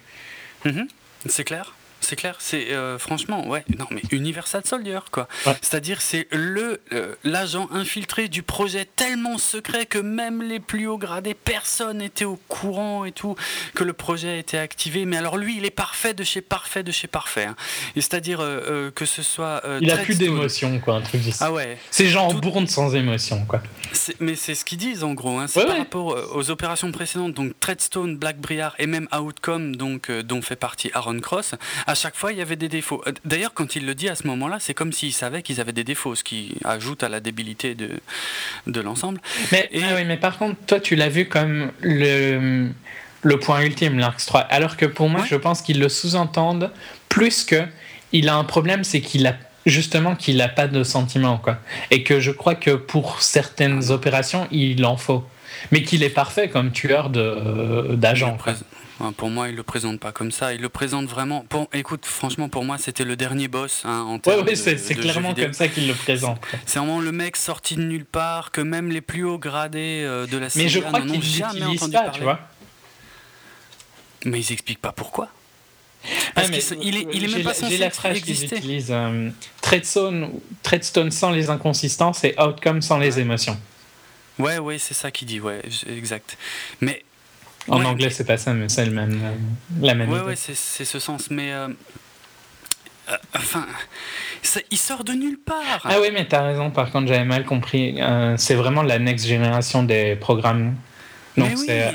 [0.63, 0.87] Mhm.
[1.27, 1.74] C'est clair
[2.05, 5.27] c'est clair, c'est euh, franchement, ouais, non mais Universal Soldier, quoi.
[5.61, 10.99] C'est-à-dire, c'est le euh, l'agent infiltré du projet tellement secret que même les plus hauts
[10.99, 13.35] gradés, personne n'était au courant et tout,
[13.73, 15.05] que le projet a été activé.
[15.05, 17.45] Mais alors lui, il est parfait de chez parfait de chez parfait.
[17.45, 17.55] Hein.
[17.95, 19.63] C'est-à-dire euh, que ce soit.
[19.81, 21.77] il a plus d'émotion, quoi, un truc Ah ouais.
[21.89, 22.39] C'est genre tout...
[22.39, 23.63] bourne sans émotion, quoi.
[24.19, 25.39] Mais c'est ce qu'ils disent en gros.
[25.39, 25.47] Hein.
[25.47, 30.43] C'est par rapport aux opérations précédentes, donc Treadstone, Black Briar et même Outcome, donc dont
[30.43, 31.55] fait partie Aaron Cross.
[31.87, 33.01] À à chaque fois, il y avait des défauts.
[33.07, 35.71] Euh, d'ailleurs, quand il le dit à ce moment-là, c'est comme s'il savait qu'ils avaient
[35.71, 37.89] des défauts, ce qui ajoute à la débilité de,
[38.67, 39.21] de l'ensemble.
[39.53, 42.67] Mais, ah oui, mais par contre, toi, tu l'as vu comme le,
[43.21, 44.41] le point ultime, l'Arx 3.
[44.41, 46.69] Alors que pour moi, je pense qu'ils le sous-entendent
[47.07, 47.63] plus que
[48.11, 49.35] il a un problème, c'est qu'il a
[49.65, 51.37] justement qu'il n'a pas de sentiments.
[51.37, 51.59] Quoi.
[51.91, 55.23] Et que je crois que pour certaines opérations, il en faut.
[55.71, 58.37] Mais qu'il est parfait comme tueur d'agents.
[59.17, 60.53] Pour moi, il le présente pas comme ça.
[60.53, 61.45] Il le présente vraiment.
[61.49, 65.33] Bon, écoute, franchement, pour moi, c'était le dernier boss hein, en termes ouais, c'est clairement
[65.33, 66.39] comme ça qu'il le présente.
[66.65, 70.25] C'est vraiment le mec sorti de nulle part que même les plus hauts gradés euh,
[70.27, 70.67] de la série.
[70.67, 72.39] Qu'ils jamais entendu pas, tu vois.
[74.23, 75.29] Mais ils expliquent pas pourquoi.
[76.33, 78.91] Parce mais, il, est, il est même pas censé la phrase qu'ils utilisent.
[78.91, 79.29] Euh,
[79.61, 83.57] Treadstone, sans les inconsistances et Outcome sans les émotions.
[84.37, 86.37] Ouais, ouais, c'est ça qu'il dit, ouais, exact.
[86.81, 87.03] Mais
[87.67, 89.35] en anglais, c'est pas ça, mais c'est même, euh,
[89.81, 90.27] la même ouais, idée.
[90.27, 91.29] Ouais, c'est ce sens.
[91.29, 91.51] Mais.
[91.51, 91.67] Euh,
[93.09, 93.65] euh, enfin.
[94.71, 95.81] il sort de nulle part.
[95.83, 97.99] Ah oui, mais t'as raison, par contre, j'avais mal compris.
[98.37, 100.75] c'est vraiment la next génération des programmes.
[101.37, 101.93] Donc c'est.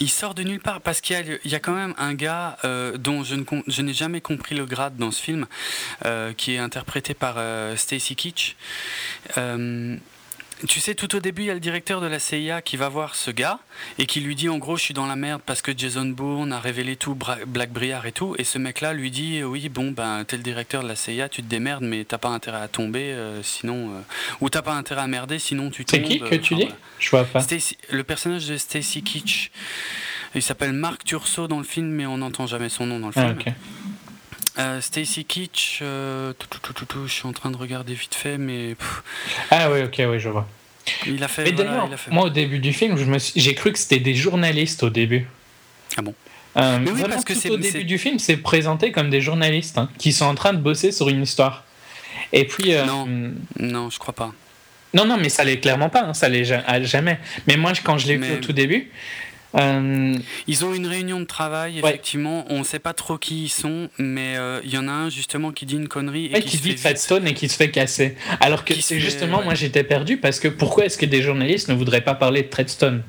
[0.00, 2.56] Il sort de nulle part parce qu'il y, y, a quand même un gars
[3.00, 5.46] dont je, ne, je n'ai jamais compris le grade dans ce film,
[6.36, 7.36] qui est interprété par
[7.76, 8.56] Stacy Keach.
[10.66, 12.88] Tu sais, tout au début, il y a le directeur de la CIA qui va
[12.88, 13.60] voir ce gars
[13.98, 16.52] et qui lui dit en gros, je suis dans la merde parce que Jason Bourne
[16.52, 17.16] a révélé tout,
[17.46, 18.34] Black Briar et tout.
[18.38, 21.42] Et ce mec-là lui dit, oui, bon, ben, t'es le directeur de la CIA, tu
[21.42, 23.90] te démerdes, mais t'as pas intérêt à tomber, euh, sinon.
[23.90, 24.00] Euh,
[24.40, 26.00] ou t'as pas intérêt à merder, sinon tu tombes.
[26.00, 26.68] C'est qui que tu dis
[26.98, 27.40] Je vois pas.
[27.90, 29.50] Le personnage de Stacy Kitsch.
[30.34, 33.12] Il s'appelle Marc Turso dans le film, mais on n'entend jamais son nom dans le
[33.16, 33.54] ah, film.
[34.58, 36.32] Euh, Stacy Kitsch, euh,
[37.06, 38.74] je suis en train de regarder vite fait, mais.
[39.50, 40.48] Ah oui, ok, oui, je vois.
[41.06, 41.44] Il a fait.
[41.44, 42.96] Mais d'ailleurs, moi au début du film,
[43.36, 45.28] j'ai cru que c'était des journalistes au début.
[45.96, 46.14] Ah bon
[46.56, 49.78] euh, mais oui, parce que c'est au début du film, c'est présenté comme des journalistes
[49.78, 51.64] hein, qui sont en train de bosser sur une histoire.
[52.32, 52.74] Et puis.
[52.86, 53.06] non,
[53.60, 54.32] non, je crois pas.
[54.94, 57.20] Non, non, mais ça l'est clairement pas, hein, ça l'est jamais.
[57.46, 58.90] Mais moi, quand je l'ai vu au tout début,
[59.54, 60.14] euh,
[60.46, 62.44] ils ont une réunion de travail, effectivement.
[62.50, 65.10] On ne sait pas trop qui ils sont, mais euh, il y en a un
[65.10, 66.26] justement qui dit une connerie.
[66.34, 68.16] Et qui, dit Fatstone et qui se fait casser.
[68.40, 71.74] Alors que c'est justement, moi j'étais perdu parce que pourquoi est-ce que des journalistes ne
[71.74, 73.02] voudraient pas parler de Treadstone?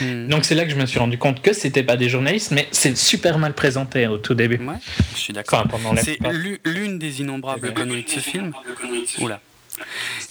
[0.00, 0.28] Hmm.
[0.28, 2.66] Donc c'est là que je me suis rendu compte que c'était pas des journalistes, mais
[2.72, 4.58] c'est super mal présenté au tout début.
[4.58, 4.74] Ouais,
[5.14, 5.66] je suis d'accord.
[5.98, 6.18] c'est
[6.64, 8.52] l'une des innombrables conneries de ce film.
[9.20, 9.40] Oula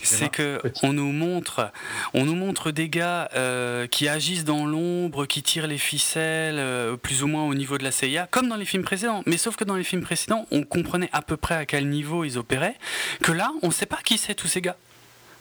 [0.01, 1.71] c'est que on nous montre,
[2.13, 6.95] on nous montre des gars euh, qui agissent dans l'ombre, qui tirent les ficelles, euh,
[6.95, 9.23] plus ou moins au niveau de la CIA, comme dans les films précédents.
[9.25, 12.23] Mais sauf que dans les films précédents, on comprenait à peu près à quel niveau
[12.23, 12.75] ils opéraient.
[13.21, 14.77] Que là, on ne sait pas qui c'est tous ces gars.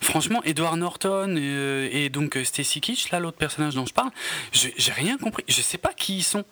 [0.01, 4.11] Franchement, Edward Norton et, donc Stacy Kitsch, là, l'autre personnage dont je parle,
[4.53, 5.45] j'ai rien compris.
[5.47, 6.45] Je sais pas qui ils sont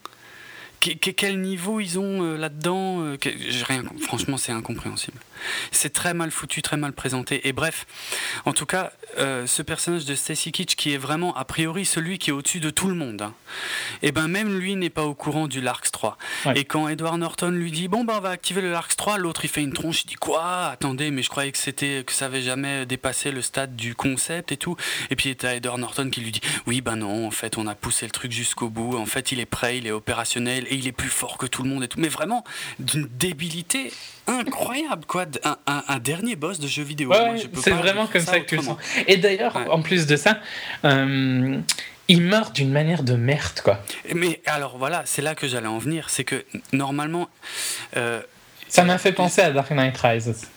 [0.81, 3.19] quel niveau ils ont euh, là-dedans euh,
[3.66, 5.19] rien, Franchement, c'est incompréhensible.
[5.73, 7.47] C'est très mal foutu, très mal présenté.
[7.47, 7.86] Et bref,
[8.47, 12.19] en tout cas, euh, ce personnage de Stacy Kitsch, qui est vraiment a priori celui
[12.19, 13.35] qui est au-dessus de tout le monde, hein,
[14.03, 16.16] et eh ben même lui n'est pas au courant du Larks 3.
[16.55, 19.45] Et quand Edward Norton lui dit bon ben on va activer le Larks 3, l'autre
[19.45, 20.66] il fait une tronche, il dit quoi?
[20.66, 24.53] Attendez, mais je croyais que c'était que ça avait jamais dépassé le stade du concept
[24.53, 24.77] et tout.
[25.11, 27.74] Et puis a Edward Norton qui lui dit oui ben non, en fait on a
[27.74, 28.97] poussé le truc jusqu'au bout.
[28.97, 31.62] En fait il est prêt, il est opérationnel et il est plus fort que tout
[31.62, 32.01] le monde et tout.
[32.01, 32.45] Mais vraiment
[32.78, 33.93] d'une débilité
[34.27, 35.27] incroyable, quoi.
[35.66, 37.12] Un, dernier boss de jeu vidéo.
[37.55, 38.78] c'est vraiment comme ça, que tu le sens.
[39.06, 40.39] Et d'ailleurs, en plus de ça,
[40.85, 41.59] euh,
[42.09, 43.82] il meurt d'une manière de merde, quoi.
[44.14, 46.10] Mais alors voilà, c'est là que j'allais en venir.
[46.10, 47.28] C'est que normalement.
[47.97, 48.20] Euh,
[48.68, 50.48] ça m'a fait penser à Dark Knight Rises.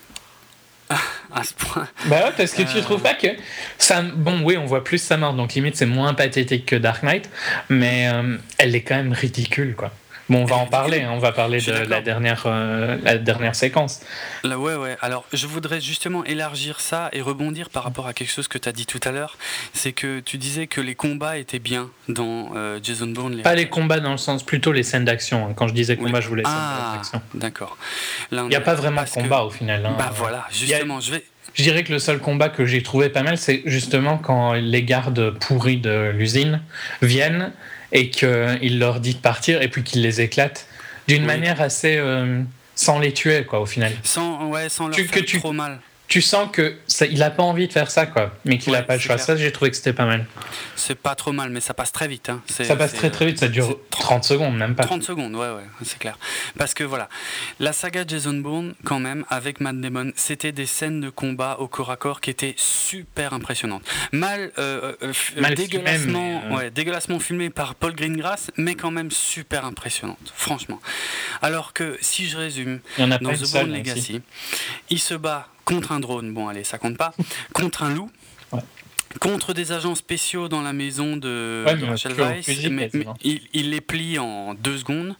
[1.34, 1.88] à ce point.
[2.06, 2.82] Bah ouais, parce que tu euh.
[2.82, 3.28] trouves pas que
[3.78, 4.02] ça.
[4.02, 7.30] Bon, oui, on voit plus sa mort, donc limite c'est moins pathétique que Dark Knight,
[7.70, 8.10] mais
[8.57, 9.91] elle est quand même ridicule, quoi.
[10.30, 13.56] Bon, on va en parler, hein, on va parler de la dernière, euh, la dernière
[13.56, 14.02] séquence.
[14.44, 14.95] Là, ouais, ouais.
[15.02, 18.70] Alors, je voudrais justement élargir ça et rebondir par rapport à quelque chose que tu
[18.70, 19.38] as dit tout à l'heure.
[19.74, 23.41] C'est que tu disais que les combats étaient bien dans euh, Jason Bourne.
[23.41, 25.45] Pas les combats dans le sens, plutôt les scènes d'action.
[25.45, 25.54] Hein.
[25.56, 27.22] Quand je disais combat, je voulais ah, d'action.
[27.34, 27.78] D'accord.
[28.32, 29.86] Il n'y a pas vraiment de combat au final.
[29.86, 29.95] Hein.
[29.98, 31.24] Bah voilà, justement, je vais.
[31.54, 34.84] Je dirais que le seul combat que j'ai trouvé pas mal, c'est justement quand les
[34.84, 36.62] gardes pourris de l'usine
[37.02, 37.52] viennent
[37.94, 40.68] et qu'il leur dit de partir et puis qu'il les éclate
[41.07, 42.41] d'une manière assez euh,
[42.76, 43.94] sans les tuer quoi au final.
[44.03, 47.68] Sans ouais sans leur faire trop mal tu sens que ça, il a pas envie
[47.68, 49.18] de faire ça quoi mais qu'il a pas le choix.
[49.18, 50.26] ça j'ai trouvé que c'était pas mal.
[50.76, 52.42] C'est pas trop mal mais ça passe très vite hein.
[52.48, 54.84] ça passe très très vite ça dure 30 secondes même pas.
[54.84, 56.18] 30 secondes ouais ouais c'est clair.
[56.58, 57.10] Parce que voilà
[57.60, 61.68] la saga Jason Bourne quand même avec Matt Damon c'était des scènes de combat au
[61.68, 63.84] corps à corps qui étaient super impressionnantes.
[64.12, 69.10] Mal, euh, euh, euh dégueulassement filmé, ouais, dégueulassement filmé par Paul Greengrass mais quand même
[69.10, 70.80] super impressionnante franchement.
[71.42, 74.22] Alors que si je résume dans The Bourne Legacy
[74.90, 77.14] il se bat contre un drone, bon allez, ça compte pas,
[77.53, 78.10] contre un loup.
[79.19, 82.90] Contre des agents spéciaux dans la maison de, Rachel Weiss, mais,
[83.22, 85.15] il, les plie en deux secondes.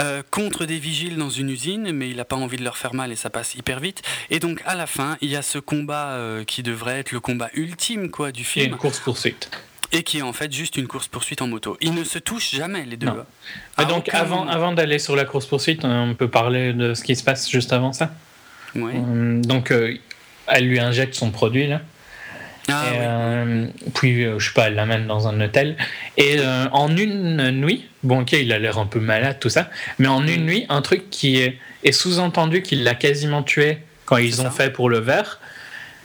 [0.00, 2.92] Euh, contre des vigiles dans une usine, mais il n'a pas envie de leur faire
[2.92, 4.02] mal et ça passe hyper vite.
[4.30, 7.20] Et donc à la fin, il y a ce combat euh, qui devrait être le
[7.20, 8.66] combat ultime quoi du film.
[8.66, 9.48] Et une course poursuite
[9.92, 11.76] et qui est en fait juste une course poursuite en moto.
[11.80, 13.08] Ils ne se touchent jamais les deux.
[13.88, 17.24] donc avant, avant d'aller sur la course poursuite, on peut parler de ce qui se
[17.24, 18.12] passe juste avant ça?
[18.76, 19.94] Euh, donc, euh,
[20.46, 21.80] elle lui injecte son produit là.
[22.68, 25.76] Ah, euh, puis, je sais pas, elle l'amène dans un hôtel.
[26.16, 26.38] Et
[26.70, 30.24] en une nuit, bon, ok, il a l'air un peu malade, tout ça, mais en
[30.24, 30.46] une mm.
[30.46, 34.70] nuit, un truc qui est, est sous-entendu qu'il l'a quasiment tué quand ils ont fait
[34.70, 35.40] pour le verre.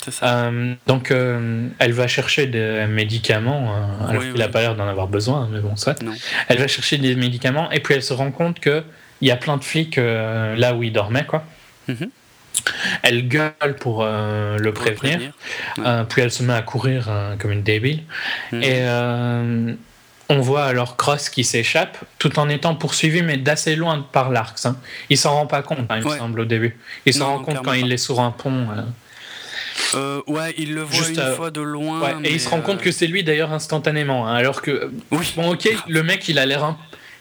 [0.10, 0.52] Ça.
[0.88, 3.76] donc, elle va chercher des médicaments,
[4.08, 6.00] alors qu'il n'a pas l'air d'en avoir besoin, mais bon, soit.
[6.48, 8.84] Elle va chercher des médicaments, et puis elle se rend compte qu'il
[9.22, 11.46] y a plein de flics là où il dormait, quoi.
[11.90, 12.10] Mm-hmm.
[13.02, 15.32] Elle gueule pour euh, le prévenir,
[15.80, 18.04] euh, puis elle se met à courir euh, comme une débile.
[18.52, 18.64] Mhm.
[18.64, 19.76] Et
[20.28, 24.66] on voit alors Cross qui s'échappe tout en étant poursuivi, mais d'assez loin par l'Arx.
[24.66, 24.76] Hein.
[25.12, 26.80] Il s'en rend pas compte, hein, il me semble, au début.
[27.06, 28.68] Il s'en rend compte quand il est sur un pont.
[29.94, 32.22] ouais, il le voit une fois de loin.
[32.24, 34.28] Et il se rend compte que c'est lui d'ailleurs instantanément.
[34.28, 35.34] Hein, alors que, oui.
[35.36, 36.78] bon, ok, le mec il a l'air un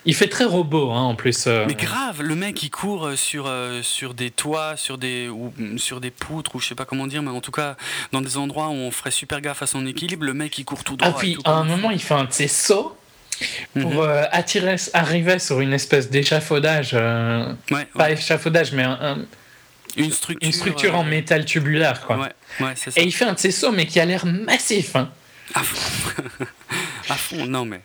[0.06, 1.46] il fait très robot hein, en plus.
[1.46, 1.64] Euh.
[1.66, 5.52] Mais grave, le mec il court euh, sur, euh, sur des toits, sur des, ou,
[5.56, 7.76] mm, sur des poutres, ou je sais pas comment dire, mais en tout cas
[8.12, 10.84] dans des endroits où on ferait super gaffe à son équilibre, le mec il court
[10.84, 11.12] tout droit.
[11.14, 12.96] Ah puis à un moment il fait un de ses sauts
[13.80, 14.26] pour mhm.
[14.30, 16.96] attirer, arriver sur une espèce d'échafaudage.
[17.94, 18.84] pas échafaudage, mais
[19.96, 22.06] une structure, une structure en métal tubulaire.
[22.06, 22.28] Quoi.
[22.96, 24.94] Et il fait un de ses sauts, mais qui a l'air massif.
[24.96, 25.10] Hein.
[25.54, 26.12] À fond.
[27.08, 27.80] à fond, non mais.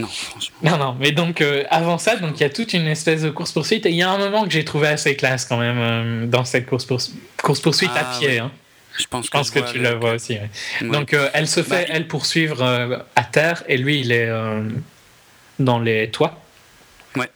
[0.00, 0.56] Non, franchement.
[0.62, 3.30] Non, non, mais donc euh, avant ça, donc il y a toute une espèce de
[3.30, 5.78] course poursuite et il y a un moment que j'ai trouvé assez classe quand même
[5.78, 6.86] euh, dans cette course,
[7.42, 8.38] course poursuite à ah, pied.
[8.38, 8.50] Hein.
[8.98, 10.38] Je pense que, je que tu la vois aussi.
[10.82, 12.62] Donc euh, elle se fait, bah, elle, poursuivre
[13.14, 14.30] à terre et lui, il est
[15.58, 16.40] dans les toits.
[17.16, 17.30] Ouais.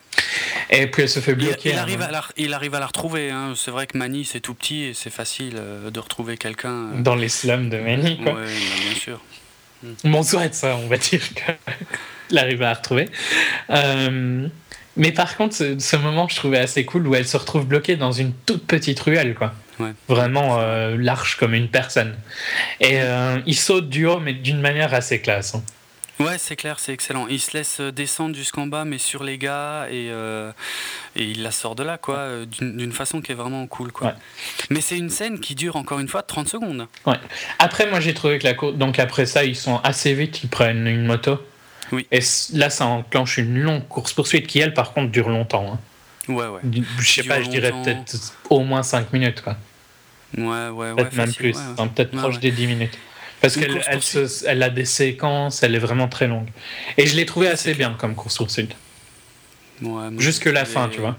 [0.70, 1.70] Et puis elle se fait bloquer.
[1.70, 3.30] Il, arrive, à la, il arrive à la retrouver.
[3.30, 3.54] Hein.
[3.56, 5.60] C'est vrai que Mani, c'est tout petit et c'est facile
[5.90, 6.88] de retrouver quelqu'un.
[6.96, 8.34] Dans les slums de Mani, quoi.
[8.34, 9.20] Ouais, bah, bien sûr.
[10.04, 11.44] Mon souhait, ça, on va dire qu'il
[12.34, 13.08] arrive à retrouver.
[13.70, 14.48] Euh,
[14.96, 18.12] mais par contre, ce, moment, je trouvais assez cool où elle se retrouve bloquée dans
[18.12, 19.52] une toute petite ruelle, quoi.
[20.08, 22.14] Vraiment euh, large comme une personne.
[22.80, 25.56] Et euh, il saute du haut, mais d'une manière assez classe.
[25.56, 25.64] Hein.
[26.20, 27.26] Ouais, c'est clair, c'est excellent.
[27.26, 30.52] Il se laisse descendre jusqu'en bas, mais sur les gars, et, euh,
[31.16, 32.28] et il la sort de là, quoi,
[32.60, 34.14] d'une façon qui est vraiment cool, quoi.
[34.70, 36.86] Mais c'est une scène qui dure encore une fois 30 secondes.
[37.04, 37.18] Ouais.
[37.58, 38.76] Après, moi, j'ai trouvé que la course.
[38.76, 41.40] Donc, après ça, ils sont assez vite, ils prennent une moto.
[41.94, 42.06] Oui.
[42.10, 42.20] Et
[42.52, 45.74] là, ça enclenche une longue course-poursuite qui, elle, par contre, dure longtemps.
[45.74, 45.78] Hein.
[46.32, 46.60] Ouais, ouais.
[46.98, 49.56] Je sais pas, je dirais peut-être au moins 5 minutes, quoi.
[50.36, 52.98] Ouais, ouais, Peut-être même plus, peut-être proche des 10 minutes.
[53.40, 54.00] Parce qu'elle elle,
[54.46, 56.48] elle a des séquences, elle est vraiment très longue.
[56.96, 58.74] Et je l'ai trouvé assez bien comme course poursuite.
[59.82, 61.16] Ouais, Jusque la fin, tu vois.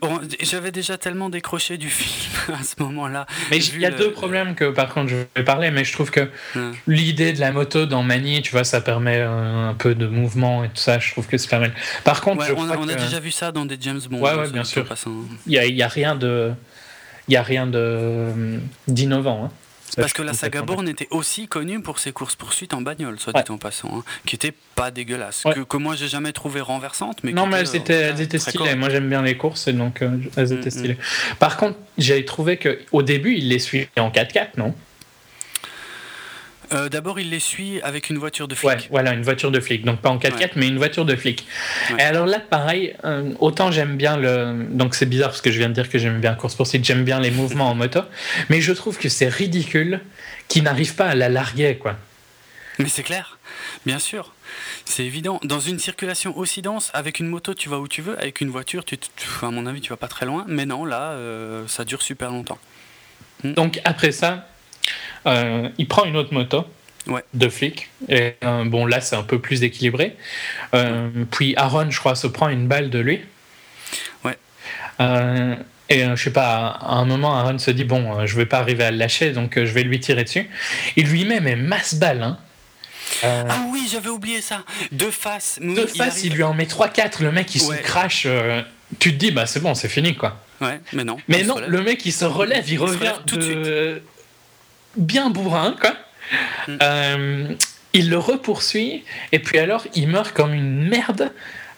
[0.00, 3.26] Bon, j'avais déjà tellement décroché du film à ce moment-là.
[3.50, 6.10] Mais il y a deux problèmes que, par contre, je vais parler, mais je trouve
[6.10, 6.28] que
[6.86, 10.68] l'idée de la moto dans Mani, tu vois, ça permet un, peu de mouvement et
[10.68, 10.98] tout ça.
[10.98, 11.72] Je trouve que c'est pas mal.
[12.04, 14.20] Par contre, on, a, déjà vu ça dans des James Bond.
[14.20, 14.86] Ouais, ouais, bien sûr.
[15.46, 16.52] Il n'y a, y a, rien de,
[17.28, 19.46] il y a rien de d'innovant.
[19.46, 19.50] Hein.
[19.96, 23.50] Parce que la saga Bourne était aussi connue pour ses courses-poursuites en bagnole, soit dit
[23.50, 25.44] en passant, hein, qui n'étaient pas dégueulasses.
[25.44, 27.22] Que, que, moi, j'ai jamais trouvé renversantes.
[27.22, 28.74] Mais non, mais elles étaient, elles étaient stylées.
[28.74, 30.70] Moi, j'aime bien les courses, et donc euh, elles étaient mm, mm.
[30.70, 30.98] stylées.
[31.38, 34.74] Par contre, j'avais trouvé qu'au début, il les suivait en 4x4, non?
[36.72, 38.68] Euh, D'abord, il les suit avec une voiture de flic.
[38.68, 39.84] Ouais, voilà, une voiture de flic.
[39.84, 41.46] Donc pas en 4x4, mais une voiture de flic.
[41.98, 44.66] Et alors là, pareil, euh, autant j'aime bien le.
[44.70, 47.20] Donc c'est bizarre parce que je viens de dire que j'aime bien course-poursuite, j'aime bien
[47.20, 48.00] les mouvements en moto,
[48.48, 50.00] mais je trouve que c'est ridicule
[50.48, 51.96] qu'ils n'arrivent pas à la larguer, quoi.
[52.78, 53.38] Mais c'est clair,
[53.86, 54.32] bien sûr.
[54.84, 55.38] C'est évident.
[55.44, 58.18] Dans une circulation aussi dense, avec une moto, tu vas où tu veux.
[58.18, 58.98] Avec une voiture, tu,
[59.42, 60.44] à mon avis, tu vas pas très loin.
[60.48, 62.58] Mais non, là, euh, ça dure super longtemps.
[63.42, 63.52] Hmm.
[63.54, 64.48] Donc après ça,
[65.26, 66.64] euh, il prend une autre moto
[67.34, 67.90] de flic.
[68.08, 70.16] Et euh, bon, là, c'est un peu plus équilibré.
[70.74, 73.20] Euh, puis Aaron, je crois, se prend une balle de lui.
[74.24, 74.36] Ouais.
[75.90, 78.84] et je sais pas, à un moment, Aaron se dit Bon, je vais pas arriver
[78.84, 80.48] à le lâcher, donc je vais lui tirer dessus.
[80.96, 82.38] Il lui met mais masse balle, hein.
[83.22, 84.64] Ah oui, j'avais oublié ça.
[84.90, 85.58] De face.
[85.60, 87.22] De face, il, lui en met 3-4.
[87.22, 88.26] Le mec, il se crache.
[88.98, 90.40] tu te dis, bah c'est bon, c'est fini, quoi.
[90.60, 91.18] Ouais, mais non.
[91.28, 94.02] Mais non, le mec, il se relève, il, revient tout de suite
[94.96, 95.92] bien bourrin, quoi.
[96.68, 96.78] Mm.
[96.82, 97.54] Euh,
[97.92, 101.32] il le repoursuit, et puis alors il meurt comme une merde.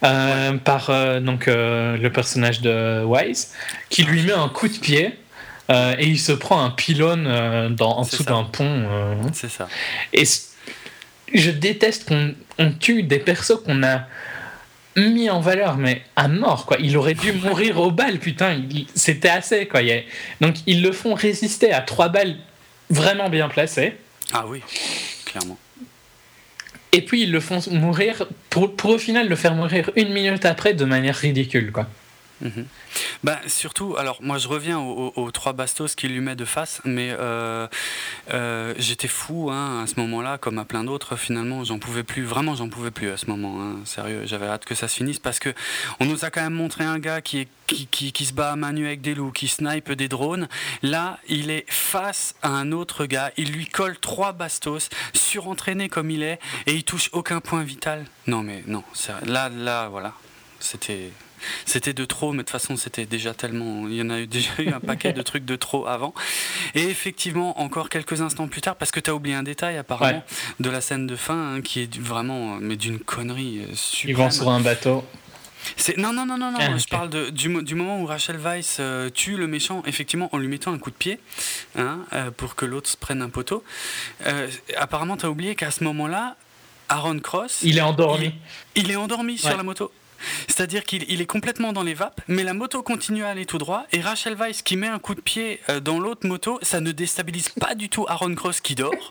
[0.04, 3.54] Euh, par euh, donc le personnage de Wise
[3.88, 5.18] qui lui met un coup de pied
[5.70, 8.86] et il se prend un pylône dans, en dessous d'un pont.
[9.32, 9.68] C'est ça.
[10.12, 10.24] Et
[11.34, 14.02] je déteste qu'on tue des persos qu'on a
[14.96, 16.76] mis en valeur, mais à mort, quoi.
[16.80, 18.62] Il aurait dû mourir aux balles, putain.
[18.94, 19.80] C'était assez, quoi.
[20.40, 22.36] Donc, ils le font résister à trois balles
[22.90, 23.96] vraiment bien placé.
[24.32, 24.62] Ah oui,
[25.24, 25.58] clairement.
[26.92, 30.44] Et puis ils le font mourir, pour, pour au final le faire mourir une minute
[30.44, 31.86] après de manière ridicule, quoi.
[32.40, 32.66] Mhm.
[33.24, 37.14] Bah, surtout, alors moi je reviens aux, trois bastos qu'il lui met de face, mais
[37.18, 37.66] euh,
[38.32, 41.16] euh, j'étais fou hein, à ce moment-là, comme à plein d'autres.
[41.16, 43.60] Finalement, j'en pouvais plus, vraiment, j'en pouvais plus à ce moment.
[43.60, 45.54] Hein, sérieux, j'avais hâte que ça se finisse parce que
[46.00, 49.00] on nous a quand même montré un gars qui, se bat à main nue avec
[49.00, 50.48] des loups, qui snipe des drones.
[50.82, 56.10] Là, il est face à un autre gars, il lui colle trois bastos, surentraîné comme
[56.10, 58.04] il est, et il touche aucun point vital.
[58.26, 58.84] Non, mais non,
[59.24, 60.12] là, voilà,
[60.60, 61.10] c'était
[61.64, 63.88] c'était de trop, mais de toute façon, c'était déjà tellement.
[63.88, 66.14] Il y en a déjà eu un paquet de trucs de trop avant.
[66.74, 70.22] Et effectivement, encore quelques instants plus tard, parce que tu as oublié un détail apparemment
[70.60, 74.10] de la scène de fin hein, qui est vraiment, mais d'une connerie euh, super.
[74.10, 75.04] Ils vont sur un bateau.
[75.96, 76.58] Non, non, non, non, non.
[76.60, 80.28] Ah, je parle de, du, du, moment où Rachel Weiss euh, tue le méchant, effectivement,
[80.32, 81.18] en lui mettant un coup de pied,
[81.76, 83.64] hein, euh, pour que l'autre se prenne un poteau.
[84.76, 86.36] apparemment, tu as oublié qu'à ce moment-là,
[86.88, 87.60] Aaron Cross.
[87.62, 88.32] Il est endormi.
[88.74, 89.90] Il, est endormi sur la moto.
[90.48, 93.86] C'est-à-dire qu'il est complètement dans les vapes, mais la moto continue à aller tout droit.
[93.92, 96.92] Et Rachel Weiss qui met un coup de pied euh, dans l'autre moto, ça ne
[96.92, 99.10] déstabilise pas du tout Aaron Cross qui dort.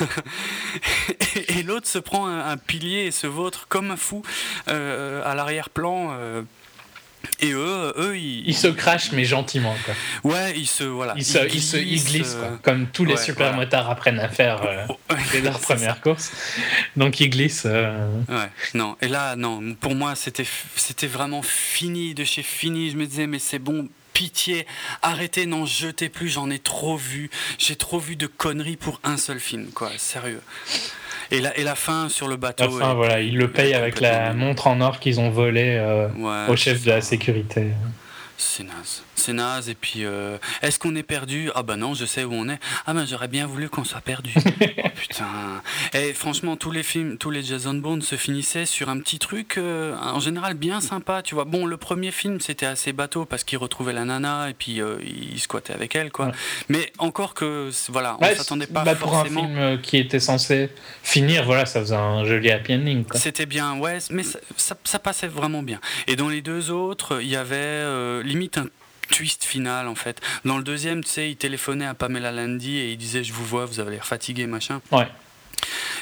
[1.48, 4.22] et, l'autre se prend un, pilier et se vautre comme un fou
[4.68, 6.10] euh, à l'arrière-plan.
[6.12, 6.42] Euh,
[7.40, 9.74] et eux, eux ils, se crachent, mais gentiment.
[9.84, 10.32] Quoi.
[10.32, 10.84] Ouais, ils se.
[10.84, 12.58] Voilà, ils, se, ils, glissent, quoi.
[12.62, 14.86] comme tous les super motards apprennent à faire euh,
[15.32, 16.32] dès leur première course.
[16.96, 17.66] Donc ils glissent.
[17.66, 18.08] Euh.
[18.28, 18.96] Ouais, non.
[19.00, 22.90] Et là, non, pour moi, c'était vraiment fini de chez fini.
[22.90, 24.66] Je me disais, mais c'est bon, pitié,
[25.02, 27.30] arrêtez, n'en jetez plus, j'en ai trop vu.
[27.58, 30.40] J'ai trop vu de conneries pour un seul film, quoi, sérieux.
[31.30, 32.78] Et la, et la fin sur le bateau.
[32.78, 36.08] La fin, voilà, ils le payent avec la montre en or qu'ils ont volée euh,
[36.48, 37.68] au chef de la sécurité.
[38.36, 39.02] C'est naze.
[39.14, 39.68] C'est naze.
[39.68, 41.50] Et puis, euh, est-ce qu'on est perdu?
[41.54, 42.58] Ah bah non, je sais où on est.
[42.86, 44.32] Ah ben j'aurais bien voulu qu'on soit perdu.
[44.36, 44.50] oh,
[44.94, 45.26] putain.
[45.92, 49.56] Et franchement, tous les films, tous les Jason Bourne se finissaient sur un petit truc,
[49.58, 51.44] euh, en général bien sympa, tu vois.
[51.44, 54.98] Bon, le premier film, c'était assez bateau parce qu'il retrouvait la nana et puis euh,
[55.02, 56.32] il squattait avec elle, quoi.
[56.68, 59.42] Mais encore que, voilà, on s'attendait pas bah, forcément.
[59.42, 60.70] Pour un film qui était censé
[61.02, 63.04] finir, voilà, ça faisait un joli happy ending.
[63.14, 64.38] C'était bien, ouais, mais ça,
[64.84, 65.80] ça, passait vraiment bien.
[66.06, 68.66] Et dans les deux autres, il y avait limite un
[69.06, 70.20] twist final en fait.
[70.44, 73.44] Dans le deuxième, tu sais, il téléphonait à Pamela Landy et il disait Je vous
[73.44, 74.80] vois, vous avez l'air fatigué, machin.
[74.92, 75.08] Ouais.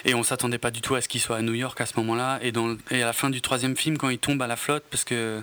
[0.04, 1.94] Et on s'attendait pas du tout à ce qu'il soit à New York à ce
[1.98, 2.38] moment-là.
[2.42, 4.84] Et, dans, et à la fin du troisième film, quand il tombe à la flotte,
[4.90, 5.42] parce que.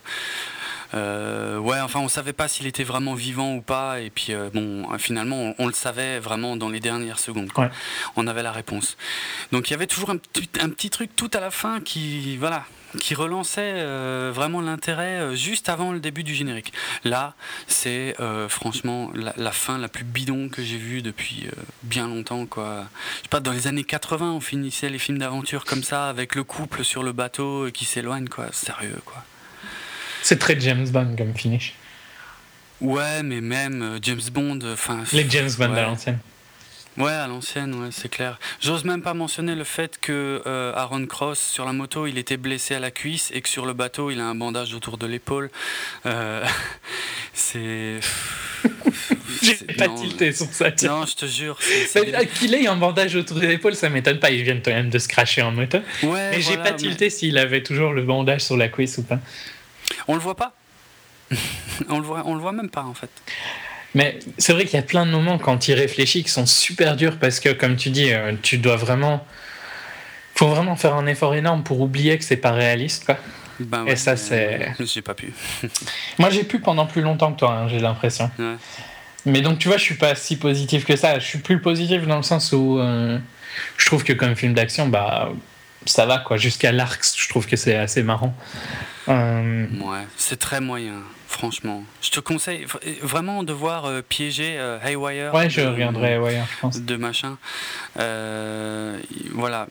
[0.96, 4.02] Euh, ouais, enfin, on savait pas s'il était vraiment vivant ou pas.
[4.02, 7.52] Et puis, euh, bon, finalement, on, le savait vraiment dans les dernières secondes.
[8.16, 8.98] On avait la réponse.
[9.52, 10.18] Donc, il y avait toujours un,
[10.60, 12.66] un petit truc tout à la fin qui, voilà,
[12.98, 16.74] qui relançait euh, vraiment l'intérêt euh, juste avant le début du générique.
[17.04, 17.36] Là,
[17.68, 21.48] c'est euh, franchement la, fin la plus bidon que j'ai vue depuis
[21.84, 22.46] bien longtemps.
[22.46, 22.86] Quoi.
[23.18, 26.36] Je sais pas, dans les années 80, on finissait les films d'aventure comme ça, avec
[26.36, 28.48] le couple sur le bateau qui s'éloigne, quoi.
[28.52, 29.24] Sérieux, quoi.
[30.22, 31.76] C'est très James Bond comme finish.
[32.82, 35.04] Ouais, mais même James Bond, enfin.
[35.14, 36.20] Les James Bond à l'ancienne.
[36.98, 38.40] Ouais, à l'ancienne, ouais, c'est clair.
[38.60, 42.36] J'ose même pas mentionner le fait que euh, Aaron Cross, sur la moto, il était
[42.36, 45.08] blessé à la cuisse et que sur le bateau, il a un bandage autour de
[45.08, 45.50] l'épaule.
[46.06, 46.46] Euh,
[47.34, 48.00] c'est.
[49.42, 50.72] J'ai pas tilté sur ça.
[50.84, 51.58] Non, je te jure.
[52.36, 54.32] Qu'il ait un bandage autour de l'épaule, ça m'étonne pas.
[54.32, 55.78] Il vient quand même de se cracher en moto.
[56.04, 59.20] Ouais, mais j'ai pas tilté s'il avait toujours le bandage sur la cuisse ou pas.
[60.10, 60.54] On le voit pas.
[61.90, 63.10] on le voit, on le voit même pas en fait.
[63.96, 66.96] Mais c'est vrai qu'il y a plein de moments quand il réfléchit qui sont super
[66.96, 69.26] durs parce que, comme tu dis, euh, tu dois vraiment.
[70.36, 73.18] faut vraiment faire un effort énorme pour oublier que c'est pas réaliste, quoi.
[73.60, 74.74] Ben Et ça, c'est.
[74.80, 75.34] J'ai pas pu.
[76.20, 78.32] Moi, j'ai pu pendant plus longtemps que toi, hein, j'ai l'impression.
[79.26, 81.20] Mais donc, tu vois, je suis pas si positif que ça.
[81.20, 83.18] Je suis plus positif dans le sens où euh,
[83.76, 85.30] je trouve que, comme film d'action, bah,
[85.86, 86.38] ça va, quoi.
[86.38, 88.34] Jusqu'à l'arc, je trouve que c'est assez marrant.
[89.10, 91.84] Euh, ouais, c'est très moyen franchement.
[92.02, 92.66] Je te conseille
[93.02, 95.34] vraiment de voir euh, piéger euh, Haywire.
[95.34, 96.82] Ouais, je reviendrai Haywire, je pense.
[96.82, 97.38] De machin.
[98.00, 99.00] Euh,
[99.34, 99.68] voilà.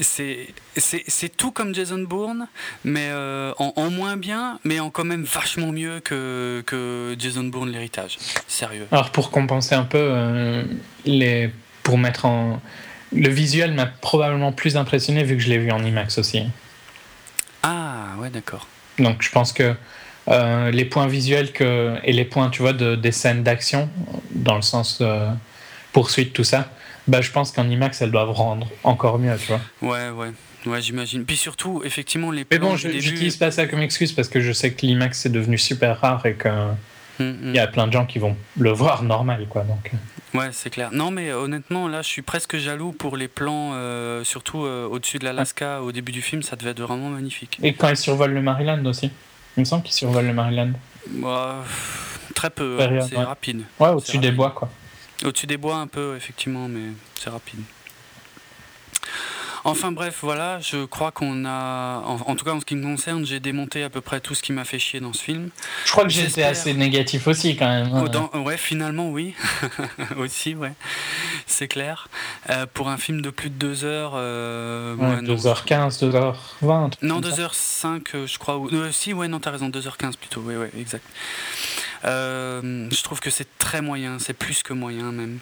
[0.00, 2.46] C'est tout comme Jason Bourne,
[2.84, 3.10] mais
[3.58, 8.18] en, moins bien, mais en quand même vachement mieux que, que Jason Bourne, l'héritage.
[8.46, 8.86] Sérieux.
[8.92, 10.64] Alors, pour compenser un peu,
[11.04, 11.50] les,
[11.82, 12.62] pour mettre en.
[13.14, 16.44] Le visuel m'a probablement plus impressionné vu que je l'ai vu en IMAX aussi.
[17.62, 18.66] Ah, ouais, d'accord.
[18.98, 19.74] Donc, je pense que
[20.28, 23.88] euh, les points visuels que, et les points, tu vois, de, des scènes d'action,
[24.30, 25.26] dans le sens de
[25.92, 26.70] poursuite, tout ça,
[27.08, 29.60] bah, je pense qu'en IMAX, elles doivent rendre encore mieux, tu vois.
[29.82, 30.30] Ouais, ouais.
[30.64, 31.24] Ouais, j'imagine.
[31.24, 34.52] Puis surtout, effectivement, les Mais bon, je n'utilise pas ça comme excuse parce que je
[34.52, 36.52] sais que l'IMAX c'est devenu super rare et qu'il
[37.18, 37.54] mm, mm.
[37.54, 39.64] y a plein de gens qui vont le voir normal, quoi.
[39.64, 39.90] Donc.
[39.92, 40.38] Euh.
[40.38, 40.90] Ouais, c'est clair.
[40.92, 45.24] Non, mais honnêtement, là, je suis presque jaloux pour les plans, euh, surtout au-dessus de
[45.24, 47.58] l'Alaska, au début du film, ça devait être vraiment magnifique.
[47.62, 49.10] Et quand ils survolent le Maryland aussi.
[49.56, 50.72] Il me semble qu'ils survolent le Maryland.
[51.08, 51.64] Bah,
[52.34, 53.64] très peu, hein, c'est rapide.
[53.78, 54.70] Ouais, au-dessus des bois, quoi.
[55.24, 57.60] Au-dessus des bois, un peu, effectivement, mais c'est rapide.
[59.64, 63.24] Enfin bref, voilà, je crois qu'on a, en, tout cas en ce qui me concerne,
[63.24, 65.50] j'ai démonté à peu près tout ce qui m'a fait chier dans ce film.
[65.84, 67.92] Je crois que j'étais assez négatif aussi quand même.
[67.94, 68.40] Hein.
[68.40, 69.34] ouais, finalement oui,
[70.16, 70.72] aussi ouais,
[71.46, 72.08] c'est clair.
[72.50, 74.12] Euh, pour un film de plus de 2 heures.
[74.16, 76.94] Euh, 2h15, 2h20.
[77.02, 78.60] Non, 2h05 euh, je crois.
[78.72, 81.04] Euh, si ouais, non t'as raison, 2h15 plutôt, ouais ouais, exact.
[82.04, 85.38] je trouve que c'est très moyen, c'est plus que moyen même.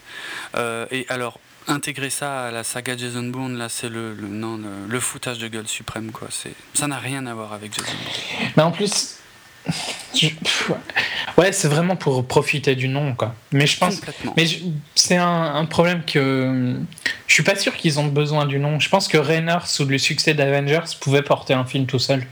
[0.91, 1.39] et alors
[1.71, 5.49] intégrer ça à la saga Jason Bourne, là, c'est le, le, non, le, foutage de
[5.49, 6.29] gueule suprême, quoi.
[6.31, 8.53] C'est, ça n'a rien à voir avec Jason Bourne.
[8.57, 9.21] Mais en plus,
[11.39, 13.35] ouais, c'est vraiment pour profiter du nom, quoi.
[13.53, 14.01] Mais je pense,
[14.37, 14.47] mais
[14.95, 16.77] c'est un, problème que
[17.27, 18.81] je suis pas sûr qu'ils ont besoin du nom.
[18.81, 22.27] Je pense que Rainer, sous le succès d'Avengers, pouvait porter un film tout seul.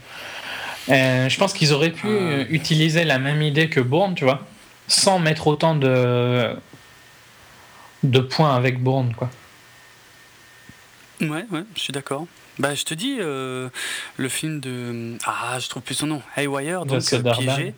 [0.89, 2.45] Euh, je pense qu'ils auraient pu ah.
[2.49, 4.45] utiliser la même idée que Bourne, tu vois,
[4.87, 6.55] sans mettre autant de
[8.03, 9.29] de points avec Bourne, quoi.
[11.21, 12.27] Ouais, ouais, je suis d'accord.
[12.59, 13.69] Bah, je te dis, euh,
[14.17, 15.17] le film de.
[15.25, 16.21] Ah, je trouve plus son nom.
[16.35, 17.73] Haywire, donc euh, piégé.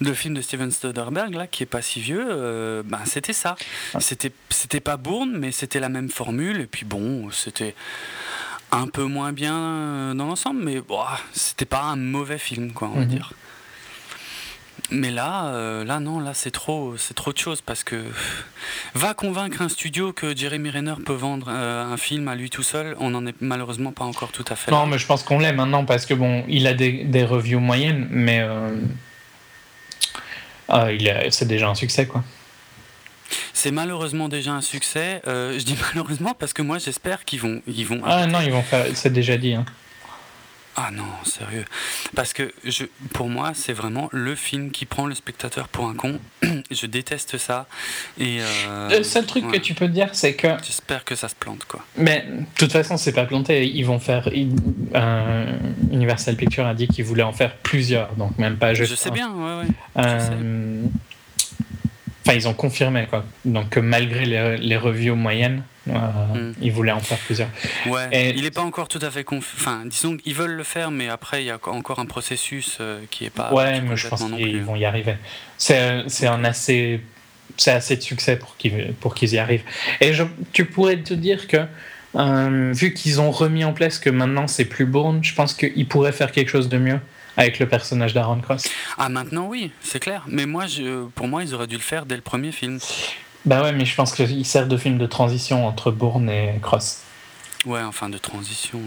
[0.00, 3.56] Le film de Steven Soderbergh, là, qui est pas si vieux, euh, bah, c'était ça.
[3.94, 4.00] Ah.
[4.00, 6.60] C'était, c'était pas Bourne, mais c'était la même formule.
[6.60, 7.74] Et puis bon, c'était
[8.72, 10.80] un peu moins bien dans l'ensemble, mais
[11.32, 13.08] c'était pas un mauvais film, quoi, on va mhm.
[13.08, 13.32] dire.
[14.92, 18.04] Mais là, euh, là non, là c'est trop, c'est trop de choses parce que
[18.94, 22.62] va convaincre un studio que Jeremy Renner peut vendre euh, un film à lui tout
[22.62, 24.70] seul, on n'en est malheureusement pas encore tout à fait.
[24.70, 27.58] Non, mais je pense qu'on l'est maintenant parce que bon, il a des, des reviews
[27.58, 28.76] moyennes, mais euh,
[30.68, 30.88] ah,
[31.30, 32.22] c'est déjà un succès, quoi.
[33.54, 35.22] C'est malheureusement déjà un succès.
[35.24, 38.02] Je dis malheureusement parce que moi j'espère qu'ils vont, ils vont.
[38.04, 38.84] Ah non, ils vont faire.
[38.92, 39.54] C'est déjà dit.
[39.54, 39.64] Hein.
[40.76, 41.64] Ah non, sérieux.
[42.14, 45.94] Parce que je, pour moi, c'est vraiment le film qui prend le spectateur pour un
[45.94, 46.18] con.
[46.70, 47.66] je déteste ça.
[48.18, 50.48] Et euh, le seul truc que tu peux dire, c'est que.
[50.64, 51.84] J'espère que ça se plante, quoi.
[51.96, 53.66] Mais de toute façon, c'est pas planté.
[53.68, 54.30] Ils vont faire.
[55.92, 58.90] Universal Pictures a dit qu'ils voulaient en faire plusieurs, donc même pas juste.
[58.90, 59.74] Je sais bien, ouais, ouais.
[59.98, 60.84] Euh,
[62.24, 63.24] enfin, ils ont confirmé, quoi.
[63.44, 66.54] Donc, malgré les, les reviews moyennes, euh, hmm.
[66.60, 67.48] Ils voulaient en faire plusieurs.
[67.86, 71.08] Ouais, il n'est pas encore tout à fait Enfin, disons qu'ils veulent le faire, mais
[71.08, 73.52] après, il y a encore un processus euh, qui n'est pas.
[73.52, 75.16] Ouais, mais je pense qu'ils vont y arriver.
[75.56, 77.00] C'est un assez.
[77.58, 79.64] C'est assez de succès pour qu'ils pour qu'ils y arrivent.
[80.00, 80.22] Et je,
[80.52, 81.58] tu pourrais te dire que,
[82.14, 85.86] euh, vu qu'ils ont remis en place que maintenant c'est plus Bourne, je pense qu'ils
[85.86, 86.98] pourraient faire quelque chose de mieux
[87.36, 88.68] avec le personnage d'Aaron Cross.
[88.98, 90.24] Ah, maintenant oui, c'est clair.
[90.28, 92.78] Mais moi, je, pour moi, ils auraient dû le faire dès le premier film.
[93.44, 97.02] Bah ouais, mais je pense qu'il sert de film de transition entre Bourne et Cross.
[97.66, 98.80] Ouais, enfin de transition.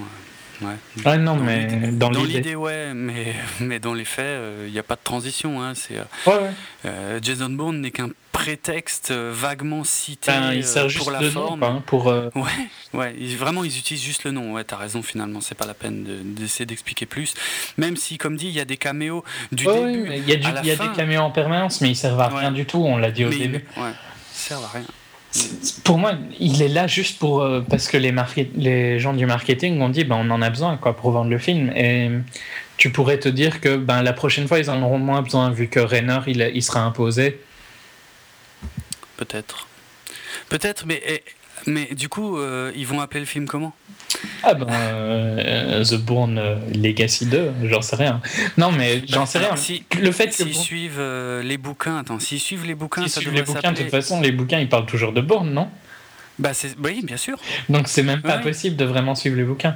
[0.61, 0.75] Euh, ouais.
[1.03, 2.55] Ah non, mais dans, l'idée.
[2.55, 5.61] ouais, mais, mais dans les faits, il euh, n'y a pas de transition.
[5.61, 6.51] Hein, c'est, euh,
[6.85, 11.59] ouais, Jason Bourne n'est qu'un prétexte vaguement cité il sert juste pour la forme.
[11.59, 12.31] Nom, pour, Ouais,
[12.93, 14.53] ouais vraiment, ils utilisent juste le nom.
[14.53, 16.05] Ouais, t'as raison, finalement, c'est pas la peine
[16.35, 17.33] d'essayer d'expliquer plus.
[17.77, 20.09] Même si, comme dit, il y a des caméos du début.
[20.15, 22.65] Il y a, y a des caméos en permanence, mais ils servent à rien du
[22.65, 23.65] tout, on l'a dit au début.
[23.77, 23.91] Ouais
[24.45, 24.85] sert à rien.
[25.83, 28.13] Pour moi, il est là juste pour euh, parce que les,
[28.55, 31.37] les gens du marketing ont dit ben, on en a besoin quoi pour vendre le
[31.37, 32.09] film et
[32.77, 35.67] tu pourrais te dire que ben, la prochaine fois ils en auront moins besoin vu
[35.67, 37.41] que Rainer il, il sera imposé.
[39.17, 39.67] Peut-être,
[40.49, 41.23] peut-être, mais
[41.67, 43.73] mais du coup euh, ils vont appeler le film comment?
[44.43, 48.21] Ah ben, euh, The Bourne euh, Legacy 2, j'en sais rien.
[48.57, 49.55] Non, mais j'en sais rien.
[49.55, 51.01] Si, le fait s'ils suivent
[51.43, 54.31] les bouquins, attends, s'ils suivent les bouquins, ça suivent les bouquins, de toute façon, les
[54.31, 55.69] bouquins, ils parlent toujours de Bourne, non?
[56.39, 56.51] Bah
[56.83, 57.37] oui, bien sûr.
[57.69, 59.75] Donc c'est même pas possible de vraiment suivre les bouquins.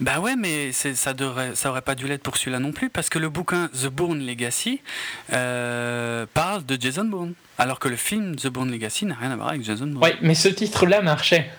[0.00, 3.08] Bah ouais, mais ça devrait, ça aurait pas dû l'être pour celui-là non plus, parce
[3.08, 4.80] que le bouquin The Bourne Legacy
[5.28, 9.48] parle de Jason Bourne, alors que le film The Bourne Legacy n'a rien à voir
[9.48, 10.04] avec Jason Bourne.
[10.04, 11.50] Ouais, mais ce titre-là marchait.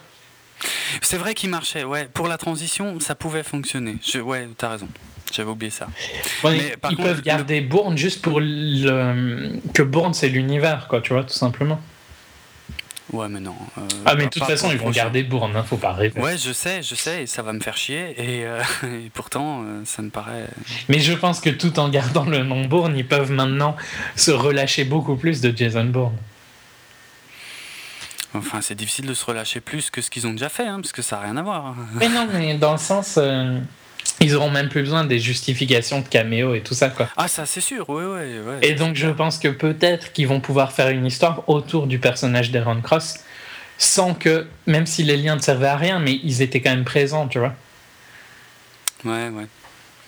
[1.02, 2.08] C'est vrai qu'il marchait, ouais.
[2.14, 3.98] Pour la transition, ça pouvait fonctionner.
[4.06, 4.88] Je, ouais, t'as raison.
[5.34, 5.88] J'avais oublié ça.
[6.46, 9.60] mais, ils peuvent garder Bourne juste pour le...
[9.74, 11.82] que Bourne c'est l'univers, quoi, tu vois, tout simplement.
[13.14, 13.56] Ouais, mais non.
[13.78, 16.20] Euh, ah, mais de toute façon, ils vont garder Bourne, hein, faut pas rêver.
[16.20, 18.62] Ouais, je sais, je sais, et ça va me faire chier, et, euh,
[19.14, 20.48] pourtant, euh, ça me paraît.
[20.90, 23.76] Mais je pense que tout en gardant le nom Bourne, ils peuvent maintenant
[24.16, 26.16] se relâcher beaucoup plus de Jason Bourne.
[28.34, 30.92] Enfin, c'est difficile de se relâcher plus que ce qu'ils ont déjà fait, hein, parce
[30.92, 31.76] que ça n'a rien à voir.
[31.94, 33.20] Mais non, mais dans le sens.
[34.22, 37.10] Ils auront même plus besoin des justifications de caméo et tout ça, quoi.
[37.18, 38.40] Ah, ça, c'est sûr, oui, oui.
[38.40, 42.00] Ouais, et donc, je pense que peut-être qu'ils vont pouvoir faire une histoire autour du
[42.00, 43.20] personnage d'Aaron Cross,
[43.78, 46.86] sans que, même si les liens ne servaient à rien, mais ils étaient quand même
[46.86, 47.54] présents, tu vois.
[49.04, 49.48] Ouais, ouais.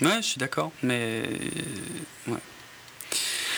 [0.01, 1.23] Ouais, je suis d'accord, mais.
[2.27, 2.37] Ouais.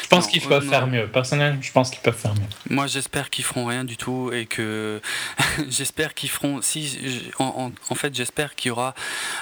[0.10, 1.08] Je pense qu'ils peuvent faire mieux.
[1.08, 2.42] Personnellement, je pense qu'ils peuvent faire mieux.
[2.76, 5.02] Moi, j'espère qu'ils feront rien du tout et que
[5.70, 6.64] j'espère qu'ils feront.
[6.64, 8.96] Si, en, fait, j'espère qu'il y aura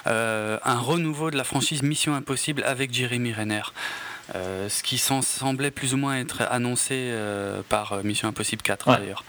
[0.08, 3.62] euh, un renouveau de la franchise Mission Impossible avec Jeremy Renner.
[4.36, 9.24] Euh, ce qui semblait plus ou moins être annoncé euh, par Mission Impossible 4 d'ailleurs.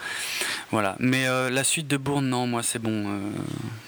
[0.72, 0.96] Voilà.
[0.98, 3.20] Mais la suite de Bourne, non, moi c'est bon.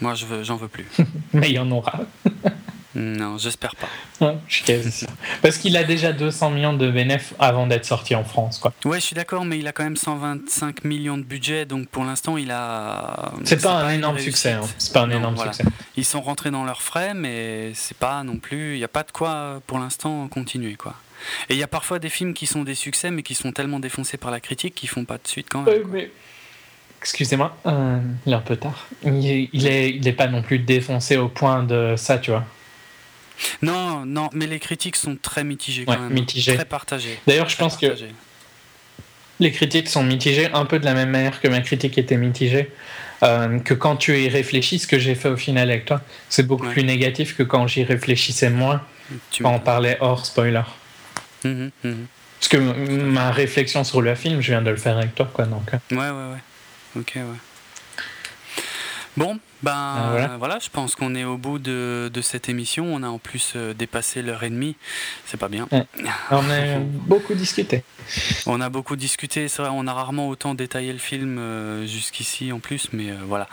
[0.00, 0.86] moi je veux, j'en veux plus.
[1.32, 2.02] Mais il y en aura.
[2.94, 3.88] Non, j'espère pas.
[4.48, 5.08] je suis quasi sûr.
[5.42, 8.58] Parce qu'il a déjà 200 millions de bénéfices avant d'être sorti en France.
[8.58, 8.72] Quoi.
[8.84, 12.04] Ouais, je suis d'accord, mais il a quand même 125 millions de budget, donc pour
[12.04, 13.32] l'instant, il a.
[13.44, 14.52] C'est pas, un énorme succès.
[14.52, 14.62] Hein.
[14.78, 15.64] C'est pas un énorme succès.
[15.96, 18.74] Ils sont rentrés dans leurs frais, mais c'est pas non plus.
[18.74, 20.74] Il n'y a pas de quoi, pour l'instant, continuer.
[20.74, 20.94] quoi.
[21.48, 23.78] Et il y a parfois des films qui sont des succès, mais qui sont tellement
[23.78, 25.82] défoncés par la critique qu'ils font pas de suite quand même.
[25.92, 26.10] mais...
[27.00, 28.86] Excusez-moi, euh, il est un peu tard.
[29.04, 29.48] Il est,
[29.94, 32.44] il est pas non plus défoncé au point de ça, tu vois.
[33.62, 36.12] Non, non, mais les critiques sont très mitigées quand même.
[36.12, 36.54] Mitigées.
[36.54, 37.18] Très partagées.
[37.26, 37.86] D'ailleurs, je pense que
[39.40, 42.70] les critiques sont mitigées un peu de la même manière que ma critique était mitigée.
[43.22, 46.46] Euh, que quand tu y réfléchis, ce que j'ai fait au final avec toi, c'est
[46.46, 48.82] beaucoup plus négatif que quand j'y réfléchissais moins,
[49.42, 50.62] quand on parlait hors spoiler.
[51.44, 52.06] Mhm, mhm.
[52.38, 55.44] Parce que ma réflexion sur le film, je viens de le faire avec toi, quoi.
[55.44, 55.70] Donc.
[55.74, 55.78] Euh.
[55.90, 57.00] Ouais, ouais, ouais.
[57.00, 58.62] Ok, ouais.
[59.16, 60.58] Bon, ben ah, voilà.
[60.58, 62.86] je pense qu'on est au bout de, cette émission.
[62.86, 64.76] On a en plus euh, dépassé l'heure et demie.
[65.26, 65.68] C'est pas bien.
[66.30, 67.82] On a beaucoup discuté.
[68.46, 69.48] On a beaucoup discuté.
[69.48, 73.16] C'est vrai, on a rarement autant détaillé le film euh, jusqu'ici en plus, mais euh,
[73.26, 73.48] voilà.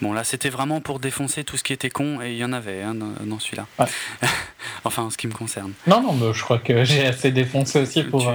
[0.00, 2.52] Bon, là, c'était vraiment pour défoncer tout ce qui était con et il y en
[2.52, 3.66] avait hein, dans, celui-là.
[4.84, 5.72] enfin, en ce qui me concerne.
[5.86, 8.32] Non, non, mais je crois que j'ai assez défoncé aussi pour.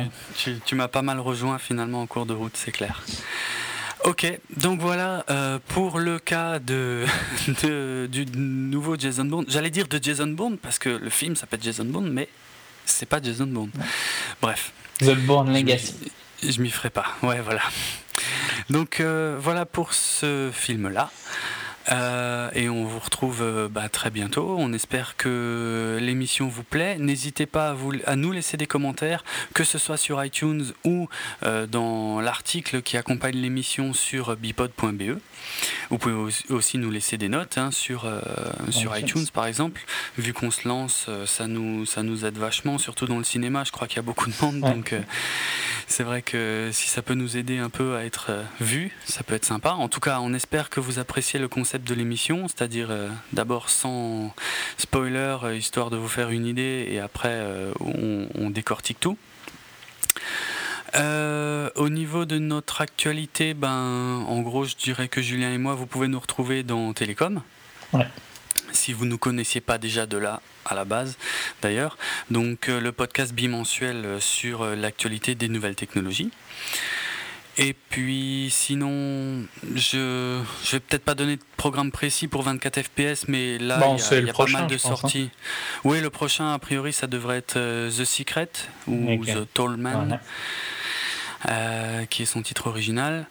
[0.66, 3.04] tu m'as pas mal rejoint finalement en cours de route, c'est clair.
[4.06, 7.08] Ok, donc voilà euh, pour le cas de,
[8.06, 9.46] du nouveau Jason Bourne.
[9.48, 12.30] J'allais dire de Jason Bourne parce que le film s'appelle Jason Bourne, mais
[12.86, 13.72] c'est pas Jason Bourne.
[14.44, 14.74] Bref.
[15.00, 15.96] The Bourne Legacy.
[16.44, 17.08] Je m'y ferai pas.
[17.24, 17.64] Ouais, voilà.
[18.70, 21.10] Donc euh, voilà pour ce film-là.
[21.92, 24.56] Euh, et on vous retrouve euh, bah, très bientôt.
[24.58, 26.98] On espère que l'émission vous plaît.
[26.98, 31.08] N'hésitez pas à, vous, à, nous laisser des commentaires, que ce soit sur iTunes ou
[31.44, 35.20] euh, dans l'article qui accompagne l'émission sur bipod.be.
[35.90, 36.16] Vous pouvez
[36.50, 38.10] aussi nous laisser des notes hein, sur,
[38.70, 39.82] sur iTunes par exemple.
[40.18, 43.64] Vu qu'on se lance, ça nous, ça nous aide vachement, surtout dans le cinéma.
[43.64, 44.60] Je crois qu'il y a beaucoup de monde.
[44.62, 44.96] Donc
[45.88, 49.36] c'est vrai que si ça peut nous aider un peu à être vu, ça peut
[49.36, 49.72] être sympa.
[49.72, 53.70] En tout cas, on espère que vous appréciez le concept de l'émission, c'est-à-dire euh, d'abord
[53.70, 54.34] sans
[54.78, 59.18] spoiler, euh, histoire de vous faire une idée, et après euh, on, décortique tout.
[60.96, 65.86] au niveau de notre actualité, ben, en gros, je dirais que Julien et moi, vous
[65.86, 67.42] pouvez nous retrouver dans Télécom.
[68.72, 71.18] Si vous ne nous connaissiez pas déjà de là à la base,
[71.62, 71.98] d'ailleurs.
[72.30, 76.32] Donc, le podcast bimensuel sur l'actualité des nouvelles technologies.
[77.58, 79.46] Et puis sinon,
[79.76, 83.80] je je vais peut-être pas donner de programme précis pour 24 FPS, mais là
[84.12, 84.78] il y a, pas mal de hein.
[84.78, 85.30] sorties.
[85.86, 88.50] Oui, le prochain a priori ça devrait être euh, The Secret
[88.88, 90.20] ou The Tall Man.
[91.48, 93.28] Euh, qui est son titre original.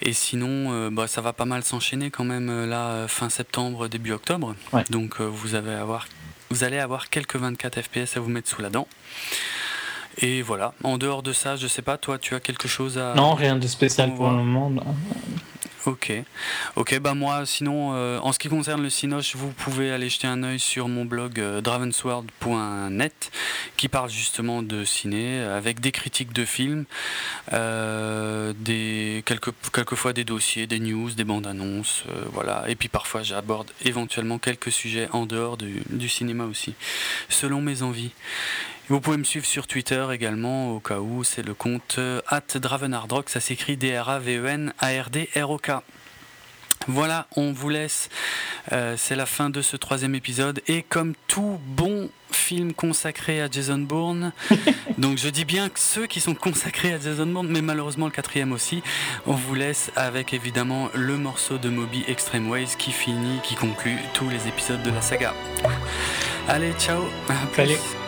[0.00, 4.12] Et sinon, euh, bah, ça va pas mal s'enchaîner quand même là, fin septembre, début
[4.12, 4.54] octobre.
[4.90, 6.06] Donc vous, avez avoir,
[6.50, 8.86] vous allez avoir quelques 24 FPS à vous mettre sous la dent.
[10.18, 13.14] Et voilà, en dehors de ça, je sais pas, toi, tu as quelque chose à.
[13.14, 14.72] Non, rien de spécial pour le moment.
[15.86, 16.12] Ok,
[16.74, 20.26] ok, bah moi, sinon, euh, en ce qui concerne le Cinoche, vous pouvez aller jeter
[20.26, 23.30] un oeil sur mon blog euh, dravensworld.net
[23.76, 26.86] qui parle justement de ciné avec des critiques de films,
[27.52, 32.02] euh, des, quelques, quelquefois des dossiers, des news, des bandes annonces,
[32.32, 32.64] voilà.
[32.66, 36.74] Et puis parfois, j'aborde éventuellement quelques sujets en dehors du, du cinéma aussi,
[37.28, 38.10] selon mes envies.
[38.88, 42.42] Vous pouvez me suivre sur Twitter également, au cas où, c'est le compte euh, at
[42.54, 45.72] Dravenardrock, ça s'écrit D-R-A-V-E-N-A-R-D-R-O-K.
[46.88, 48.08] Voilà, on vous laisse.
[48.70, 50.62] Euh, c'est la fin de ce troisième épisode.
[50.68, 54.32] Et comme tout bon film consacré à Jason Bourne,
[54.98, 58.12] donc je dis bien que ceux qui sont consacrés à Jason Bourne, mais malheureusement le
[58.12, 58.84] quatrième aussi,
[59.26, 63.98] on vous laisse avec évidemment le morceau de Moby Extreme Ways qui finit, qui conclut
[64.14, 65.34] tous les épisodes de la saga.
[66.46, 67.02] Allez, ciao.
[67.56, 68.05] Salut.